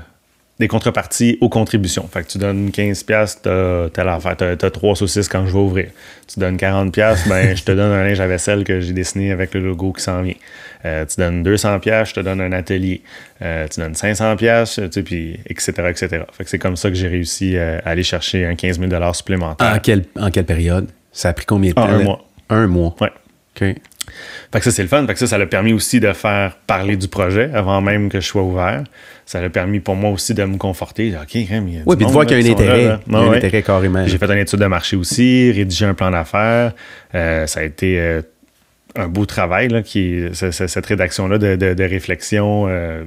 [0.60, 2.08] des contreparties aux contributions.
[2.12, 5.54] Fait que tu donnes 15 pièces, t'as telle affaire, t'as, as trois saucisses quand je
[5.54, 5.88] vais ouvrir.
[6.28, 9.32] Tu donnes 40 pièces, ben je te donne un linge à vaisselle que j'ai dessiné
[9.32, 10.36] avec le logo qui s'en vient.
[10.86, 13.02] Euh, tu donnes 200 pièces, je te donne un atelier.
[13.42, 16.24] Euh, tu donnes 500 pièces, tu sais, puis etc., etc.
[16.34, 19.76] Fait que c'est comme ça que j'ai réussi à aller chercher un 15 000 supplémentaire.
[19.76, 20.88] En quelle, en quelle période?
[21.12, 21.88] Ça a pris combien de temps?
[21.88, 22.26] un mois.
[22.50, 22.96] Un mois.
[23.00, 23.12] Ouais.
[23.56, 23.76] OK.
[24.52, 25.06] Fait que ça, c'est le fun.
[25.06, 28.20] Fait que ça, ça l'a permis aussi de faire parler du projet avant même que
[28.20, 28.84] je sois ouvert.
[29.30, 31.14] Ça l'a permis pour moi aussi de me conforter.
[31.16, 32.98] OK, il y a Oui, puis de voir qu'il y a un intérêt.
[33.06, 34.08] il y a un intérêt carrément.
[34.08, 36.74] J'ai fait une étude de marché aussi, rédigé un plan d'affaires.
[37.14, 38.24] Euh, ça a été euh,
[38.96, 43.04] un beau travail, là, qui, cette rédaction-là de, réflexion euh,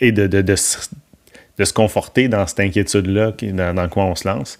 [0.00, 4.56] et de, de, se conforter dans cette inquiétude-là dans, dans quoi on se lance.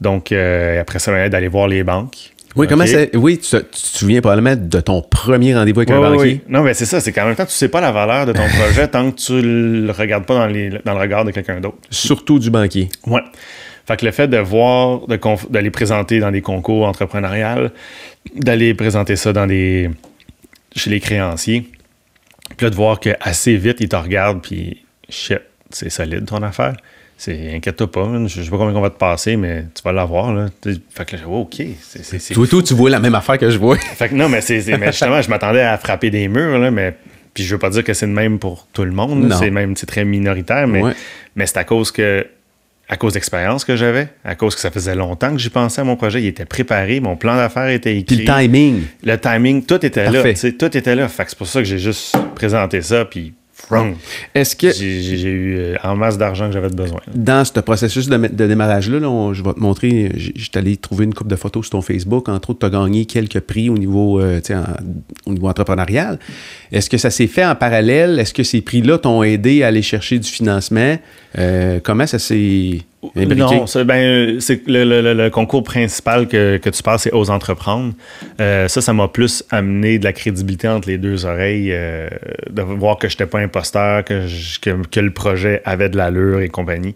[0.00, 2.32] Donc, après ça, d'aller voir les banques.
[2.54, 3.14] Oui, comment c'est.
[3.16, 6.18] Oui, tu, te souviens probablement de ton premier rendez-vous avec un banquier?
[6.18, 6.40] Oui.
[6.48, 8.46] Non, mais c'est ça, c'est qu'en même temps, tu sais pas la valeur de ton
[8.48, 11.78] projet tant que tu le regardes pas dans, les, dans le regard de quelqu'un d'autre.
[11.90, 12.88] Surtout du banquier.
[13.06, 13.20] Oui.
[13.86, 15.02] Fait que le fait de voir,
[15.50, 17.72] d'aller présenter dans des concours entrepreneuriales,
[18.34, 19.90] d'aller présenter ça dans des.
[20.74, 21.68] chez les créanciers,
[22.56, 25.40] puis là, de voir qu'assez vite, ils te regardent, puis shit,
[25.70, 26.74] c'est solide ton affaire
[27.16, 30.34] c'est inquiète-toi pas, je sais pas combien on va te passer, mais tu vas l'avoir.
[30.34, 30.46] Là.
[30.90, 31.62] Fait que là, oh, OK.
[31.80, 33.76] C'est, toi, toi, tu vois la même affaire que je vois.
[33.96, 36.94] fait que non, mais, c'est, mais justement, je m'attendais à frapper des murs, là, mais
[37.32, 39.32] puis je veux pas dire que c'est le même pour tout le monde.
[39.38, 40.82] C'est même c'est très minoritaire, mais,
[41.34, 42.26] mais c'est à cause que
[42.88, 45.84] à cause d'expérience que j'avais, à cause que ça faisait longtemps que j'y pensais à
[45.84, 48.16] mon projet, il était préparé, mon plan d'affaires était écrit.
[48.16, 48.82] Puis le timing.
[49.02, 50.22] Le timing, tout était là.
[50.58, 51.08] Tout était là.
[51.08, 53.34] Fait que c'est pour ça que j'ai juste présenté ça, puis
[54.34, 54.70] est-ce que.
[54.72, 57.00] J'ai eu euh, en masse d'argent que j'avais besoin.
[57.14, 58.98] Dans ce processus de, démarrage-là,
[59.32, 62.28] je vais te montrer, j'étais allé trouver une coupe de photos sur ton Facebook.
[62.28, 64.40] Entre autres, tu as gagné quelques prix au niveau, euh,
[65.26, 66.18] au niveau entrepreneurial.
[66.72, 68.18] Est-ce que ça s'est fait en parallèle?
[68.18, 70.98] Est-ce que ces prix-là t'ont aidé à aller chercher du financement?
[71.38, 72.80] Euh, comment ça s'est
[73.14, 77.92] non, c'est ben, le, concours principal que, tu passes, c'est Aux Entreprendre.
[78.40, 82.08] Euh, ça, ça m'a plus amené de la crédibilité entre les deux oreilles, euh,
[82.50, 84.26] de voir que je n'étais pas imposteur, que,
[84.60, 86.94] que, le projet avait de l'allure et compagnie.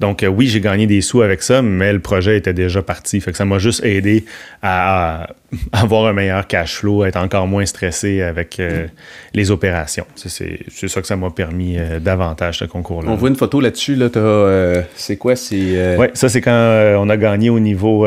[0.00, 3.20] Donc, euh, oui, j'ai gagné des sous avec ça, mais le projet était déjà parti.
[3.20, 4.24] Fait que ça m'a juste aidé
[4.62, 5.28] à,
[5.72, 8.86] avoir un meilleur cash flow, à être encore moins stressé avec euh,
[9.34, 10.06] les opérations.
[10.16, 13.10] C'est ça que ça m'a permis euh, davantage, ce concours-là.
[13.10, 13.94] On voit une photo là-dessus.
[13.94, 14.08] Là,
[14.94, 15.34] c'est quoi?
[15.50, 18.06] Oui, ça, c'est quand on a gagné au niveau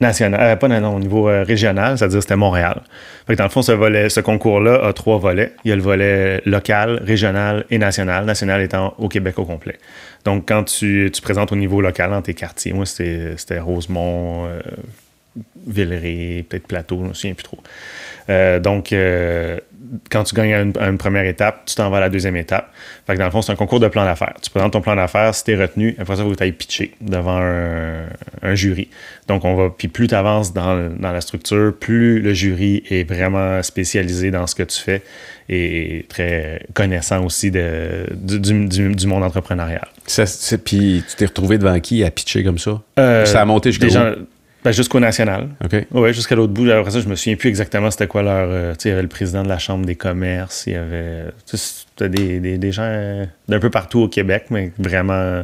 [0.00, 2.82] national, euh, pas non, au niveau euh, régional, c'est-à-dire c'était Montréal.
[3.26, 5.52] Fait que dans le fond, ce, volet, ce concours-là a trois volets.
[5.64, 9.78] Il y a le volet local, régional et national, national étant au Québec au complet.
[10.24, 14.60] Donc, quand tu, tu présentes au niveau local dans tes quartiers, moi, c'était Rosemont, euh,
[15.66, 17.58] Villeray, peut-être Plateau, je ne me souviens plus trop.
[18.60, 18.94] donc,
[20.10, 22.70] quand tu gagnes une, première étape, tu t'en vas à la deuxième étape.
[23.06, 24.34] Fait que dans le fond, c'est un concours de plan d'affaires.
[24.42, 26.52] Tu présentes ton plan d'affaires, si t'es retenu, après ça, il faut que tu ailles
[26.52, 28.88] pitcher devant un, jury.
[29.26, 33.08] Donc, on va, puis plus tu avances dans, dans, la structure, plus le jury est
[33.08, 35.02] vraiment spécialisé dans ce que tu fais
[35.48, 39.86] et très connaissant aussi de, du, du, monde entrepreneurial.
[40.06, 40.24] Ça,
[40.58, 42.82] puis tu t'es retrouvé devant qui à pitcher comme ça?
[42.98, 44.14] Euh, ça a monté jusqu'à
[44.68, 45.48] ben, jusqu'au national.
[45.64, 45.86] OK.
[45.92, 46.70] Oui, jusqu'à l'autre bout.
[46.70, 48.48] Après ça, je me souviens plus exactement c'était quoi leur.
[48.50, 50.76] Euh, tu sais, il y avait le président de la Chambre des commerces, il y
[50.76, 51.24] avait.
[51.46, 55.42] C'était des, des, des, gens euh, d'un peu partout au Québec, mais vraiment.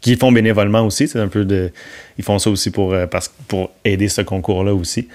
[0.00, 1.08] qui font bénévolement aussi.
[1.08, 1.70] C'est un peu de.
[2.18, 5.08] Ils font ça aussi pour, parce, pour aider ce concours-là aussi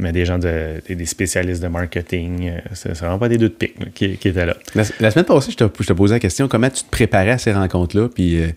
[0.00, 2.48] mais des gens, de, des spécialistes de marketing.
[2.48, 4.56] Euh, c'est vraiment pas des deux de pique qui, étaient là.
[4.74, 7.38] La, semaine passée, je te, je te, posais la question comment tu te préparais à
[7.38, 8.08] ces rencontres-là.
[8.12, 8.48] Puis euh,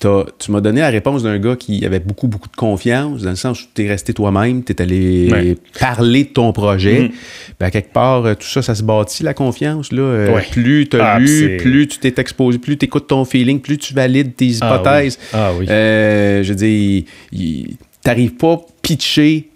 [0.00, 3.36] tu m'as donné la réponse d'un gars qui avait beaucoup, beaucoup de confiance, dans le
[3.36, 7.00] sens où tu es resté toi-même, tu es allé parler de ton projet.
[7.00, 7.10] Mm.
[7.58, 9.90] Ben, quelque part, euh, tout ça, ça se bâtit, la confiance.
[9.92, 10.40] Là.
[10.52, 13.78] Plus tu as ah, lu, plus tu t'es exposé, plus tu écoutes ton feeling, plus
[13.78, 15.18] tu valides tes ah hypothèses.
[15.32, 15.66] Ah, oui.
[15.66, 17.02] je veux dire,
[17.32, 17.76] tu
[18.06, 19.47] n'arrives pas à pitcher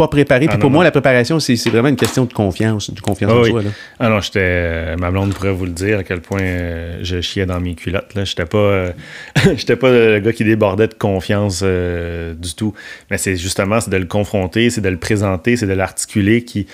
[0.00, 0.46] pas préparé.
[0.46, 3.44] Puis ah, pour moi, la préparation, c'est vraiment une question de confiance, de confiance en
[3.44, 3.62] soi.
[3.62, 3.70] Là.
[3.98, 4.40] Ah non, j'étais.
[4.42, 7.74] Euh, ma blonde pourrait vous le dire à quel point euh, je chiais dans mes
[7.74, 8.14] culottes.
[8.14, 8.24] Là.
[8.24, 8.92] J'étais pas, euh,
[9.56, 12.72] j'étais pas le gars qui débordait de confiance du tout.
[13.10, 16.66] Mais c'est justement, c'est de le confronter, c'est de le présenter, c'est de l'articuler qui,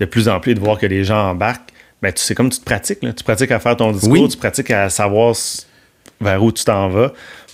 [0.00, 1.70] de plus en plus, de voir que les gens embarquent.
[2.02, 4.72] Ben, tu sais, comme tu te pratiques, tu pratiques à faire ton discours, tu pratiques
[4.72, 5.36] à savoir
[6.20, 7.12] vers où tu t'en vas.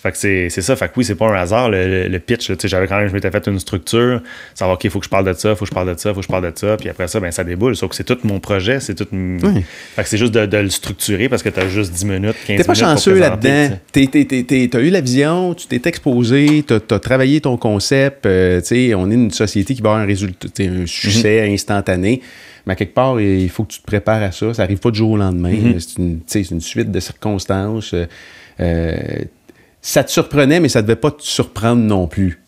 [0.09, 0.77] Fait que c'est ça.
[0.77, 2.51] Fait que oui, c'est pas un hasard, le, pitch.
[2.65, 4.23] J'avais quand même, je m'étais fait une structure,
[4.55, 5.99] savoir, OK, il faut que je parle de ça, il faut que je parle de
[5.99, 6.77] ça, il faut que je parle de ça.
[6.77, 7.77] Puis après ça, ben, ça déboule.
[7.77, 9.07] Sauf que c'est tout mon projet, c'est tout.
[9.11, 12.49] Fait que c'est juste de, le structurer parce que tu as juste 10 minutes, 15
[12.49, 12.63] minutes.
[12.63, 13.79] T'es pas chanceux là-dedans.
[13.93, 18.27] T'as eu la vision, tu t'es exposé, t'as as travaillé ton concept.
[18.27, 21.55] Euh, sais on est une société qui va avoir un résultat, un succès mm-hmm.
[21.55, 22.23] instantané.
[22.67, 24.53] Mais quelque part, il faut que tu te prépares à ça.
[24.53, 25.53] Ça arrive pas du jour au lendemain.
[25.53, 26.19] Mm-hmm.
[26.27, 27.95] C'est une, suite de circonstances.
[27.95, 28.07] Euh,
[28.61, 28.97] euh
[29.81, 32.41] ça te surprenait, mais ça devait pas te surprendre non plus,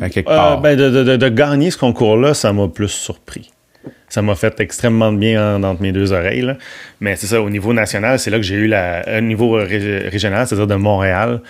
[0.00, 0.60] à quelque euh, part.
[0.60, 3.50] ben de, gagner ce concours-là, ça m'a plus surpris.
[4.08, 6.46] Ça m'a fait extrêmement de bien entre mes deux oreilles.
[7.00, 9.02] Mais c'est ça, au niveau national, c'est là que j'ai eu la.
[9.18, 11.40] Au niveau régional, c'est-à-dire de Montréal,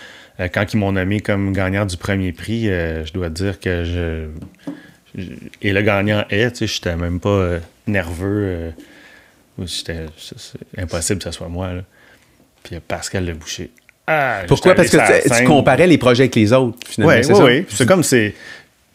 [0.40, 3.84] euh, quand ils m'ont nommé comme gagnant du premier prix, euh, je dois dire que
[3.84, 4.28] je.
[5.60, 8.72] et le gagnant est, tu sais, j'étais même pas nerveux.
[9.66, 10.06] c'était
[10.78, 11.72] impossible que ce soit moi.
[11.72, 11.82] Là.
[12.62, 13.70] Puis Pascal Le Boucher
[14.06, 14.74] ah, Pourquoi?
[14.74, 17.14] Parce que tu, comparais les projets avec les autres, finalement.
[17.14, 17.66] Oui, oui, oui.
[17.68, 18.34] C'est comme c'est.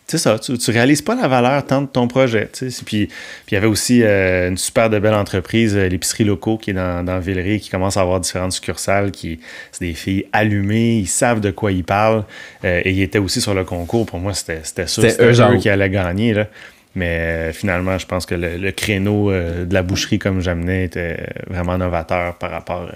[0.10, 2.50] C'est ça, tu, tu réalises pas la valeur tant de ton projet.
[2.86, 3.10] Puis
[3.52, 6.74] il y avait aussi euh, une super de belle entreprise, euh, l'épicerie locaux, qui est
[6.74, 9.12] dans, dans Villeray, qui commence à avoir différentes succursales.
[9.12, 9.42] qui
[9.74, 12.24] C'est des filles allumées, ils savent de quoi ils parlent.
[12.64, 14.06] Euh, et ils étaient aussi sur le concours.
[14.06, 16.34] Pour moi, c'était sûr c'était eux, qui allaient gagner.
[16.34, 16.48] Là.
[16.96, 21.18] Mais finalement, je pense que le, le créneau de la boucherie comme j'amenais était
[21.50, 22.90] vraiment novateur par rapport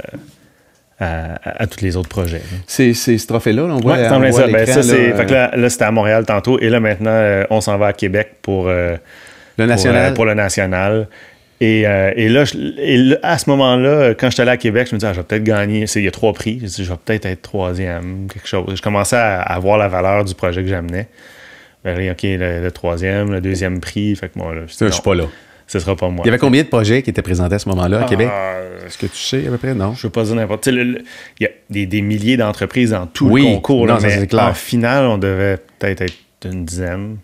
[1.02, 2.42] à, tous les autres projets.
[2.68, 4.48] C'est ce trophée-là, on voit, ouais, on voit ça.
[4.48, 7.88] Ben, ça là, là, c'était à Montréal tantôt, et là maintenant, euh, on s'en va
[7.88, 8.96] à Québec pour, euh,
[9.58, 10.12] le national.
[10.12, 11.08] Euh, pour, le national.
[11.60, 12.44] Et, et, là,
[13.22, 15.44] à ce moment-là, quand j'étais allé à Québec, je me disais, ah, je vais peut-être
[15.44, 15.86] gagner.
[15.96, 16.60] Il y a trois prix.
[16.60, 18.76] Je, dis, je vais peut-être être troisième, quelque chose.
[18.76, 21.08] Je commençais à, voir la valeur du projet que j'amenais.
[21.84, 24.16] Ben, OK, le, troisième, le deuxième prix.
[24.16, 25.26] Fait que moi, là, je suis pas là
[25.72, 26.24] ce sera pas moi.
[26.26, 28.28] Il y avait combien de projets qui étaient présentés à ce moment-là à Québec?
[28.30, 29.74] Ah, Est-ce que tu sais à peu près?
[29.74, 29.94] Non.
[29.94, 30.74] Je ne veux pas dire n'importe quoi.
[30.74, 31.04] Il
[31.40, 33.88] y a des, milliers d'entreprises dans tout le concours.
[33.88, 34.48] Non, mais clair.
[34.48, 37.18] en finale, on devait peut-être être une dizaine.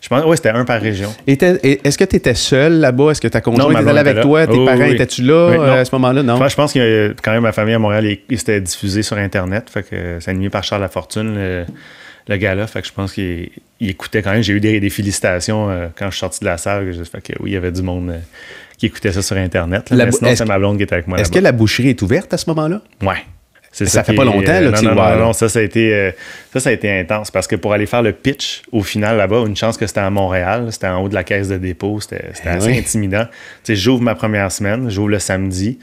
[0.00, 1.10] Je pense, oui, c'était un par région.
[1.28, 3.12] Est-ce que tu étais seul là-bas?
[3.12, 4.44] Est-ce que ta conjointe était là avec toi?
[4.48, 6.24] Tes parents étaient-tu là euh, à ce moment-là?
[6.24, 6.44] Non.
[6.48, 9.70] je pense que quand même ma famille à Montréal, c'était diffusé sur Internet.
[9.70, 11.66] Fait que c'est animé par Charles Lafortune le
[12.36, 12.66] gars-là.
[12.66, 13.50] Fait que je pense qu'il
[13.80, 14.42] écoutait quand même.
[14.42, 16.92] J'ai eu des, félicitations euh, quand je suis sorti de la salle.
[17.04, 18.18] Fait que oui, il y avait du monde euh,
[18.76, 19.90] qui écoutait ça sur Internet.
[19.90, 21.18] mais sinon, c'est ma blonde qui était avec moi.
[21.18, 22.82] Est-ce que la boucherie est ouverte à ce moment-là?
[23.02, 23.24] Ouais.
[23.70, 26.12] Ça, ça fait pas longtemps, là, non, non, non, non, ça, ça a, été,
[26.52, 29.44] ça, ça a été intense parce que pour aller faire le pitch au final là-bas,
[29.46, 32.32] une chance que c'était à Montréal, c'était en haut de la caisse de dépôt, c'était
[32.44, 33.26] eh assez intimidant.
[33.62, 35.78] Tu sais, j'ouvre ma première semaine, j'ouvre le samedi,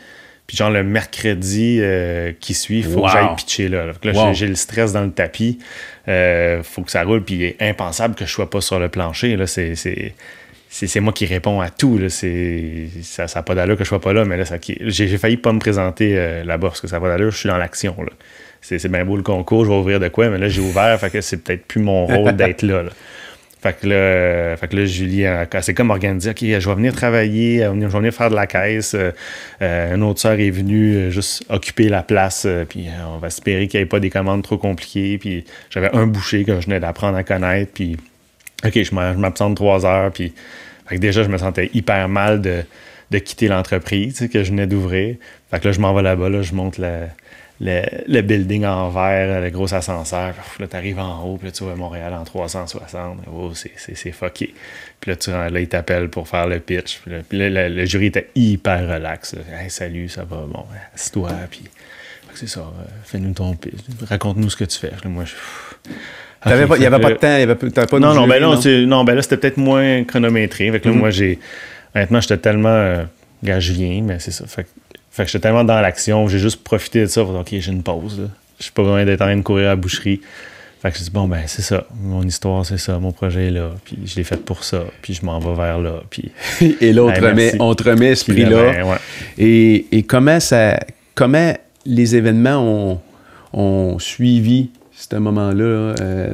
[0.48, 3.88] puis genre le mercredi euh, qui suit, il faut que j'aille pitcher là.
[4.04, 5.60] là j'ai le stress dans le tapis.
[6.08, 7.24] Euh, faut que ça roule.
[7.24, 9.36] Puis impensable que je sois pas sur le plancher.
[9.38, 11.98] Là, c'est, c'est, moi qui réponds à tout.
[11.98, 12.10] Là.
[12.10, 15.38] C'est, ça n'a pas d'allure que je sois pas là, mais là, ça, j'ai, failli
[15.38, 17.32] pas me présenter euh, là-bas parce que ça n'a pas d'allure.
[17.32, 17.96] Je suis dans l'action.
[18.62, 21.00] C'est, c'est bien beau le concours, je vais ouvrir de quoi, mais là, j'ai ouvert,
[21.00, 22.84] fait que c'est peut-être plus mon rôle d'être là.
[22.84, 22.90] là.
[23.62, 25.26] Fait que là, fait Julie,
[25.62, 28.94] c'est comme organisé, OK, je vais venir travailler, je vais venir faire de la caisse.
[28.94, 29.12] Euh,
[29.62, 33.68] euh, une autre sœur est venue euh, juste occuper la place, puis on va espérer
[33.68, 35.18] qu'il n'y ait pas des commandes trop compliquées.
[35.18, 37.98] Puis j'avais un boucher que je venais d'apprendre à connaître, puis
[38.64, 40.34] OK, je m'absente trois heures, puis
[40.92, 42.64] déjà, je me sentais hyper mal de
[43.12, 45.16] de quitter l'entreprise que je venais d'ouvrir.
[45.52, 46.78] Fait que là, je m'en vais là-bas, là, je monte
[47.62, 50.34] le, le, building en verre, le gros ascenseur.
[50.60, 53.20] Là, tu arrives en haut, puis là, tu vois Montréal en 360.
[53.34, 54.54] Oh, c'est fucké.
[55.00, 57.02] Puis là, tu, là il t'appelle pour faire le pitch.
[57.30, 59.36] Puis là, le, jury était hyper relax.
[59.52, 60.46] Hey, salut, ça va?
[60.48, 61.32] Bon, assis-toi.
[61.50, 61.64] Puis
[62.34, 62.60] c'est ça.
[62.60, 63.80] Euh, fais-nous ton pitch.
[64.08, 64.92] Raconte-nous ce que tu fais.
[64.92, 65.34] Là, moi, je
[66.46, 69.22] il n'y avait pas de temps, avait pas non, non, ben non, non, ben là,
[69.22, 70.72] c'était peut-être moins chronométré.
[70.72, 70.98] Fait que là, mm-hmm.
[70.98, 71.40] moi, j'ai.
[71.96, 72.70] Honnêtement, j'étais tellement.
[72.70, 73.04] Euh,
[73.44, 74.46] gars, je viens, mais c'est ça.
[74.46, 74.68] Fait,
[75.16, 77.24] fait que j'étais tellement dans l'action, j'ai juste profité de ça.
[77.24, 78.28] Pour, OK, j'ai une pause.
[78.58, 80.20] Je suis pas besoin d'être en train de courir à la boucherie.
[80.82, 81.86] Fait que je dis, bon, ben, c'est ça.
[82.02, 83.00] Mon histoire, c'est ça.
[83.00, 83.72] Mon projet est là.
[83.86, 84.84] Puis je l'ai fait pour ça.
[85.02, 86.02] Puis je m'en vais vers là.
[86.10, 86.32] Puis.
[86.82, 88.74] et là, on, te remet, on te remet ce prix-là.
[88.74, 88.98] Ben, ouais.
[89.38, 90.82] et, et comment ça.
[91.14, 91.54] Comment
[91.86, 93.00] les événements ont,
[93.54, 94.70] ont suivi
[95.12, 95.64] un moment-là.
[95.64, 96.34] Euh,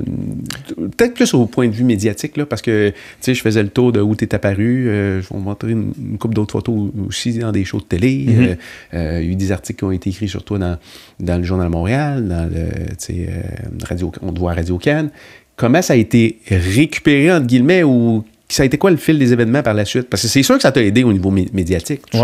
[0.77, 3.69] peut-être plus au point de vue médiatique, là, parce que, tu sais, je faisais le
[3.69, 4.87] tour de où tu es apparu.
[4.87, 8.57] Euh, je vais vous montrer une, couple d'autres photos aussi dans des shows de télé.
[8.93, 10.77] Euh, il y a eu des articles qui ont été écrits sur toi dans,
[11.19, 15.09] dans le Journal Montréal, dans le, Radio, on te voit à Radio Cannes.
[15.55, 19.33] Comment ça a été récupéré, entre guillemets, ou ça a été quoi le fil des
[19.33, 20.09] événements par la suite?
[20.09, 22.01] Parce que c'est sûr que ça t'a aidé au niveau médiatique.
[22.13, 22.19] Oui.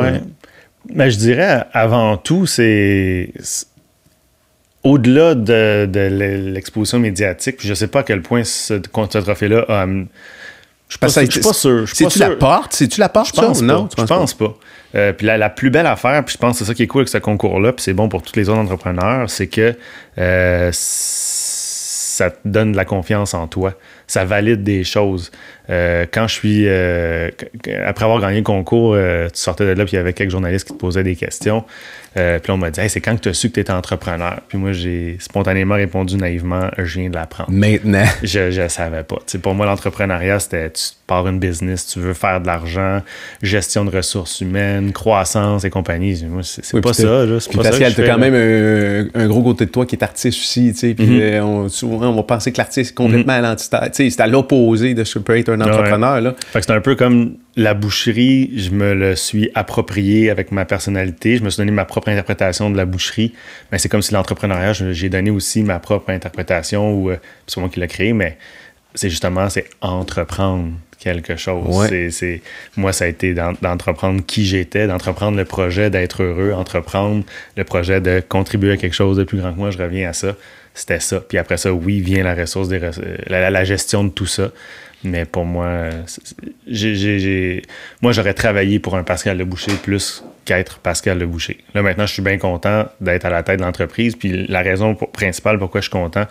[0.90, 3.32] Mais ben, je dirais, avant tout, c'est
[4.88, 5.90] au-delà de,
[6.52, 9.86] l'exposition médiatique, je ne sais pas à quel point ce, ce trophée-là a.
[10.90, 11.08] Je suis pas,
[11.50, 11.86] pas, sûr.
[11.92, 12.72] C'est-tu la porte?
[12.72, 13.36] C'est-tu la porte?
[13.36, 14.56] Je pense non, je pense pas.
[14.96, 17.02] Euh, puis la, plus belle affaire, puis je pense que c'est ça qui est cool
[17.02, 19.76] avec ce concours-là, puis c'est bon pour tous les autres entrepreneurs, c'est que
[20.18, 23.74] euh, ça te donne de la confiance en toi.
[24.08, 25.32] Ça valide des choses.
[25.70, 26.70] Euh, quand je suis.
[27.86, 30.68] après avoir gagné le concours, tu sortais de là, puis il y avait quelques journalistes
[30.68, 31.66] qui te posaient des questions.
[32.18, 34.40] Euh, puis on m'a dit, c'est quand que tu as su que tu étais entrepreneur?
[34.48, 37.52] Puis moi, j'ai spontanément répondu naïvement, je viens de l'apprendre.
[37.52, 38.06] Maintenant.
[38.24, 39.18] Je ne savais pas.
[39.42, 43.02] pour moi, l'entrepreneuriat, c'était tu pars une business, tu veux faire de l'argent,
[43.42, 46.24] gestion de ressources humaines, croissance et compagnie.
[46.28, 47.26] Moi, c'est pas ça.
[47.50, 50.74] puis Pascal, tu as quand même un, gros côté de toi qui est artiste aussi.
[50.96, 53.38] Puis euh, on, souvent, on va penser que l'artiste est complètement mm-hmm.
[53.38, 53.78] à l'entité.
[53.98, 56.22] C'est à l'opposé de ce que peut être un entrepreneur.
[56.22, 56.36] Là.
[56.52, 60.65] Fait que c'est un peu comme la boucherie, je me le suis approprié avec ma
[60.65, 61.38] personnalité.
[61.38, 63.34] Je me suis donné ma propre interprétation de la boucherie.
[63.72, 67.18] Mais c'est comme si l'entrepreneuriat, j'ai donné aussi ma propre interprétation, ou euh,
[67.48, 68.38] c'est moi qui l'ai créé, mais
[68.94, 71.90] c'est justement, c'est entreprendre quelque chose.
[72.11, 72.41] C'est,
[72.76, 77.24] moi, ça a été d'entreprendre qui j'étais, d'entreprendre le projet d'être heureux, entreprendre
[77.56, 79.72] le projet de contribuer à quelque chose de plus grand que moi.
[79.72, 80.36] Je reviens à ça.
[80.78, 81.22] C'était ça.
[81.22, 82.80] Puis après ça, oui, vient la ressource, des,
[83.28, 84.52] la gestion de tout ça.
[85.04, 85.90] Mais pour moi,
[88.02, 91.58] moi, j'aurais travaillé pour un Pascal Leboucher plus qu'être Pascal Leboucher.
[91.74, 94.16] Là, maintenant, je suis bien content d'être à la tête de l'entreprise.
[94.16, 96.26] Puis la raison principale pourquoi je suis content,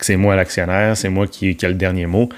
[0.00, 2.28] c'est moi l'actionnaire, c'est moi qui, qui a le dernier mot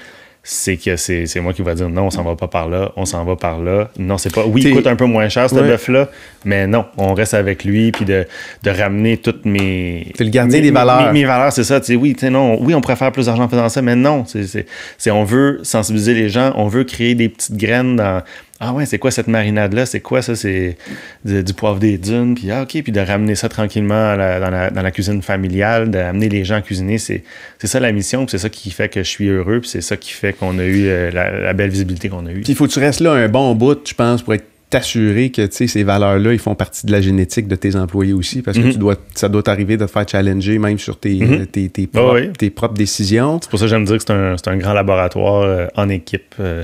[0.47, 3.05] c'est que c'est, moi qui va dire non, on s'en va pas par là, on
[3.05, 3.89] s'en va par là.
[3.97, 4.45] Non, c'est pas.
[4.45, 6.07] Oui, il coûte un peu moins cher, ce bœuf-là,
[6.45, 8.27] mais non, on reste avec lui, puis de,
[8.63, 10.11] ramener toutes mes.
[10.15, 11.11] C'est le gardien des valeurs.
[11.11, 11.81] Mes, valeurs, c'est ça.
[11.89, 14.23] oui, non, oui, on préfère plus d'argent en faisant ça, mais non.
[14.27, 18.21] C'est, on veut sensibiliser les gens, on veut créer des petites graines dans,
[18.61, 19.85] ah ouais, c'est quoi cette marinade-là?
[19.85, 20.33] C'est quoi ça?
[20.35, 20.77] C'est
[21.25, 22.35] du, poivre des dunes.
[22.35, 26.55] Puis ah, OK, puis de ramener ça tranquillement dans, la, cuisine familiale, d'amener les gens
[26.55, 26.97] à cuisiner.
[26.97, 27.23] C'est
[27.63, 30.11] ça la mission, c'est ça qui fait que je suis heureux, puis c'est ça qui
[30.11, 32.41] fait qu'on a eu euh, la, belle visibilité qu'on a eue.
[32.41, 35.29] Puis il faut que tu restes là un bon bout, je pense, pour être t'assurer
[35.29, 38.71] que ces valeurs-là, ils font partie de la génétique de tes employés aussi, parce que
[38.71, 41.19] tu dois, ça doit t'arriver de te faire challenger même sur tes,
[41.51, 42.13] tes, tes, ah
[42.55, 43.39] propres, décisions.
[43.41, 46.35] C'est pour ça que j'aime dire que c'est un, un, grand laboratoire euh, en équipe.
[46.39, 46.63] Euh,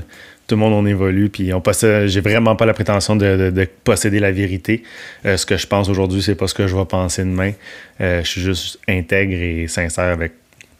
[0.52, 4.20] tout le monde on évolue, puis on possède, j'ai vraiment pas la prétention de, posséder
[4.20, 4.82] la vérité.
[5.24, 7.52] Euh, ce que je pense aujourd'hui, c'est pas ce que je vais penser demain.
[8.02, 10.32] Euh, je suis juste intègre et sincère avec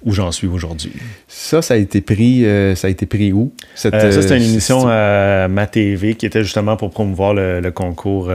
[0.05, 0.93] où j'en suis aujourd'hui.
[1.27, 3.55] Ça, ça a été pris, euh, ça a été pris où?
[3.75, 8.31] ça, c'était une émission à ma TV qui était justement pour promouvoir le, concours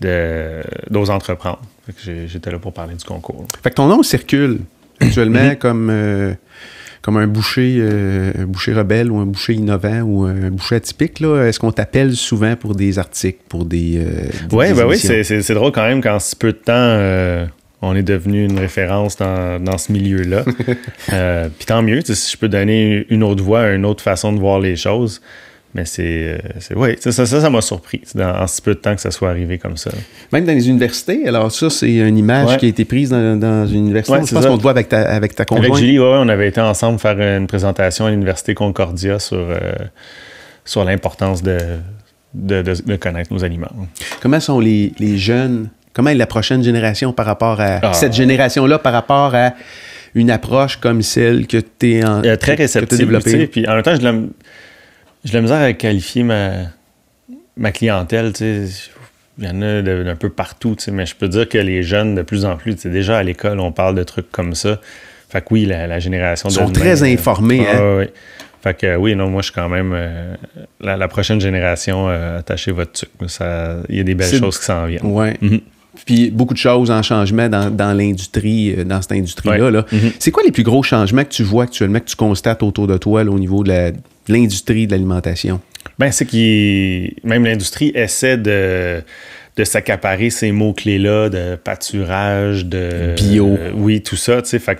[0.00, 1.60] de, d'Ose entreprendre.
[1.98, 3.46] j'étais là pour parler du concours.
[3.62, 4.60] Fait que ton nom circule
[4.98, 5.90] actuellement comme
[7.02, 11.20] comme un boucher, euh, un boucher rebelle ou un boucher innovant ou un boucher atypique,
[11.20, 13.98] là, est-ce qu'on t'appelle souvent pour des articles, pour des.
[13.98, 17.46] Euh, ouais, ben oui, c'est drôle quand même qu'en si peu de temps, euh,
[17.82, 20.44] on est devenu une référence dans, dans ce milieu-là.
[21.58, 24.58] Puis tant mieux, si je peux donner une autre voix, une autre façon de voir
[24.58, 25.20] les choses.
[25.74, 26.38] Mais c'est.
[26.44, 29.28] Euh, oui, ça, ça, ça m'a surpris en si peu de temps que ça soit
[29.28, 29.90] arrivé comme ça.
[30.32, 33.66] Même dans les universités, alors ça, c'est une image qui a été prise dans, dans
[33.66, 34.18] une université.
[34.26, 35.70] je pense qu'on te voit avec ta, avec ta conjointe.
[35.70, 39.58] Avec Julie, ouais, on avait été ensemble faire une présentation à l'Université Concordia sur, euh,
[40.64, 41.58] sur l'importance de,
[42.32, 43.68] de, de, connaître nos aliments.
[44.22, 47.92] Comment sont les, les jeunes, comment est la prochaine génération par rapport à ah.
[47.92, 49.52] cette génération-là, par rapport à
[50.14, 52.22] une approche comme celle que tu es en.
[52.38, 53.20] très réceptive.
[53.52, 54.30] Puis en même temps, je l'aime
[55.24, 56.52] j'ai la misère à qualifier ma,
[57.56, 58.90] ma clientèle, tu sais,
[59.38, 61.82] il y en a d'un peu partout, tu sais, mais je peux dire que les
[61.82, 64.54] jeunes, de plus en plus, tu sais, déjà à l'école, on parle de trucs comme
[64.54, 64.80] ça.
[65.28, 67.98] Fait que oui, la, génération Ils sont très informés, hein?
[67.98, 68.04] oui.
[68.60, 69.96] Fait que oui, non, moi je suis quand même
[70.80, 73.10] la, prochaine génération, attachez votre truc.
[73.88, 75.06] Il y a des belles choses qui s'en viennent.
[75.06, 75.36] Ouais.
[75.40, 75.60] Mhm.
[76.04, 79.70] Puis beaucoup de choses en changement dans, l'industrie, euh, dans cette industrie-là.
[79.70, 80.12] Mm-hmm.
[80.18, 82.96] C'est quoi les plus gros changements que tu vois actuellement, que tu constates autour de
[82.96, 83.92] toi au niveau de
[84.28, 85.60] l'industrie de l'alimentation?
[85.98, 89.02] Ben, c'est que même l'industrie essaie de,
[89.56, 93.14] de s'accaparer ces mots-clés-là de pâturage, de.
[93.16, 93.56] Bio.
[93.58, 94.58] Euh, oui, tout ça, tu sais.
[94.58, 94.78] Fait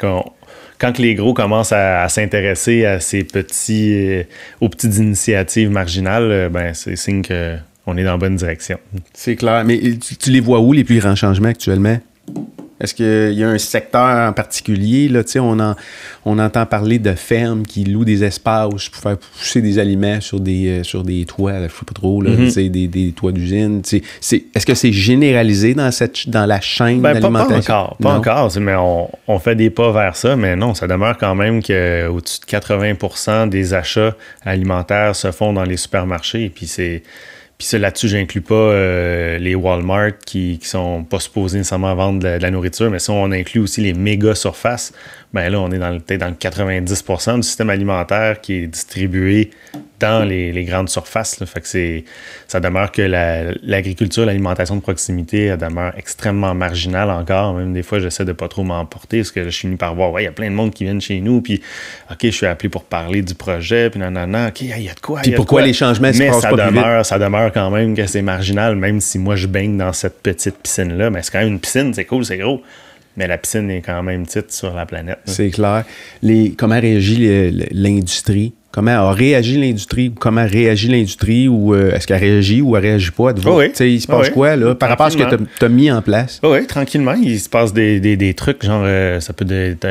[0.79, 4.23] quand les gros commencent à, s'intéresser à ces petits, euh,
[4.61, 7.57] aux petites initiatives marginales, ben, c'est signe que
[7.89, 8.79] on est dans la bonne direction.
[9.15, 9.65] C'est clair.
[9.65, 11.99] Mais tu, les vois où, les plus grands changements actuellement?
[12.81, 15.09] Est-ce qu'il y a un secteur en particulier?
[15.09, 15.75] Là, on, en,
[16.25, 20.39] on entend parler de fermes qui louent des espaces pour faire pousser des aliments sur
[20.41, 22.71] des, euh, sur des toits, je ne sais pas trop, là, mm-hmm.
[22.71, 23.83] des, des, toits d'usine.
[23.83, 27.61] Est-ce que c'est généralisé dans, cette, dans la chaîne ben, d'alimentation?
[27.61, 30.87] Pas, encore, pas encore mais on, on, fait des pas vers ça, mais non, ça
[30.87, 34.15] demeure quand même qu'au-dessus de 80% des achats
[34.45, 36.45] alimentaires se font dans les supermarchés.
[36.45, 37.03] Et puis c'est
[37.59, 42.29] puis là-dessus, j'inclus pas euh, les Walmart qui, qui sont pas supposés nécessairement vendre de
[42.29, 44.93] la, nourriture, mais si on inclut aussi les méga surfaces,
[45.33, 49.51] ben là, on est dans peut-être dans le 90% du système alimentaire qui est distribué
[50.01, 51.43] dans les, grandes surfaces.
[51.45, 52.05] Fait que c'est,
[52.47, 53.03] ça demeure que
[53.63, 57.55] l'agriculture, l'alimentation de proximité, elle demeure extrêmement marginale encore.
[57.55, 60.13] Même des fois, j'essaie de pas trop m'emporter parce que je suis venu par voir,
[60.13, 61.61] ouais, il y a plein de monde qui viennent chez nous, puis
[62.11, 64.89] OK, je suis appelé pour parler du projet, puis non, non, non, OK, il y
[64.89, 65.21] a de quoi.
[65.21, 68.77] Puis pourquoi les changements se Mais ça demeure, ça demeure quand même que c'est marginal,
[68.77, 71.11] même si moi je baigne dans cette petite piscine-là.
[71.11, 72.63] Mais c'est quand même une piscine, c'est cool, c'est gros
[73.19, 75.19] mais la piscine est quand même petite sur la planète.
[75.25, 75.85] C'est clair.
[76.23, 78.55] Les, comment réagit l'industrie?
[78.71, 80.13] Comment a réagi l'industrie?
[80.15, 81.49] Comment réagit l'industrie?
[81.49, 83.33] Ou euh, est-ce qu'elle réagit ou elle réagit pas?
[83.33, 83.73] De oui.
[83.81, 85.25] Il se passe quoi là, par rapport à ce que
[85.59, 86.41] tu as, mis en place?
[86.45, 87.15] oui, tranquillement.
[87.15, 89.85] Il se passe des, trucs, genre, euh, ça peut être.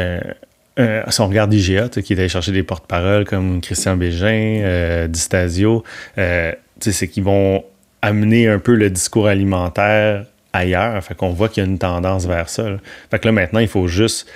[0.80, 5.84] Euh, si on regarde IGA, qui est allé chercher des porte-paroles comme Christian Bégin, Distasio,
[6.16, 7.64] c'est qu'ils vont
[8.02, 11.03] amener un peu le discours alimentaire ailleurs.
[11.03, 12.65] Fait qu'on voit qu'il y a une tendance vers ça.
[13.11, 14.28] Fait que là, maintenant, il faut juste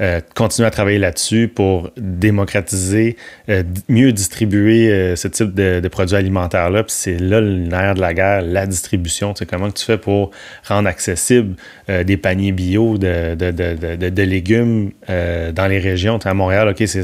[0.00, 3.16] euh, continuer à travailler là-dessus pour démocratiser,
[3.48, 6.84] euh, mieux distribuer euh, ce type de, produits alimentaires-là.
[6.84, 9.34] Puis c'est là le nerf de la guerre, la distribution.
[9.34, 10.30] Tu sais, comment tu fais pour
[10.68, 11.56] rendre accessible
[11.88, 16.18] des paniers bio de, de légumes dans les régions?
[16.18, 17.02] à Montréal, OK, c'est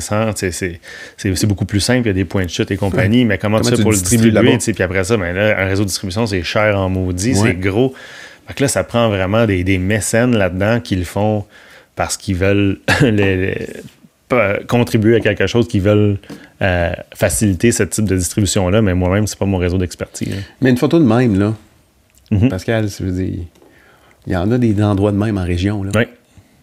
[1.17, 3.61] c'est beaucoup plus simple, il y a des points de chute et compagnie, mais comment,
[3.61, 4.59] tu fais pour le distribuer?
[4.59, 7.95] Puis après ça, ben là, un réseau de distribution, c'est cher en maudit, c'est gros.
[8.47, 11.45] Fait que là, ça prend vraiment des, mécènes là-dedans qui le font
[11.97, 12.79] parce qu'ils veulent
[14.69, 16.19] contribuer à quelque chose, qu'ils veulent
[16.63, 20.35] euh, faciliter ce type de distribution-là, mais moi-même, c'est pas mon réseau d'expertise.
[20.61, 21.55] Mais une photo de même, là,
[22.33, 22.49] mm-hmm.
[22.49, 23.45] Pascal, je veux dire,
[24.27, 25.93] il y en a des endroits de même en région, là.
[25.95, 26.05] Oui.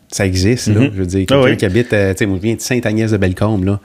[0.10, 0.82] Ça existe, là.
[0.82, 0.92] Mm-hmm.
[0.94, 3.64] Je veux dire, quelqu'un ah qui habite, euh, tu sais, moi, je viens de Sainte-Agnès-de-Bellecombe,
[3.64, 3.80] là,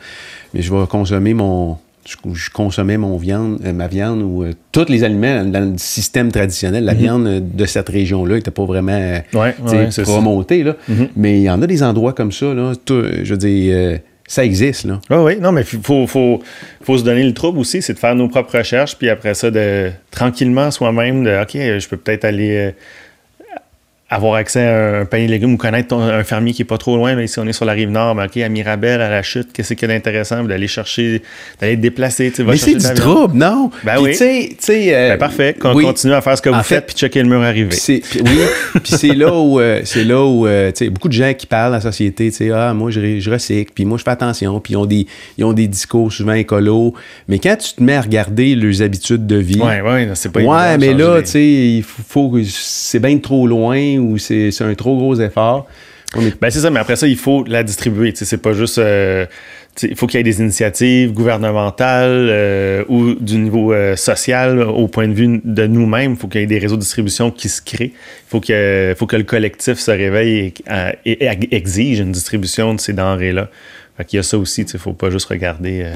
[0.52, 4.88] mais je vais consommer mon, je, consommais mon viande, euh, ma viande ou euh, tous
[4.88, 6.84] les aliments dans le système traditionnel.
[6.84, 7.00] La mhm.
[7.00, 9.54] viande euh, de cette région-là n'était pas vraiment ouais,
[10.04, 10.62] remontée.
[10.62, 10.76] Là.
[10.88, 11.08] Mhm.
[11.16, 12.54] Mais il y en a des endroits comme ça.
[12.54, 14.84] Là, je veux dire, ça existe.
[14.84, 15.00] Là.
[15.10, 16.42] oui, non, mais il faut, faut,
[16.82, 19.50] faut, se donner le trouble aussi, c'est de faire nos propres recherches, puis après ça,
[19.50, 22.74] de tranquillement soi-même, de OK, je peux peut-être aller
[24.08, 26.96] avoir accès à un panier de légumes ou connaître un fermier qui est pas trop
[26.96, 27.20] loin.
[27.20, 29.74] ici, on est sur la rive nord, mais OK, à Mirabel, à la chute, qu'est-ce
[29.74, 30.44] qu'il y a d'intéressant?
[30.44, 31.22] D'aller chercher,
[31.60, 32.32] d'aller te déplacer.
[32.38, 33.70] Mais c'est du trouble, non?
[33.82, 34.12] Ben oui.
[34.12, 35.56] Tu sais, euh, ben parfait.
[35.58, 37.76] Qu'on continue à faire ce que vous faites puis checker le mur arrivé.
[37.88, 38.00] oui,
[38.82, 41.46] puis c'est là où, euh, c'est là où euh, tu sais, beaucoup de gens qui
[41.46, 44.10] parlent dans la société, tu sais, ah, moi, je, je recycle, puis moi, je fais
[44.10, 45.06] attention, puis ils ont, des,
[45.36, 46.94] ils ont des discours souvent écolos.
[47.26, 49.60] Mais quand tu te mets à regarder leurs habitudes de vie.
[49.60, 53.48] Ouais, ouais, c'est pas Ouais, mais là, tu sais, il faut, faut c'est bien trop
[53.48, 55.66] loin ou c'est un trop gros effort?
[56.14, 58.12] Ben c'est ça, mais après ça, il faut la distribuer.
[58.14, 58.78] C'est pas juste.
[58.78, 59.26] Euh,
[59.82, 64.88] il faut qu'il y ait des initiatives gouvernementales euh, ou du niveau euh, social au
[64.88, 66.12] point de vue de nous-mêmes.
[66.12, 67.92] Il faut qu'il y ait des réseaux de distribution qui se créent.
[67.92, 70.54] Il faut, que, faut que le collectif se réveille
[71.04, 73.50] et, exige une distribution de ces denrées-là.
[74.10, 74.62] il y a ça aussi.
[74.62, 75.86] Il faut pas juste regarder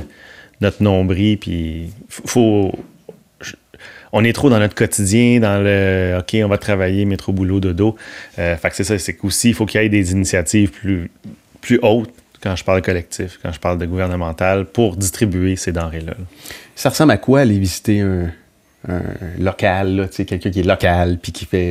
[0.60, 1.38] notre nombril.
[1.38, 2.74] Puis faut,
[4.12, 7.96] on est trop dans notre quotidien, dans le OK, on va travailler, métro, boulot, dodo.
[8.38, 11.10] Euh, fait que c'est ça, c'est qu'aussi, il faut qu'il y ait des initiatives plus,
[11.60, 12.12] plus hautes
[12.42, 16.14] quand je parle collectif, quand je parle de gouvernemental, pour distribuer ces denrées-là.
[16.74, 18.30] Ça ressemble à quoi aller visiter un,
[18.88, 19.02] un
[19.38, 21.68] local, quelqu'un qui est local, puis qui fait,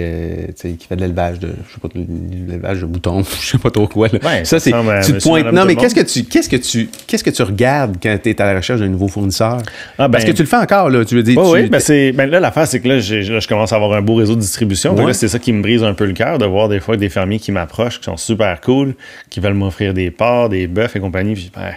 [0.60, 2.06] euh, qui fait de l'élevage de, je sais pas, de
[2.48, 4.08] l'élevage de moutons, je sais pas trop quoi.
[4.10, 4.20] Là.
[4.24, 4.72] Ouais, ça, c'est,
[5.04, 5.52] tu te pointes.
[5.52, 8.40] Non, mais qu'est-ce que tu, qu'est-ce que tu, qu'est-ce que tu regardes quand tu es
[8.42, 9.58] à la recherche d'un nouveau fournisseur?
[9.98, 11.04] Ah, ben- Parce que tu le fais encore, là.
[11.04, 13.48] Tu veux dire, Oui, tu- oui, ben c'est, ben là, l'affaire, c'est que là, je
[13.48, 14.94] commence à avoir un beau réseau de distribution.
[14.96, 15.08] Ouais.
[15.08, 17.10] Là, c'est ça qui me brise un peu le cœur de voir des fois des
[17.10, 18.94] fermiers qui m'approchent, qui sont super cool,
[19.32, 21.34] qui veulent m'offrir des porcs, des bœufs et compagnie.
[21.34, 21.72] Puis, ben,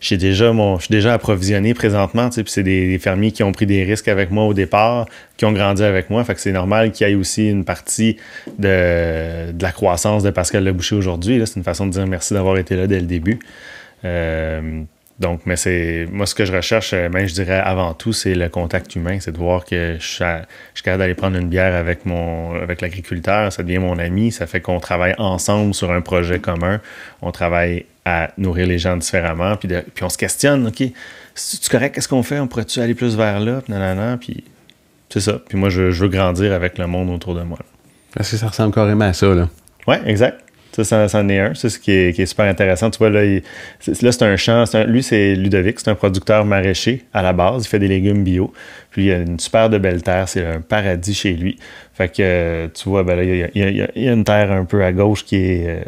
[0.00, 3.66] j'ai déjà mon, je suis déjà approvisionné présentement, puis c'est des, fermiers qui ont pris
[3.66, 5.06] des risques avec moi au départ,
[5.36, 6.24] qui ont grandi avec moi.
[6.24, 8.16] Fait que c'est normal qu'il y ait aussi une partie
[8.58, 11.42] de, de la croissance de Pascal Le Boucher aujourd'hui.
[11.46, 13.38] C'est une façon de dire merci d'avoir été là dès le début.
[14.04, 14.82] Euh,
[15.20, 18.34] donc, mais c'est moi ce que je recherche, euh, ben, je dirais avant tout, c'est
[18.34, 20.42] le contact humain, c'est de voir que je suis, à-
[20.74, 24.30] je suis capable d'aller prendre une bière avec mon avec l'agriculteur, ça devient mon ami,
[24.32, 26.80] ça fait qu'on travaille ensemble sur un projet commun,
[27.22, 30.82] on travaille à nourrir les gens différemment, puis, de- puis on se questionne, ok,
[31.34, 34.44] c'est correct, qu'est-ce qu'on fait, on pourrait-tu aller plus vers là, puis nanana, puis
[35.10, 35.40] c'est ça.
[35.48, 37.58] Puis moi, je, je veux grandir avec le monde autour de moi.
[38.14, 39.48] Parce que ça ressemble carrément à ça, là.
[39.86, 40.42] Ouais, exact.
[40.78, 41.54] Ça, ça, ça en est un.
[41.54, 42.88] C'est ce qui est, qui est super intéressant.
[42.90, 43.42] Tu vois, là, il-
[43.80, 44.64] c'est- là c'est un champ.
[44.64, 45.80] c'est un- lui, c'est Ludovic.
[45.80, 47.64] C'est un producteur maraîcher à la base.
[47.64, 48.52] Il fait des légumes bio.
[48.90, 50.28] Puis il a une super de belle terre.
[50.28, 51.58] C'est un paradis chez lui.
[51.94, 53.82] Fait que, euh, tu vois, ben là, il y a, il y a- il y
[53.82, 55.80] a- il y a une terre un peu à gauche qui, est, euh,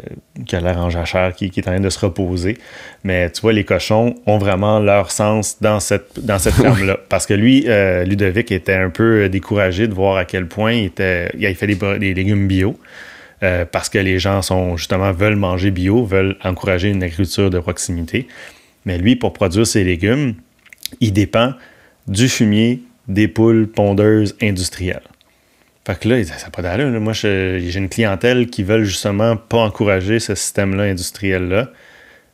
[0.45, 2.57] qui a l'air en jachère, qui, qui est en train de se reposer.
[3.05, 6.97] Mais tu vois, les cochons ont vraiment leur sens dans cette, dans cette ferme-là.
[7.07, 10.85] Parce que lui, euh, Ludovic, était un peu découragé de voir à quel point il,
[10.87, 12.77] était, il fait des, des légumes bio.
[13.43, 17.59] Euh, parce que les gens sont justement veulent manger bio, veulent encourager une agriculture de
[17.59, 18.27] proximité.
[18.85, 20.35] Mais lui, pour produire ses légumes,
[20.99, 21.53] il dépend
[22.07, 25.01] du fumier des poules pondeuses industrielles.
[25.85, 26.87] Fait que là, ça n'a pas d'allure.
[26.99, 31.71] Moi, j'ai une clientèle qui veulent justement pas encourager ce système-là industriel-là.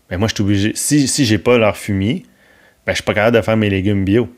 [0.10, 0.72] Mais moi, je suis obligé.
[0.76, 2.26] Si, si j'ai pas leur fumier,
[2.86, 4.30] ben, je suis pas capable de faire mes légumes bio.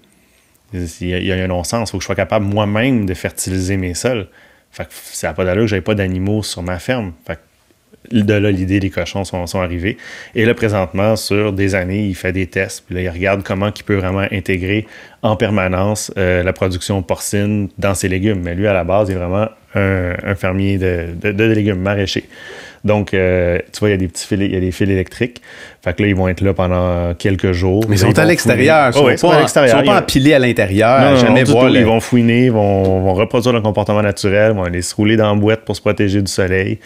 [0.73, 1.89] Il y a, il y a un non-sens.
[1.89, 4.27] Il faut que je sois capable moi-même de fertiliser mes sols.
[4.71, 7.13] Fait que ça n'a pas d'allure que j'avais pas d'animaux sur ma ferme.
[7.25, 7.39] Fait que
[8.11, 9.97] de là, l'idée des cochons sont, arrivés.
[10.33, 12.85] Et là, présentement, sur des années, il fait des tests.
[12.85, 14.87] Puis là, il regarde comment il peut vraiment intégrer
[15.21, 18.41] en permanence euh, la production porcine dans ses légumes.
[18.41, 22.27] Mais lui, à la base, il est vraiment un, fermier de, de- de légumes maraîchers.
[22.83, 24.89] Donc, euh, tu vois, il y a des petits fils, il y a des fils
[24.89, 25.41] électriques.
[25.83, 27.83] Fait que là, ils vont être là pendant quelques jours.
[27.87, 28.89] Mais ils sont à l'extérieur.
[28.89, 29.77] Ils sont Oh, ouais, sont pas à l'extérieur.
[29.77, 31.01] Ils sont pas empilés à l'intérieur.
[31.01, 31.75] non, non, jamais non, voir tout.
[31.75, 35.33] Ils vont fouiner, ils vont, vont reproduire leur comportement naturel, vont aller se rouler dans
[35.33, 36.79] la boîte pour se protéger du soleil.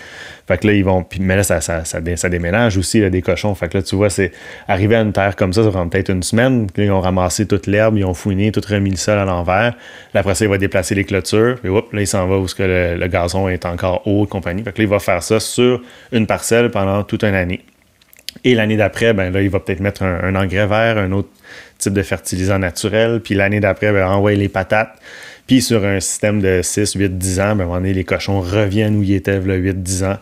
[0.47, 1.05] Fait que là, ils vont.
[1.19, 3.55] mais là, ça, ça, ça, dé- ça déménage aussi, là, des cochons.
[3.55, 4.31] Fait que là, tu vois, c'est
[4.67, 6.67] arrivé à une terre comme ça, ça prend peut-être une semaine.
[6.75, 9.73] Là, ils ont ramassé toute l'herbe, ils ont fouiné, tout remis le sol à l'envers.
[10.13, 11.57] Après ça, il va déplacer les clôtures.
[11.61, 12.63] Puis hop, là, il s'en va où que
[12.99, 14.63] le, gazon est encore haut et compagnie.
[14.63, 17.61] Fait que là, il va faire ça sur une parcelle pendant toute une année.
[18.43, 21.29] Et l'année d'après, ben là, il va peut-être mettre un, un engrais vert, un autre
[21.77, 23.21] type de fertilisant naturel.
[23.23, 24.93] Puis l'année d'après, ben, envoyer les patates.
[25.47, 28.03] Puis sur un système de 6, 8, 10 ans, ben, à un moment donné, les
[28.03, 30.17] cochons reviennent où ils étaient, là, 8, 10 ans.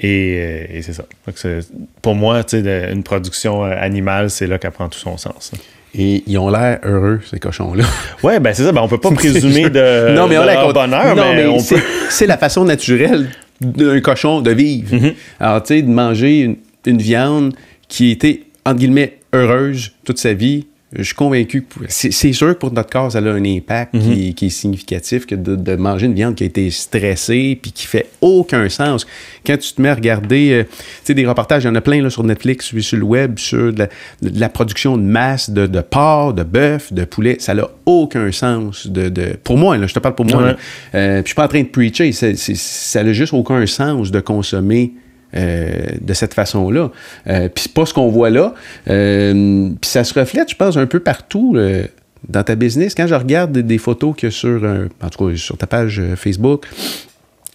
[0.00, 1.04] Et, euh, et c'est ça.
[1.34, 1.60] C'est-
[2.02, 5.52] pour moi, de- une production euh, animale, c'est là qu'elle prend tout son sens.
[5.98, 7.84] Et ils ont l'air heureux, ces cochons-là.
[8.22, 8.72] Ouais, ben c'est ça.
[8.72, 11.58] Ben, on peut pas présumer de, non, mais on de leur bonheur, non, mais, on
[11.58, 11.82] c'est, peut.
[12.10, 13.28] c'est la façon naturelle
[13.60, 14.94] d'un cochon de vivre.
[14.94, 15.14] Mm-hmm.
[15.40, 17.54] Alors, tu sais, de manger une, une viande
[17.88, 22.60] qui était, entre guillemets, heureuse toute sa vie, je suis convaincu que c'est, sûr que
[22.60, 26.06] pour notre corps, ça a un impact qui, qui est significatif que de, de manger
[26.06, 29.04] une viande qui a été stressée puis qui fait aucun sens.
[29.44, 31.80] Quand tu te mets à regarder, euh, tu sais, des reportages, il y en a
[31.80, 33.86] plein là, sur Netflix, sur le web, sur de la,
[34.22, 38.30] de la production de masse de, de porc, de bœuf, de poulet, ça n'a aucun
[38.30, 38.86] sens.
[38.86, 40.40] De, de- pour moi, là, je te parle pour moi.
[40.40, 40.48] Ouais.
[40.52, 40.56] là.
[40.94, 44.20] Euh, puis je suis pas en train de preacher, ça n'a juste aucun sens de
[44.20, 44.92] consommer
[45.36, 46.90] de cette façon-là.
[47.28, 48.54] Euh, puis c'est pas ce qu'on voit là.
[48.88, 51.84] Euh, puis ça se reflète, je pense, un peu partout euh,
[52.28, 52.94] dans ta business.
[52.94, 56.16] Quand je regarde des, photos que sur, euh, en tout cas, sur ta page euh,
[56.16, 56.66] Facebook,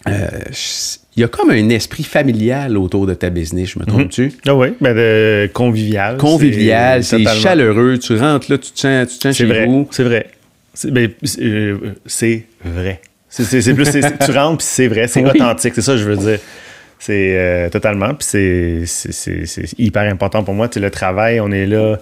[0.08, 0.26] euh,
[1.16, 4.32] il y a comme un esprit familial autour de ta business, je me trompe-tu?
[4.46, 6.16] Ah oui, ben de convivial.
[6.16, 9.66] Convivial, c'est chaleureux, tu rentres là, tu te sens, tu te sens chez vrai.
[9.66, 9.86] vous.
[9.90, 10.26] C'est vrai.
[10.74, 11.10] C'est ben,
[11.40, 11.76] euh,
[12.64, 13.00] vrai.
[13.28, 15.30] C'est- plus, tu rentres puis c'est vrai, c'est Oui.
[15.34, 16.38] authentique, c'est ça que je veux dire.
[17.04, 20.68] C'est euh, totalement, puis c'est- hyper important pour moi.
[20.68, 21.96] Tu le travail, on est là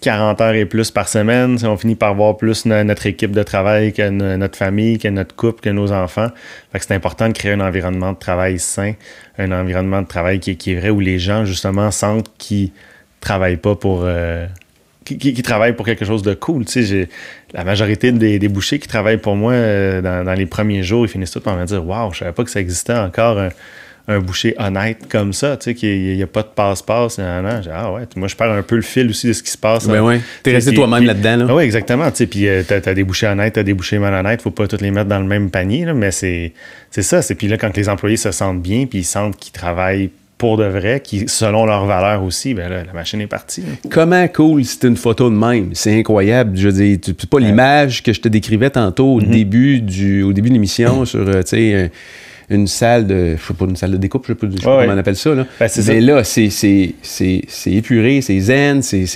[0.00, 1.58] 40 heures et plus par semaine.
[1.64, 5.08] On finit par voir plus no- notre équipe de travail que no- notre famille, que
[5.08, 6.28] notre couple, que nos enfants.
[6.70, 8.92] Fait que c'est important de créer un environnement de travail sain,
[9.38, 12.70] un environnement de travail qui, est- qui est vrai où les gens, justement, sentent qu'ils
[13.20, 14.02] travaillent pas pour.
[14.04, 14.46] euh,
[15.04, 16.64] qui, travaillent pour quelque chose de cool.
[16.64, 17.08] Tu sais,
[17.52, 21.32] la majorité des, bouchers qui travaillent pour moi euh, dans, les premiers jours, ils finissent
[21.32, 23.36] tous par me dire Waouh, je savais pas que ça existait encore
[24.08, 27.18] un boucher honnête comme ça, tu sais, qu'il n'y a pas de passe-passe.
[27.20, 29.86] Ah ouais, moi, je perds un peu le fil aussi de ce qui se passe.
[29.86, 30.20] Ben ouais.
[30.42, 31.36] T'es resté toi-même là-dedans.
[31.36, 31.46] Là.
[31.48, 32.10] Ah oui, exactement.
[32.10, 34.42] Tu sais, puis euh, t'as as des bouchers honnêtes, t'as des bouchers malhonnêtes.
[34.42, 36.52] Faut pas tous les mettre dans le même panier, là, mais c'est
[36.90, 37.22] ça.
[37.22, 40.56] C'est puis là, quand les employés se sentent bien, puis ils sentent qu'ils travaillent pour
[40.56, 43.62] de vrai, qui, selon leurs valeurs aussi, ben là, la machine est partie.
[43.88, 45.70] Comment cool c'est une photo de même?
[45.74, 46.56] C'est incroyable.
[46.56, 49.30] Je veux dire, c'est pas l'image que je te décrivais tantôt au mm-hmm.
[49.30, 51.92] début du au début de l'émission sur, euh, tu sais,
[52.50, 53.36] une salle de.
[53.36, 55.34] Je sais pas, une salle de découpe, je sais pas, comment on appelle ça.
[55.34, 55.46] Là.
[55.58, 56.94] Ben, Mais là, c'est
[57.66, 59.06] épuré, c'est zen, c'est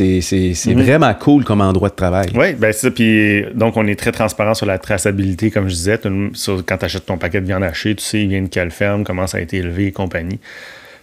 [0.67, 0.83] mhm.
[0.83, 2.29] vraiment cool comme endroit de travail.
[2.35, 2.91] Oui, ben c'est ça.
[2.91, 5.99] Puis donc, on est très transparent sur la traçabilité, comme je disais.
[5.99, 9.05] quand tu achètes ton paquet de viande hachée, tu sais, il vient de quelle ferme,
[9.05, 10.39] comment ça a été élevé et compagnie.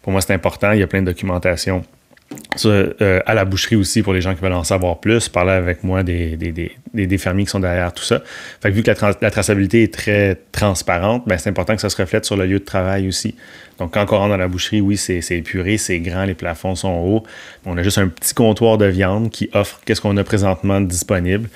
[0.01, 0.71] Pour moi, c'est important.
[0.71, 1.83] Il y a plein de documentation.
[2.65, 5.83] Euh, à la boucherie aussi, pour les gens qui veulent en savoir plus, parler avec
[5.83, 8.21] moi des, des, fermiers qui sont derrière tout ça.
[8.63, 8.91] Vu que
[9.21, 12.59] la, traçabilité est très transparente, ben, c'est important que ça se reflète sur le lieu
[12.59, 13.35] de travail aussi.
[13.79, 16.93] Donc, quand on rentre dans la boucherie, oui, c'est épuré, c'est grand, les plafonds sont
[16.93, 17.23] hauts.
[17.65, 21.49] On a juste un petit comptoir de viande qui offre qu'est-ce qu'on a présentement disponible.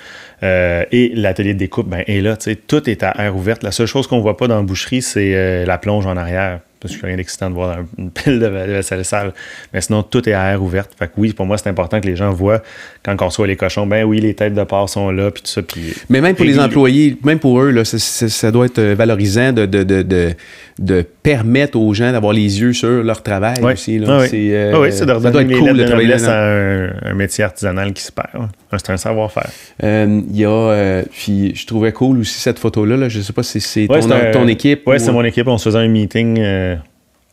[0.44, 2.38] Euh, et l'atelier de découpe, ben, est là.
[2.68, 3.64] Tout est à air ouverte.
[3.64, 6.60] La seule chose qu'on voit pas dans la boucherie, c'est euh, la plonge en arrière
[6.88, 9.34] parce que je rien d'excitant de voir une pile de vaisselle sale.
[9.74, 10.92] Mais sinon, tout est à air ouverte.
[10.98, 12.62] Fait que oui, pour moi, c'est important que les gens voient
[13.04, 15.50] quand on reçoit les cochons, ben oui, les têtes de porc sont là, puis tout
[15.50, 15.62] ça.
[15.62, 19.66] Puis, Mais même pour les employés, même pour eux, là, ça, doit être valorisant de,
[19.66, 20.34] de, de,
[20.80, 24.00] de, permettre aux gens d'avoir les yeux sur leur travail aussi.
[24.00, 24.08] Là.
[24.10, 27.14] Ah oui, euh, ah oui c'est de ça doit être cool de travailler à un,
[27.14, 28.50] métier artisanal qui se perd.
[28.72, 29.50] C'est un savoir-faire.
[29.84, 32.98] Euh, il y a, euh, puis je trouvais cool aussi cette photo-là.
[32.98, 33.10] Là.
[33.10, 34.02] Je sais pas si c'est ton,
[34.34, 34.82] ton, équipe.
[34.86, 35.48] Oui, c'est mon équipe.
[35.48, 36.40] On se faisait un meeting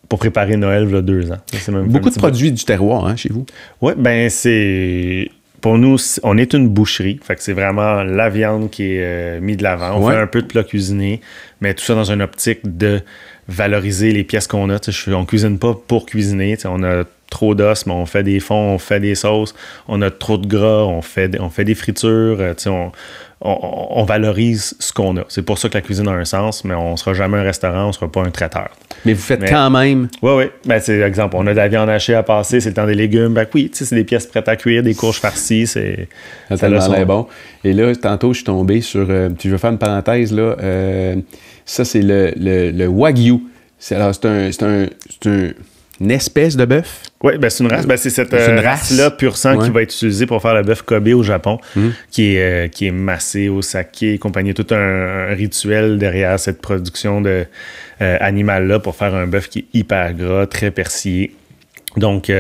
[0.09, 1.39] pour préparer Noël il y a deux ans.
[1.87, 3.47] Beaucoup de produits du terroir hein, chez vous.
[3.81, 5.31] Oui, ben c'est.
[5.61, 7.19] Pour nous, on est une boucherie.
[7.23, 9.97] Fait que c'est vraiment la viande qui est euh, mise de l'avant.
[9.97, 11.23] On fait un peu de plat cuisiné,
[11.63, 13.01] mais tout ça dans une optique de
[13.49, 14.77] valoriser les pièces qu'on a.
[14.87, 16.59] Je, on cuisine pas pour cuisiner.
[16.67, 17.05] On a
[17.35, 19.55] trop d'os, mais on fait des fonds, on fait des sauces.
[19.89, 22.39] On a trop de gras, on fait, on fait des fritures.
[22.39, 22.93] Euh, on,
[23.41, 25.25] on, valorise ce qu'on a.
[25.29, 27.43] C'est pour ça que la cuisine a un sens, mais on ne sera jamais un
[27.43, 28.71] restaurant, on ne sera pas un traiteur.
[29.05, 30.09] Mais vous faites quand même.
[30.23, 30.45] Oui, oui.
[30.65, 32.95] Ben, c'est exemple, on a de la viande hachée à passer, c'est le temps des
[32.95, 33.35] légumes.
[33.35, 36.09] Ben oui, c'est des pièces prêtes à cuire, des courges farcies, c'est.
[36.59, 37.27] tellement bon.
[37.65, 39.07] Et là, tantôt, je suis tombé sur.
[39.11, 40.57] Euh, je vais faire une parenthèse, là.
[40.63, 41.17] Euh,
[41.67, 43.41] ça, c'est le, le, Wagyu.
[43.79, 44.87] C'est, alors, c'est un, un,
[45.27, 45.51] un
[46.01, 47.03] une espèce de bœuf?
[47.23, 47.87] Oui, ben c'est une race.
[47.87, 50.83] Ben c'est cette euh, race-là pur sang qui va être utilisée pour faire le bœuf
[50.83, 51.91] Kobe au Japon, hmm.
[52.11, 54.55] qui, est, euh, qui est massé au saké et compagnie.
[54.55, 57.47] Tout un, rituel derrière cette production de
[58.03, 61.35] euh, animal-là pour faire un bœuf qui est hyper gras, très persillé.
[61.97, 62.31] Donc,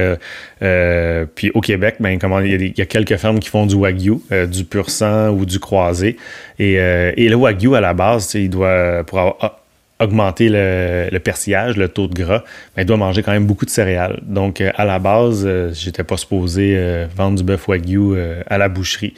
[1.36, 4.14] puis au Québec, ben, comment, il, y a quelques fermes qui font du wagyu,
[4.48, 6.16] du pur sang ou du croisé.
[6.59, 9.63] Et, et le wagyu, à la base, il doit, pour avoir ah,
[10.00, 12.42] augmenter le, persillage, le taux de gras,
[12.76, 14.20] mais il doit manger quand même beaucoup de céréales.
[14.22, 18.16] Donc, euh, à la base, euh, j'étais pas supposé euh, vendre du bœuf wagyu
[18.46, 19.14] à la boucherie.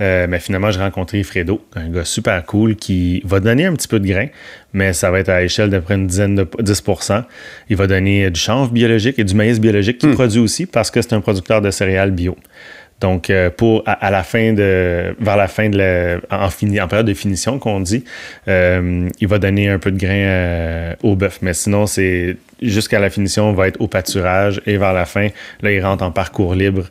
[0.00, 4.00] mais finalement, j'ai rencontré Fredo, un gars super cool qui va donner un petit peu
[4.00, 4.26] de grain,
[4.74, 7.24] mais ça va être à l'échelle d'à une dizaine de 10%
[7.70, 10.14] Il va donner du chanvre biologique et du maïs biologique qu'il hmm.
[10.14, 12.36] produit aussi parce que c'est un producteur de céréales bio.
[13.00, 16.88] Donc, euh, pour à, la fin de, vers la fin de la, en, fini, en
[16.88, 18.04] période de finition qu'on dit,
[18.48, 21.38] euh, il va donner un peu de grain euh, au bœuf.
[21.42, 25.28] Mais sinon, c'est jusqu'à la finition, on va être au pâturage et vers la fin,
[25.62, 26.84] là, il rentre en parcours libre.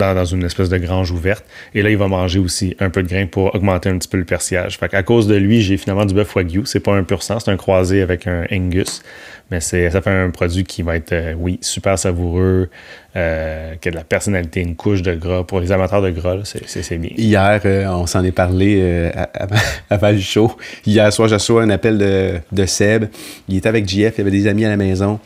[0.00, 1.44] Dans, une espèce de grange ouverte.
[1.74, 4.16] Et là, il va manger aussi un peu de grain pour augmenter un petit peu
[4.16, 4.78] le persillage.
[4.78, 6.62] Fait à cause de lui, j'ai finalement du bœuf wagyu.
[6.64, 9.02] C'est pas un pur sang, c'est un croisé avec un Angus.
[9.50, 12.70] Mais ça fait un produit qui va être, euh, oui, super savoureux,
[13.16, 15.44] euh, qui a de la personnalité, une couche de gras.
[15.44, 17.10] Pour les amateurs de gras, c'est, bien.
[17.16, 19.10] Hier, euh, on s'en est parlé
[19.90, 20.56] avant, le show.
[20.86, 23.06] Hier soir, j'ai reçu un appel de, de, Seb.
[23.48, 25.20] Il était avec JF, il avait des amis à la maison.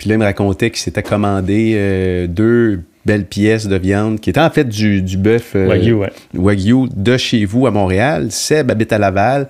[0.00, 4.40] Puis là, il me racontait qu'il s'était commandé deux belles pièces de viande qui étaient
[4.40, 6.10] en fait du, du bœuf Wagyu, ouais.
[6.34, 8.28] Wagyu de chez vous à Montréal.
[8.30, 9.46] Seb habite à Laval.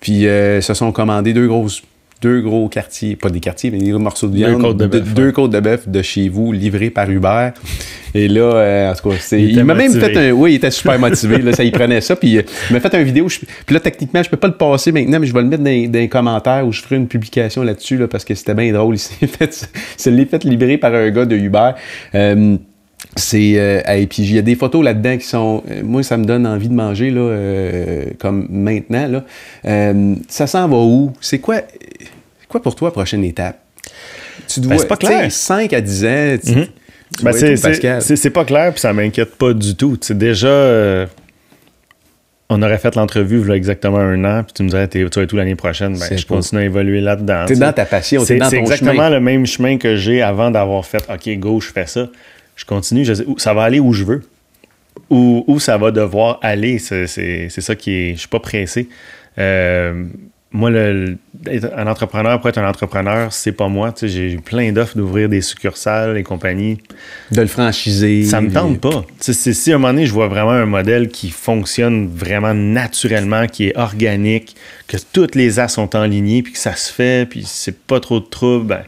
[0.00, 1.82] Puis se sont commandés deux grosses
[2.20, 4.54] deux gros quartiers, pas des quartiers, mais des gros morceaux de viande.
[4.54, 5.88] Deux côtes de bœuf.
[5.88, 7.50] de chez vous, livrés par Uber.
[8.14, 10.32] Et là, euh, en tout cas, il, m'a même fait un.
[10.32, 11.38] Oui, il était super motivé.
[11.38, 12.16] là, ça, il prenait ça.
[12.16, 13.26] Puis euh, il m'a fait une vidéo.
[13.28, 15.98] puis là, techniquement, je peux pas le passer maintenant, mais je vais le mettre dans,
[15.98, 18.96] les commentaires où je ferai une publication là-dessus là, parce que c'était bien drôle.
[18.96, 21.72] Il s'est fait, fait libérer par un gars de Uber.
[22.14, 22.56] Euh,
[23.16, 26.16] c'est euh, et puis il y a des photos là-dedans qui sont euh, moi ça
[26.16, 29.24] me donne envie de manger là euh, comme maintenant là
[30.28, 31.12] ça s'en va où?
[31.20, 31.62] C'est quoi
[32.48, 33.58] quoi pour toi prochaine étape?
[34.46, 36.68] Tu dois ben, c'est pas clair 5 à 10 ans mm-hmm.
[37.22, 41.06] ben, c'est pas clair puis ça m'inquiète pas du tout c'est déjà
[42.50, 45.00] on aurait fait l'entrevue il y a exactement un an, puis tu me dirais, tu
[45.00, 47.44] vas être tout l'année prochaine, ben, je continue à évoluer là-dedans.
[47.46, 50.50] Tu es dans ta passion, c'est dans ton exactement le même chemin que j'ai avant
[50.50, 52.08] d'avoir fait, OK, go, je fais ça.
[52.56, 54.22] Je continue, je sais, ça va aller où je veux.
[55.10, 58.14] Où, où ça va devoir aller, c'est ça qui est.
[58.14, 58.88] Je suis pas pressé.
[59.38, 60.04] Euh,
[60.50, 61.18] moi, le,
[61.76, 63.92] un entrepreneur pour être un entrepreneur, c'est pas moi.
[64.00, 66.78] J'ai eu plein d'offres d'ouvrir des succursales et compagnie.
[67.30, 68.24] De le franchiser.
[68.24, 69.04] Ça me tente pas.
[69.20, 73.68] si à un moment donné, je vois vraiment un modèle qui fonctionne vraiment naturellement, qui
[73.68, 74.56] est organique,
[74.86, 78.00] que toutes les as sont en ligne, puis que ça se fait, puis c'est pas
[78.00, 78.82] trop de trouble, ben,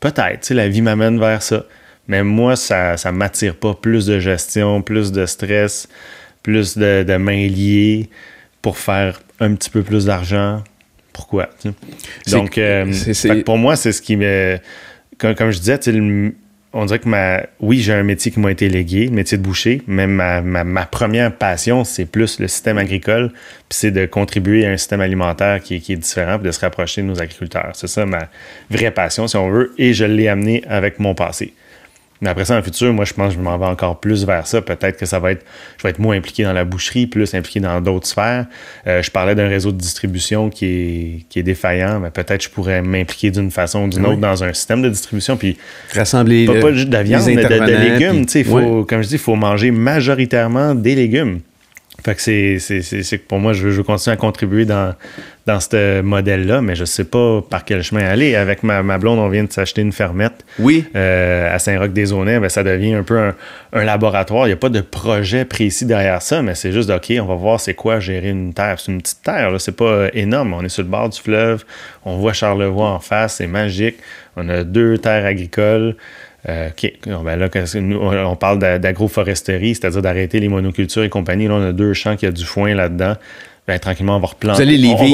[0.00, 0.54] peut-être.
[0.54, 1.64] La vie m'amène vers ça.
[2.08, 3.74] Mais moi, ça ne m'attire pas.
[3.74, 5.86] Plus de gestion, plus de stress,
[6.42, 8.08] plus de, de mains liées
[8.62, 10.62] pour faire un petit peu plus d'argent
[11.14, 11.48] pourquoi?
[12.30, 12.92] Donc, euh,
[13.46, 14.58] pour moi, c'est ce qui me.
[15.16, 15.78] Comme, je disais,
[16.74, 17.44] on dirait que ma.
[17.60, 21.34] Oui, j'ai un métier qui m'a été légué, le métier de boucher, mais ma, première
[21.34, 23.30] passion, c'est plus le système agricole,
[23.68, 26.60] puis c'est de contribuer à un système alimentaire qui, qui est différent, puis de se
[26.60, 27.70] rapprocher de nos agriculteurs.
[27.74, 28.28] C'est ça ma
[28.68, 31.54] vraie passion, si on veut, et je l'ai amené avec mon passé.
[32.20, 34.24] Mais après ça, dans le futur, moi, je pense que je m'en vais encore plus
[34.24, 34.62] vers ça.
[34.62, 35.44] Peut-être que ça va être,
[35.76, 38.46] je vais être moins impliqué dans la boucherie, plus impliqué dans d'autres sphères.
[38.86, 42.50] Euh, je parlais d'un réseau de distribution qui est, qui est défaillant, mais peut-être je
[42.50, 45.36] pourrais m'impliquer d'une façon ou d'une autre dans un système de distribution.
[45.36, 45.56] Puis
[45.92, 48.26] rassembler pas, pas juste de la viande, mais de, légumes.
[48.44, 51.40] faut, Comme je dis, il faut manger majoritairement des légumes.
[52.02, 54.94] Fait que c'est, c'est, pour moi, je veux, continuer à contribuer dans,
[55.46, 58.34] dans ce modèle-là, mais je sais pas par quel chemin aller.
[58.34, 60.84] Avec ma, blonde, on vient de s'acheter une fermette oui.
[60.96, 62.40] Euh, à Saint-Roch-des-Aunais.
[62.40, 63.32] Ben, ça devient un peu
[63.72, 64.46] un, laboratoire.
[64.46, 67.36] Il n'y a pas de projet précis derrière ça, mais c'est juste, OK, on va
[67.36, 68.80] voir c'est quoi gérer une terre.
[68.80, 70.52] C'est une petite terre, là, c'est pas énorme.
[70.52, 71.64] On est sur le bord du fleuve,
[72.04, 73.96] on voit Charlevoix en face, c'est magique.
[74.36, 75.96] On a deux terres agricoles.
[76.48, 76.92] Euh, OK.
[77.24, 77.48] Ben là,
[78.28, 81.48] on parle d'agroforesterie, c'est-à-dire d'arrêter les monocultures et compagnie.
[81.48, 83.14] Là, on a deux champs qui a du foin là-dedans.
[83.66, 84.62] Ben, tranquillement, on va replanter.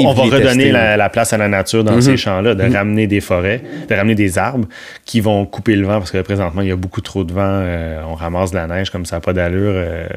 [0.05, 2.17] on, va redonner la, place à la nature dans ces mhm.
[2.17, 4.67] champs-là, de ramener des forêts, de ramener des arbres
[5.05, 7.41] qui vont couper le vent parce que présentement, il y a beaucoup trop de vent.
[7.45, 10.07] Euh, on ramasse de la neige comme ça, pas d'allure euh,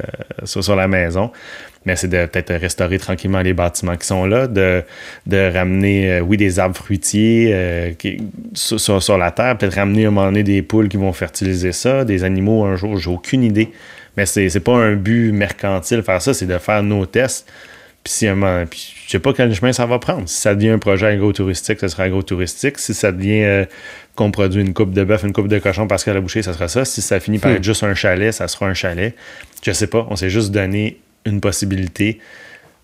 [0.44, 1.30] sur, la maison
[1.84, 4.82] mais c'est de peut-être restaurer tranquillement les bâtiments qui sont là, de,
[5.26, 8.22] de ramener, euh, oui, des arbres fruitiers euh, qui,
[8.54, 11.72] sur, sur, la terre, peut-être ramener à un moment donné des poules qui vont fertiliser
[11.72, 13.70] ça, des animaux un jour, j'ai aucune idée.
[14.16, 17.50] Mais c'est, c'est pas un but mercantile faire ça, c'est de faire nos tests.
[18.04, 20.28] Puis, si un puis je sais pas quel chemin ça va prendre.
[20.28, 22.78] Si ça devient un projet agro-touristique, ça sera agro-touristique.
[22.78, 23.64] Si ça devient euh,
[24.14, 26.52] qu'on produit une coupe de bœuf, une coupe de cochon parce qu'à la boucher, ça
[26.52, 26.84] sera ça.
[26.84, 27.56] Si ça finit par hmm.
[27.56, 29.14] être juste un chalet, ça sera un chalet.
[29.62, 30.06] Je sais pas.
[30.10, 32.18] On s'est juste donné une possibilité.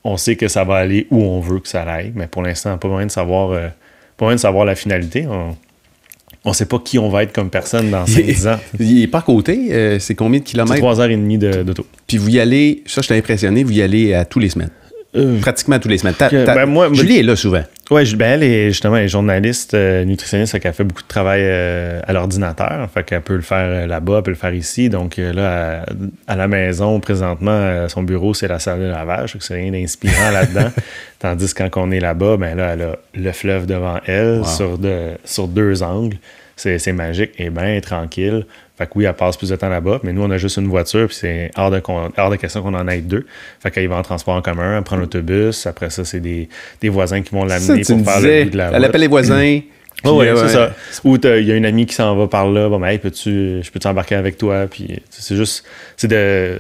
[0.04, 2.78] On sait que ça va aller où on veut que ça aille, mais pour l'instant,
[2.78, 3.68] pas moyen de savoir, euh,
[4.16, 5.26] pas moyen de savoir la finalité.
[5.26, 8.58] On ne sait pas qui on va être comme personne dans 5 ans.
[8.80, 9.68] Il est pas à côté.
[9.72, 10.76] Euh, c'est combien de kilomètres?
[10.76, 11.84] C'est 3 heures et demie d'auto.
[12.06, 14.70] Puis vous y allez, ça, je t'ai impressionné, vous y allez à tous les semaines.
[15.16, 16.14] Euh, Pratiquement tous les semaines.
[16.20, 17.64] Ben, moi, Julie est là souvent.
[17.90, 21.40] Oui, ben elle est justement elle est journaliste, euh, nutritionniste, qu'elle fait beaucoup de travail
[21.42, 22.88] euh, à l'ordinateur.
[22.94, 24.88] Fait qu'elle peut le faire là-bas, elle peut le faire ici.
[24.88, 25.84] Donc là,
[26.28, 29.36] à, la maison, présentement, son bureau, c'est la salle de lavage.
[29.40, 30.70] C'est rien d'inspirant là-dedans.
[31.18, 34.78] Tandis que quand on est là-bas, ben là, elle a le fleuve devant elle sur,
[35.24, 36.18] sur deux angles.
[36.54, 38.44] C'est magique et bien tranquille.
[38.80, 40.68] Fait que oui, elle passe plus de temps là-bas, mais nous, on a juste une
[40.68, 41.82] voiture, puis c'est hors de,
[42.16, 43.26] hors de question qu'on en ait deux.
[43.62, 45.66] Fait qu'elle va en transport en commun, elle prend l'autobus.
[45.66, 46.48] Après ça, c'est des,
[46.80, 48.76] des, voisins qui vont l'amener pour faire le bout de la route.
[48.76, 49.60] Elle appelle les voisins.
[50.02, 50.74] Oh, oui, c'est ça.
[51.04, 52.70] Ou il y a une amie qui s'en va par là.
[52.70, 54.66] Bon, ben, hey, peux-tu, je peux t'embarquer avec toi?
[54.66, 55.62] Puis c'est juste,
[55.94, 56.58] c'est de,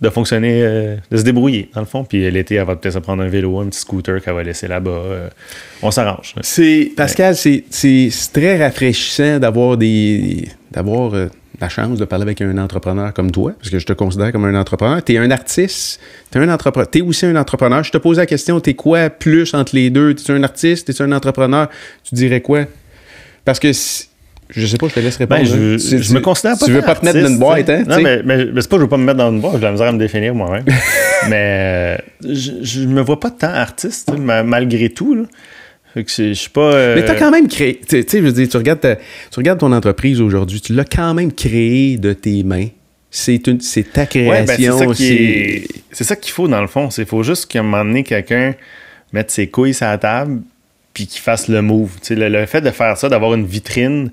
[0.00, 2.04] de fonctionner, euh, de se débrouiller, dans le fond.
[2.04, 4.66] Puis l'été, elle va peut-être se prendre un vélo, un petit scooter qu'elle va laisser
[4.66, 4.90] là-bas.
[4.90, 5.28] Euh,
[5.82, 6.34] on s'arrange.
[6.40, 7.64] C'est, Pascal, c'est,
[8.32, 11.28] très rafraîchissant d'avoir des, d'avoir euh,
[11.60, 14.44] la chance de parler avec un entrepreneur comme toi, parce que je te considère comme
[14.44, 15.02] un entrepreneur.
[15.02, 16.00] Tu es un artiste,
[16.30, 17.82] tu es un entrepreneur, tu es aussi un entrepreneur.
[17.82, 20.14] Je te pose la question, tu es quoi plus entre les deux?
[20.14, 21.68] Tu es un artiste, tu es un entrepreneur?
[22.04, 22.66] Tu dirais quoi?
[23.44, 23.72] Parce que
[24.50, 25.42] je sais pas, je te laisse répondre.
[25.42, 26.66] Ben, je, je, me considère pas.
[26.66, 27.84] Tu veux pas te mettre dans une boîte, hein?
[27.86, 29.60] Non, mais, mais, c'est pas que je veux pas me mettre dans une boîte, j'ai
[29.60, 30.64] la misère à me définir moi-même.
[31.28, 31.96] mais euh,
[32.28, 35.14] je, je me vois pas tant artiste, malgré tout.
[35.14, 35.22] Là.
[35.94, 36.72] Fait que je suis pas.
[36.74, 37.80] Euh, mais tu as quand même créé.
[37.88, 41.14] Tu sais, je veux dire, tu regardes, tu regardes ton entreprise aujourd'hui, tu l'as quand
[41.14, 42.68] même créé de tes mains.
[43.10, 43.40] C'est
[43.92, 44.94] ta ben, création.
[44.94, 46.88] c'est ça qu'il faut dans le fond.
[46.96, 48.54] Il faut juste qu'à un moment donné, quelqu'un
[49.12, 50.42] mette ses couilles sur la table
[50.94, 51.90] puis qu'il fasse le move.
[52.10, 54.12] Le, le, fait de faire ça, d'avoir une vitrine,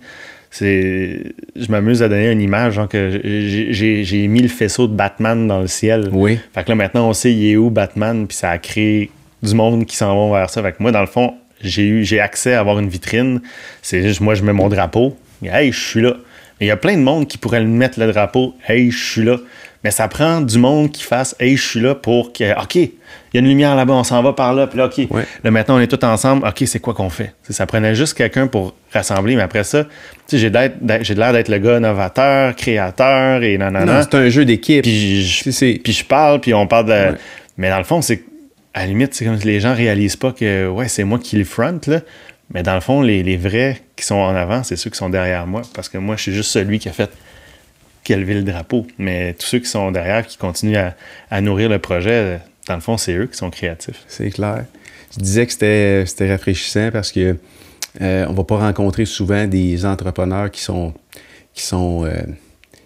[0.49, 1.22] c'est.
[1.56, 5.62] Je m'amuse à donner une image, genre que j'ai mis le faisceau de Batman dans
[5.62, 6.10] le ciel.
[6.12, 6.40] Oui.
[6.54, 9.12] Fait que là, maintenant, on sait il est où Batman, puis ça a créé
[9.44, 10.64] du monde qui s'en vont vers ça.
[10.64, 13.42] Fait que moi, dans le fond, j'ai eu j'ai accès à avoir une vitrine.
[13.82, 15.18] C'est juste moi je mets mon drapeau.
[15.44, 16.16] Hey, je suis là.
[16.60, 18.56] il y a plein de monde qui pourrait mettre le drapeau.
[18.68, 19.38] Hey, je suis là.
[19.84, 22.60] Mais ça prend du monde qui fasse Hey, je suis là pour que.
[22.62, 22.92] OK, il
[23.34, 24.98] y a une lumière là-bas, on s'en va par là, puis là, OK.
[25.44, 26.48] Là, maintenant, on est tous ensemble.
[26.48, 27.34] OK, c'est quoi qu'on fait?
[27.50, 29.86] ça prenait juste quelqu'un pour rassembler, mais après ça,
[30.32, 33.86] j'ai l'air d'être le gars novateur, créateur et non, non.
[34.02, 34.84] c'est un jeu d'équipe.
[34.84, 37.18] Puis je, puis je parle, puis on parle de.
[37.58, 38.24] Mais dans le fond, c'est.
[38.78, 41.36] À la limite, c'est comme si les gens réalisent pas que, ouais, c'est moi qui
[41.36, 42.02] le front, là.
[42.54, 45.10] Mais dans le fond, les, les vrais qui sont en avant, c'est ceux qui sont
[45.10, 45.64] derrière moi.
[45.74, 47.10] Parce que moi, je suis juste celui qui a fait
[48.04, 48.86] qu'elle le drapeau.
[48.99, 50.78] Mais tous ceux qui sont derrière, qui continuent
[51.32, 54.04] à, nourrir le projet, dans le fond, c'est eux qui sont créatifs.
[54.08, 54.66] C'est clair.
[55.16, 55.52] Je disais que
[56.06, 57.36] c'était rafraîchissant parce que
[58.02, 60.94] euh, on va pas rencontrer souvent des entrepreneurs qui sont
[61.56, 62.22] qui sont euh,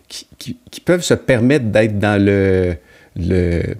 [0.07, 2.77] qui, peuvent se permettre d'être dans le,
[3.17, 3.75] le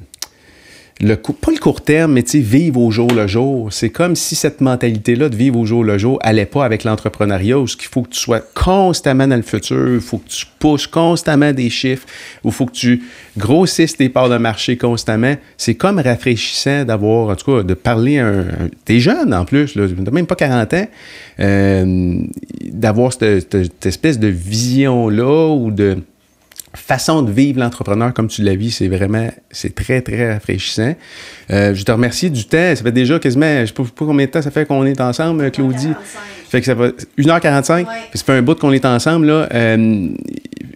[1.02, 3.74] le, pas le court terme, mais vivre au jour le jour.
[3.74, 7.60] C'est comme si cette mentalité-là de vivre au jour le jour allait pas avec l'entrepreneuriat,
[7.60, 10.88] où il faut que tu sois constamment dans le futur, il faut que tu pousses
[10.88, 12.06] constamment des chiffres,
[12.46, 13.04] il faut que tu
[13.38, 15.36] grossisses tes parts de marché constamment.
[15.58, 18.46] C'est comme rafraîchissant d'avoir, en tout cas, de parler à un.
[18.86, 20.88] T'es jeune en plus, là, même pas 40 ans,
[21.40, 22.16] euh,
[22.64, 25.98] d'avoir cette espèce de vision-là ou de
[26.74, 30.96] façon de vivre l'entrepreneur comme tu l'as vu, c'est vraiment, c'est très, très rafraîchissant.
[31.50, 32.76] Euh, je te remercie du temps.
[32.76, 35.52] Ça fait déjà quasiment, je sais pas, combien de temps ça fait qu'on est ensemble,
[35.52, 35.94] Claudie.
[36.50, 37.80] Fait que ça va 1h45.
[37.80, 37.86] Ouais.
[38.14, 39.50] Ça fait un bout qu'on est ensemble, là.
[39.54, 40.08] Euh,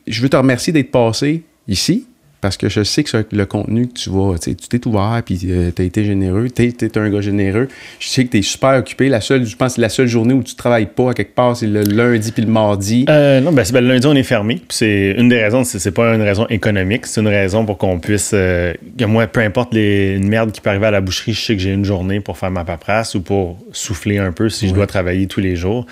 [0.07, 2.05] je veux te remercier d'être passé ici
[2.45, 5.71] parce que je sais que le contenu que tu vas, tu t'es ouvert, puis euh,
[5.75, 7.67] tu as été généreux, tu es, un gars généreux.
[7.97, 9.09] Je sais que tu es super occupé.
[9.09, 11.57] La seule, je pense que la seule journée où tu travailles pas à quelque part,
[11.57, 13.07] c'est le lundi puis le mardi.
[13.09, 14.61] Euh, non, ben, ben, le lundi, on est fermé.
[14.69, 18.29] C'est une des raisons, c'est pas une raison économique, c'est une raison pour qu'on puisse.
[18.35, 21.41] Euh, que moi, peu importe les, une merde qui peut arriver à la boucherie, je
[21.41, 24.67] sais que j'ai une journée pour faire ma paperasse ou pour souffler un peu si
[24.67, 25.87] je dois travailler tous les jours.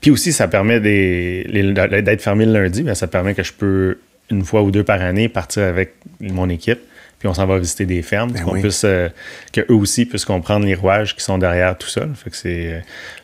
[0.00, 3.98] Puis aussi, ça permet d'être fermé le lundi, mais ça permet que je peux
[4.30, 6.80] une fois ou deux par année, partir avec mon équipe,
[7.18, 9.08] puis on s'en va visiter des fermes, ben qu'on puisse, euh,
[9.52, 12.06] que eux aussi puissent comprendre les rouages qui sont derrière tout ça.
[12.14, 12.78] Fait que c'est, euh,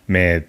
[0.08, 0.42] mais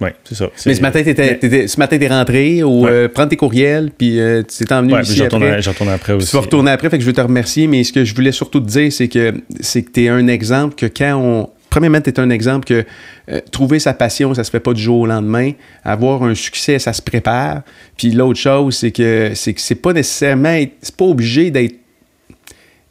[0.00, 0.48] oui, c'est ça.
[0.66, 4.18] Mais ce matin, t'étais, ce matin, t'es rentré ou euh, prendre tes courriels, puis
[4.48, 5.62] tu t'es emmené ici après.
[5.62, 6.30] J'en retourne après aussi.
[6.30, 8.32] Tu vas retourner après, fait que je veux te remercier, mais ce que je voulais
[8.32, 12.10] surtout te dire, c'est que c'est que t'es un exemple que quand on premièrement, tu
[12.10, 12.84] es un exemple que
[13.30, 15.52] euh, trouver sa passion, ça se fait pas du jour au lendemain.
[15.84, 17.62] Avoir un succès, ça se prépare.
[17.96, 21.76] Puis l'autre chose, c'est que c'est que c'est pas nécessairement, c'est pas obligé d'être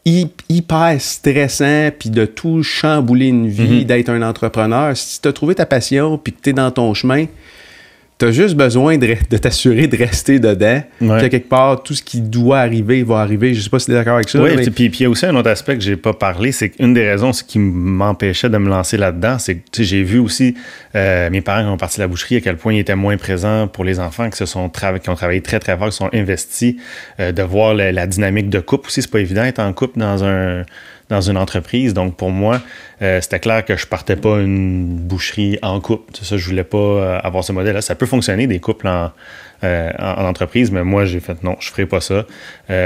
[0.03, 3.85] hyper stressant puis de tout chambouler une vie, mm-hmm.
[3.85, 4.97] d'être un entrepreneur.
[4.97, 7.27] Si tu as trouvé ta passion puis que tu es dans ton chemin,
[8.22, 10.84] tu as juste besoin de, t'assurer de rester dedans.
[10.99, 13.56] Que quelque part, tout ce qui doit arriver va arriver.
[13.56, 14.39] Je sais pas si tu es d'accord avec ça.
[14.39, 16.52] Oui, puis il y a aussi un autre aspect que j'ai pas parlé.
[16.52, 20.53] C'est qu'une des raisons qui m'empêchait de me lancer là-dedans, c'est que j'ai vu aussi
[20.95, 23.18] euh, mes parents qui ont parti de la boucherie, à quel point ils étaient moins
[23.18, 26.10] présents pour les enfants qui, se sont qui ont travaillé très, très fort, qui sont
[26.14, 26.76] investis,
[27.19, 29.02] euh, de voir la, dynamique de couple aussi.
[29.02, 30.64] C'est pas évident d'être en couple dans un
[31.11, 31.93] dans une entreprise.
[31.93, 32.61] Donc, pour moi,
[33.01, 36.11] euh, c'était clair que je partais pas une boucherie en couple.
[36.17, 37.81] C'est ça, je voulais pas euh, avoir ce modèle-là.
[37.81, 39.11] Ça peut fonctionner, des couples en,
[39.63, 42.25] euh, en, entreprise, mais moi, j'ai fait non, je ferai pas ça.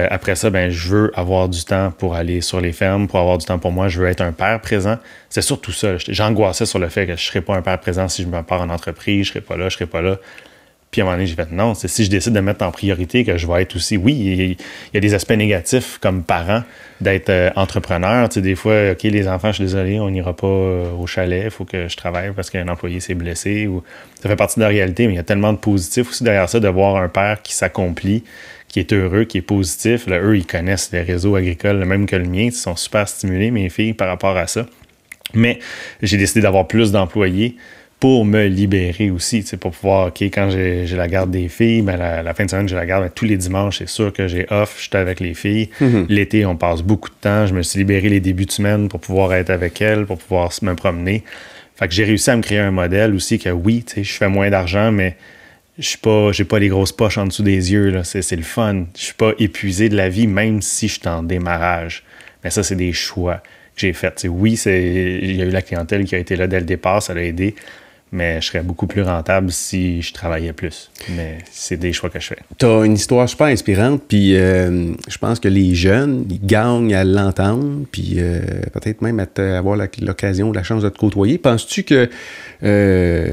[0.09, 3.37] après ça, ben, je veux avoir du temps pour aller sur les fermes, pour avoir
[3.37, 3.87] du temps pour moi.
[3.87, 4.97] Je veux être un père présent.
[5.29, 5.97] C'est surtout ça.
[5.97, 8.61] J'angoissais sur le fait que je serais pas un père présent si je me pars
[8.61, 10.17] en entreprise, je serais pas là, je serais pas là.
[10.95, 12.71] Puis à un moment donné, j'ai fait non, c'est si je décide de mettre en
[12.71, 13.97] priorité que je vais être aussi.
[13.97, 14.51] Oui, il
[14.93, 16.63] y, a des aspects négatifs comme parent
[17.01, 18.29] d'être euh, entrepreneur.
[18.29, 21.05] Tu sais, des fois, OK, les enfants, je suis désolé, on n'ira pas euh, au
[21.05, 23.69] chalet, il faut que je travaille parce qu'un employé s'est blessé.
[24.23, 26.47] Ça fait partie de la réalité, mais il y a tellement de positifs aussi derrière
[26.47, 28.23] ça de voir un père qui s'accomplit,
[28.69, 30.07] qui est heureux, qui est positif.
[30.07, 32.43] Là, eux, ils connaissent les réseaux agricoles, le même que le mien.
[32.43, 34.65] Ils sont super stimulés, mes filles, par rapport à ça.
[35.33, 35.59] Mais
[36.01, 37.57] j'ai décidé d'avoir plus d'employés
[38.05, 42.33] pour me libérer aussi, pour pouvoir, OK, quand j'ai la garde des filles, ben la,
[42.35, 44.75] fin de semaine, j'ai la garde, ben, tous les dimanches, c'est sûr que j'ai off,
[44.77, 45.71] je suis avec les filles.
[45.81, 46.05] Mhm.
[46.07, 47.47] L'été, on passe beaucoup de temps.
[47.47, 50.51] Je me suis libéré les débuts de semaine pour pouvoir être avec elles, pour pouvoir
[50.61, 51.23] me promener.
[51.77, 54.51] Fait que j'ai réussi à me créer un modèle aussi que oui, je fais moins
[54.51, 55.17] d'argent, mais
[55.79, 57.91] je suis pas, j'ai pas les grosses poches en dessous des yeux.
[58.03, 58.85] C'est, le fun.
[58.95, 62.03] Je suis pas épuisé de la vie, même si je suis en démarrage.
[62.43, 63.37] Mais ça, c'est des choix
[63.73, 64.27] que j'ai faits.
[64.29, 67.15] oui, il y a eu la clientèle qui a été là dès le départ, ça
[67.15, 67.55] l'a aidé
[68.11, 70.91] mais je serais beaucoup plus rentable si je travaillais plus.
[71.15, 72.37] Mais c'est des choix que je fais.
[72.57, 76.95] Tu as une histoire super inspirante, puis euh, je pense que les jeunes, ils gagnent
[76.95, 78.41] à l'entendre, puis euh,
[78.73, 81.37] peut-être même à avoir l'occasion, la chance de te côtoyer.
[81.37, 82.09] Penses-tu que
[82.63, 83.31] euh,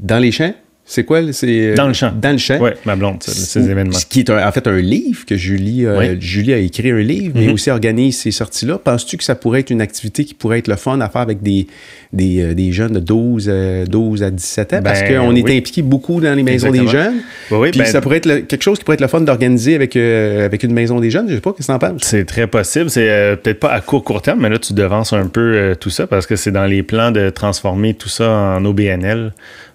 [0.00, 1.20] dans les champs, C'est quoi?
[1.32, 2.12] C'est, dans le champ.
[2.20, 2.58] Dans le champ?
[2.60, 3.92] Oui, ma blonde, ces événements.
[3.92, 5.86] Ce qui est en fait un livre que Julie,
[6.18, 7.52] Julie a écrit un livre, mais mm-hmm.
[7.52, 8.78] aussi organise ces sorties-là.
[8.78, 11.40] Penses-tu que ça pourrait être une activité qui pourrait être le fun à faire avec
[11.40, 11.68] des,
[12.12, 13.50] des, des jeunes de 12,
[13.88, 14.80] 12 à 17 ans?
[14.82, 17.22] Parce ben qu'on est impliqué beaucoup dans les maisons des jeunes.
[17.52, 19.94] Oui, Puis ben ça pourrait être quelque chose qui pourrait être le fun d'organiser avec,
[19.96, 21.28] avec une maison des jeunes.
[21.28, 22.02] Je sais pas, qu'est-ce que tu en penses?
[22.02, 22.90] C'est très possible.
[22.90, 26.08] C'est peut-être pas à court, court terme, mais là, tu devances un peu tout ça
[26.08, 29.32] parce que c'est dans les plans de transformer tout ça en OBNL.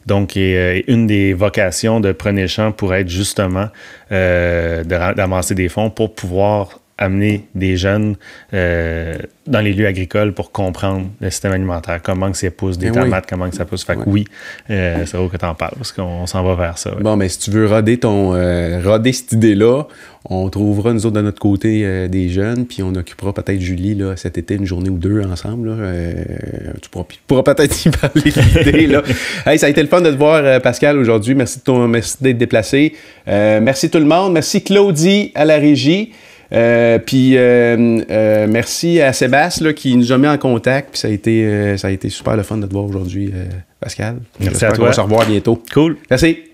[0.08, 3.68] Donc, et, une des vocations de Prenez Champ pourrait être justement
[4.12, 8.16] euh, d'amasser des fonds pour pouvoir amener des jeunes
[8.54, 9.16] euh,
[9.46, 13.04] dans les lieux agricoles pour comprendre le système alimentaire, comment que ça pousse des ben
[13.04, 13.86] tomates, comment que ça pousse.
[13.86, 14.26] Fait que oui,
[14.70, 16.92] euh, c'est vrai que tu en parles parce qu'on s'en va vers ça.
[17.00, 19.84] Bon, mais si tu veux roder, ton, euh, roder cette idée-là,
[20.30, 24.18] on trouvera nous autres de notre côté des jeunes, puis on occupera peut-être Julie là,
[24.18, 25.74] cet été une journée ou deux ensemble.
[26.82, 28.34] tu pourras, peut-être y parler
[28.66, 28.88] l'idée.
[28.88, 29.04] Là.
[29.46, 31.34] hey, ça a été le fun de te voir, Pascal, aujourd'hui.
[31.34, 32.94] Merci, merci d'être déplacé.
[33.26, 34.34] merci tout le monde.
[34.34, 36.12] Merci Claudie à la régie.
[36.54, 40.92] Euh, puis euh, euh, merci à Sébastien qui nous a mis en contact.
[40.92, 43.34] Puis ça a été, ça a été super le fun de te voir aujourd'hui,
[43.80, 44.18] Pascal.
[44.40, 44.86] Merci à toi.
[44.86, 45.62] On va se revoir bientôt.
[45.74, 45.98] Cool.
[46.10, 46.47] Merci.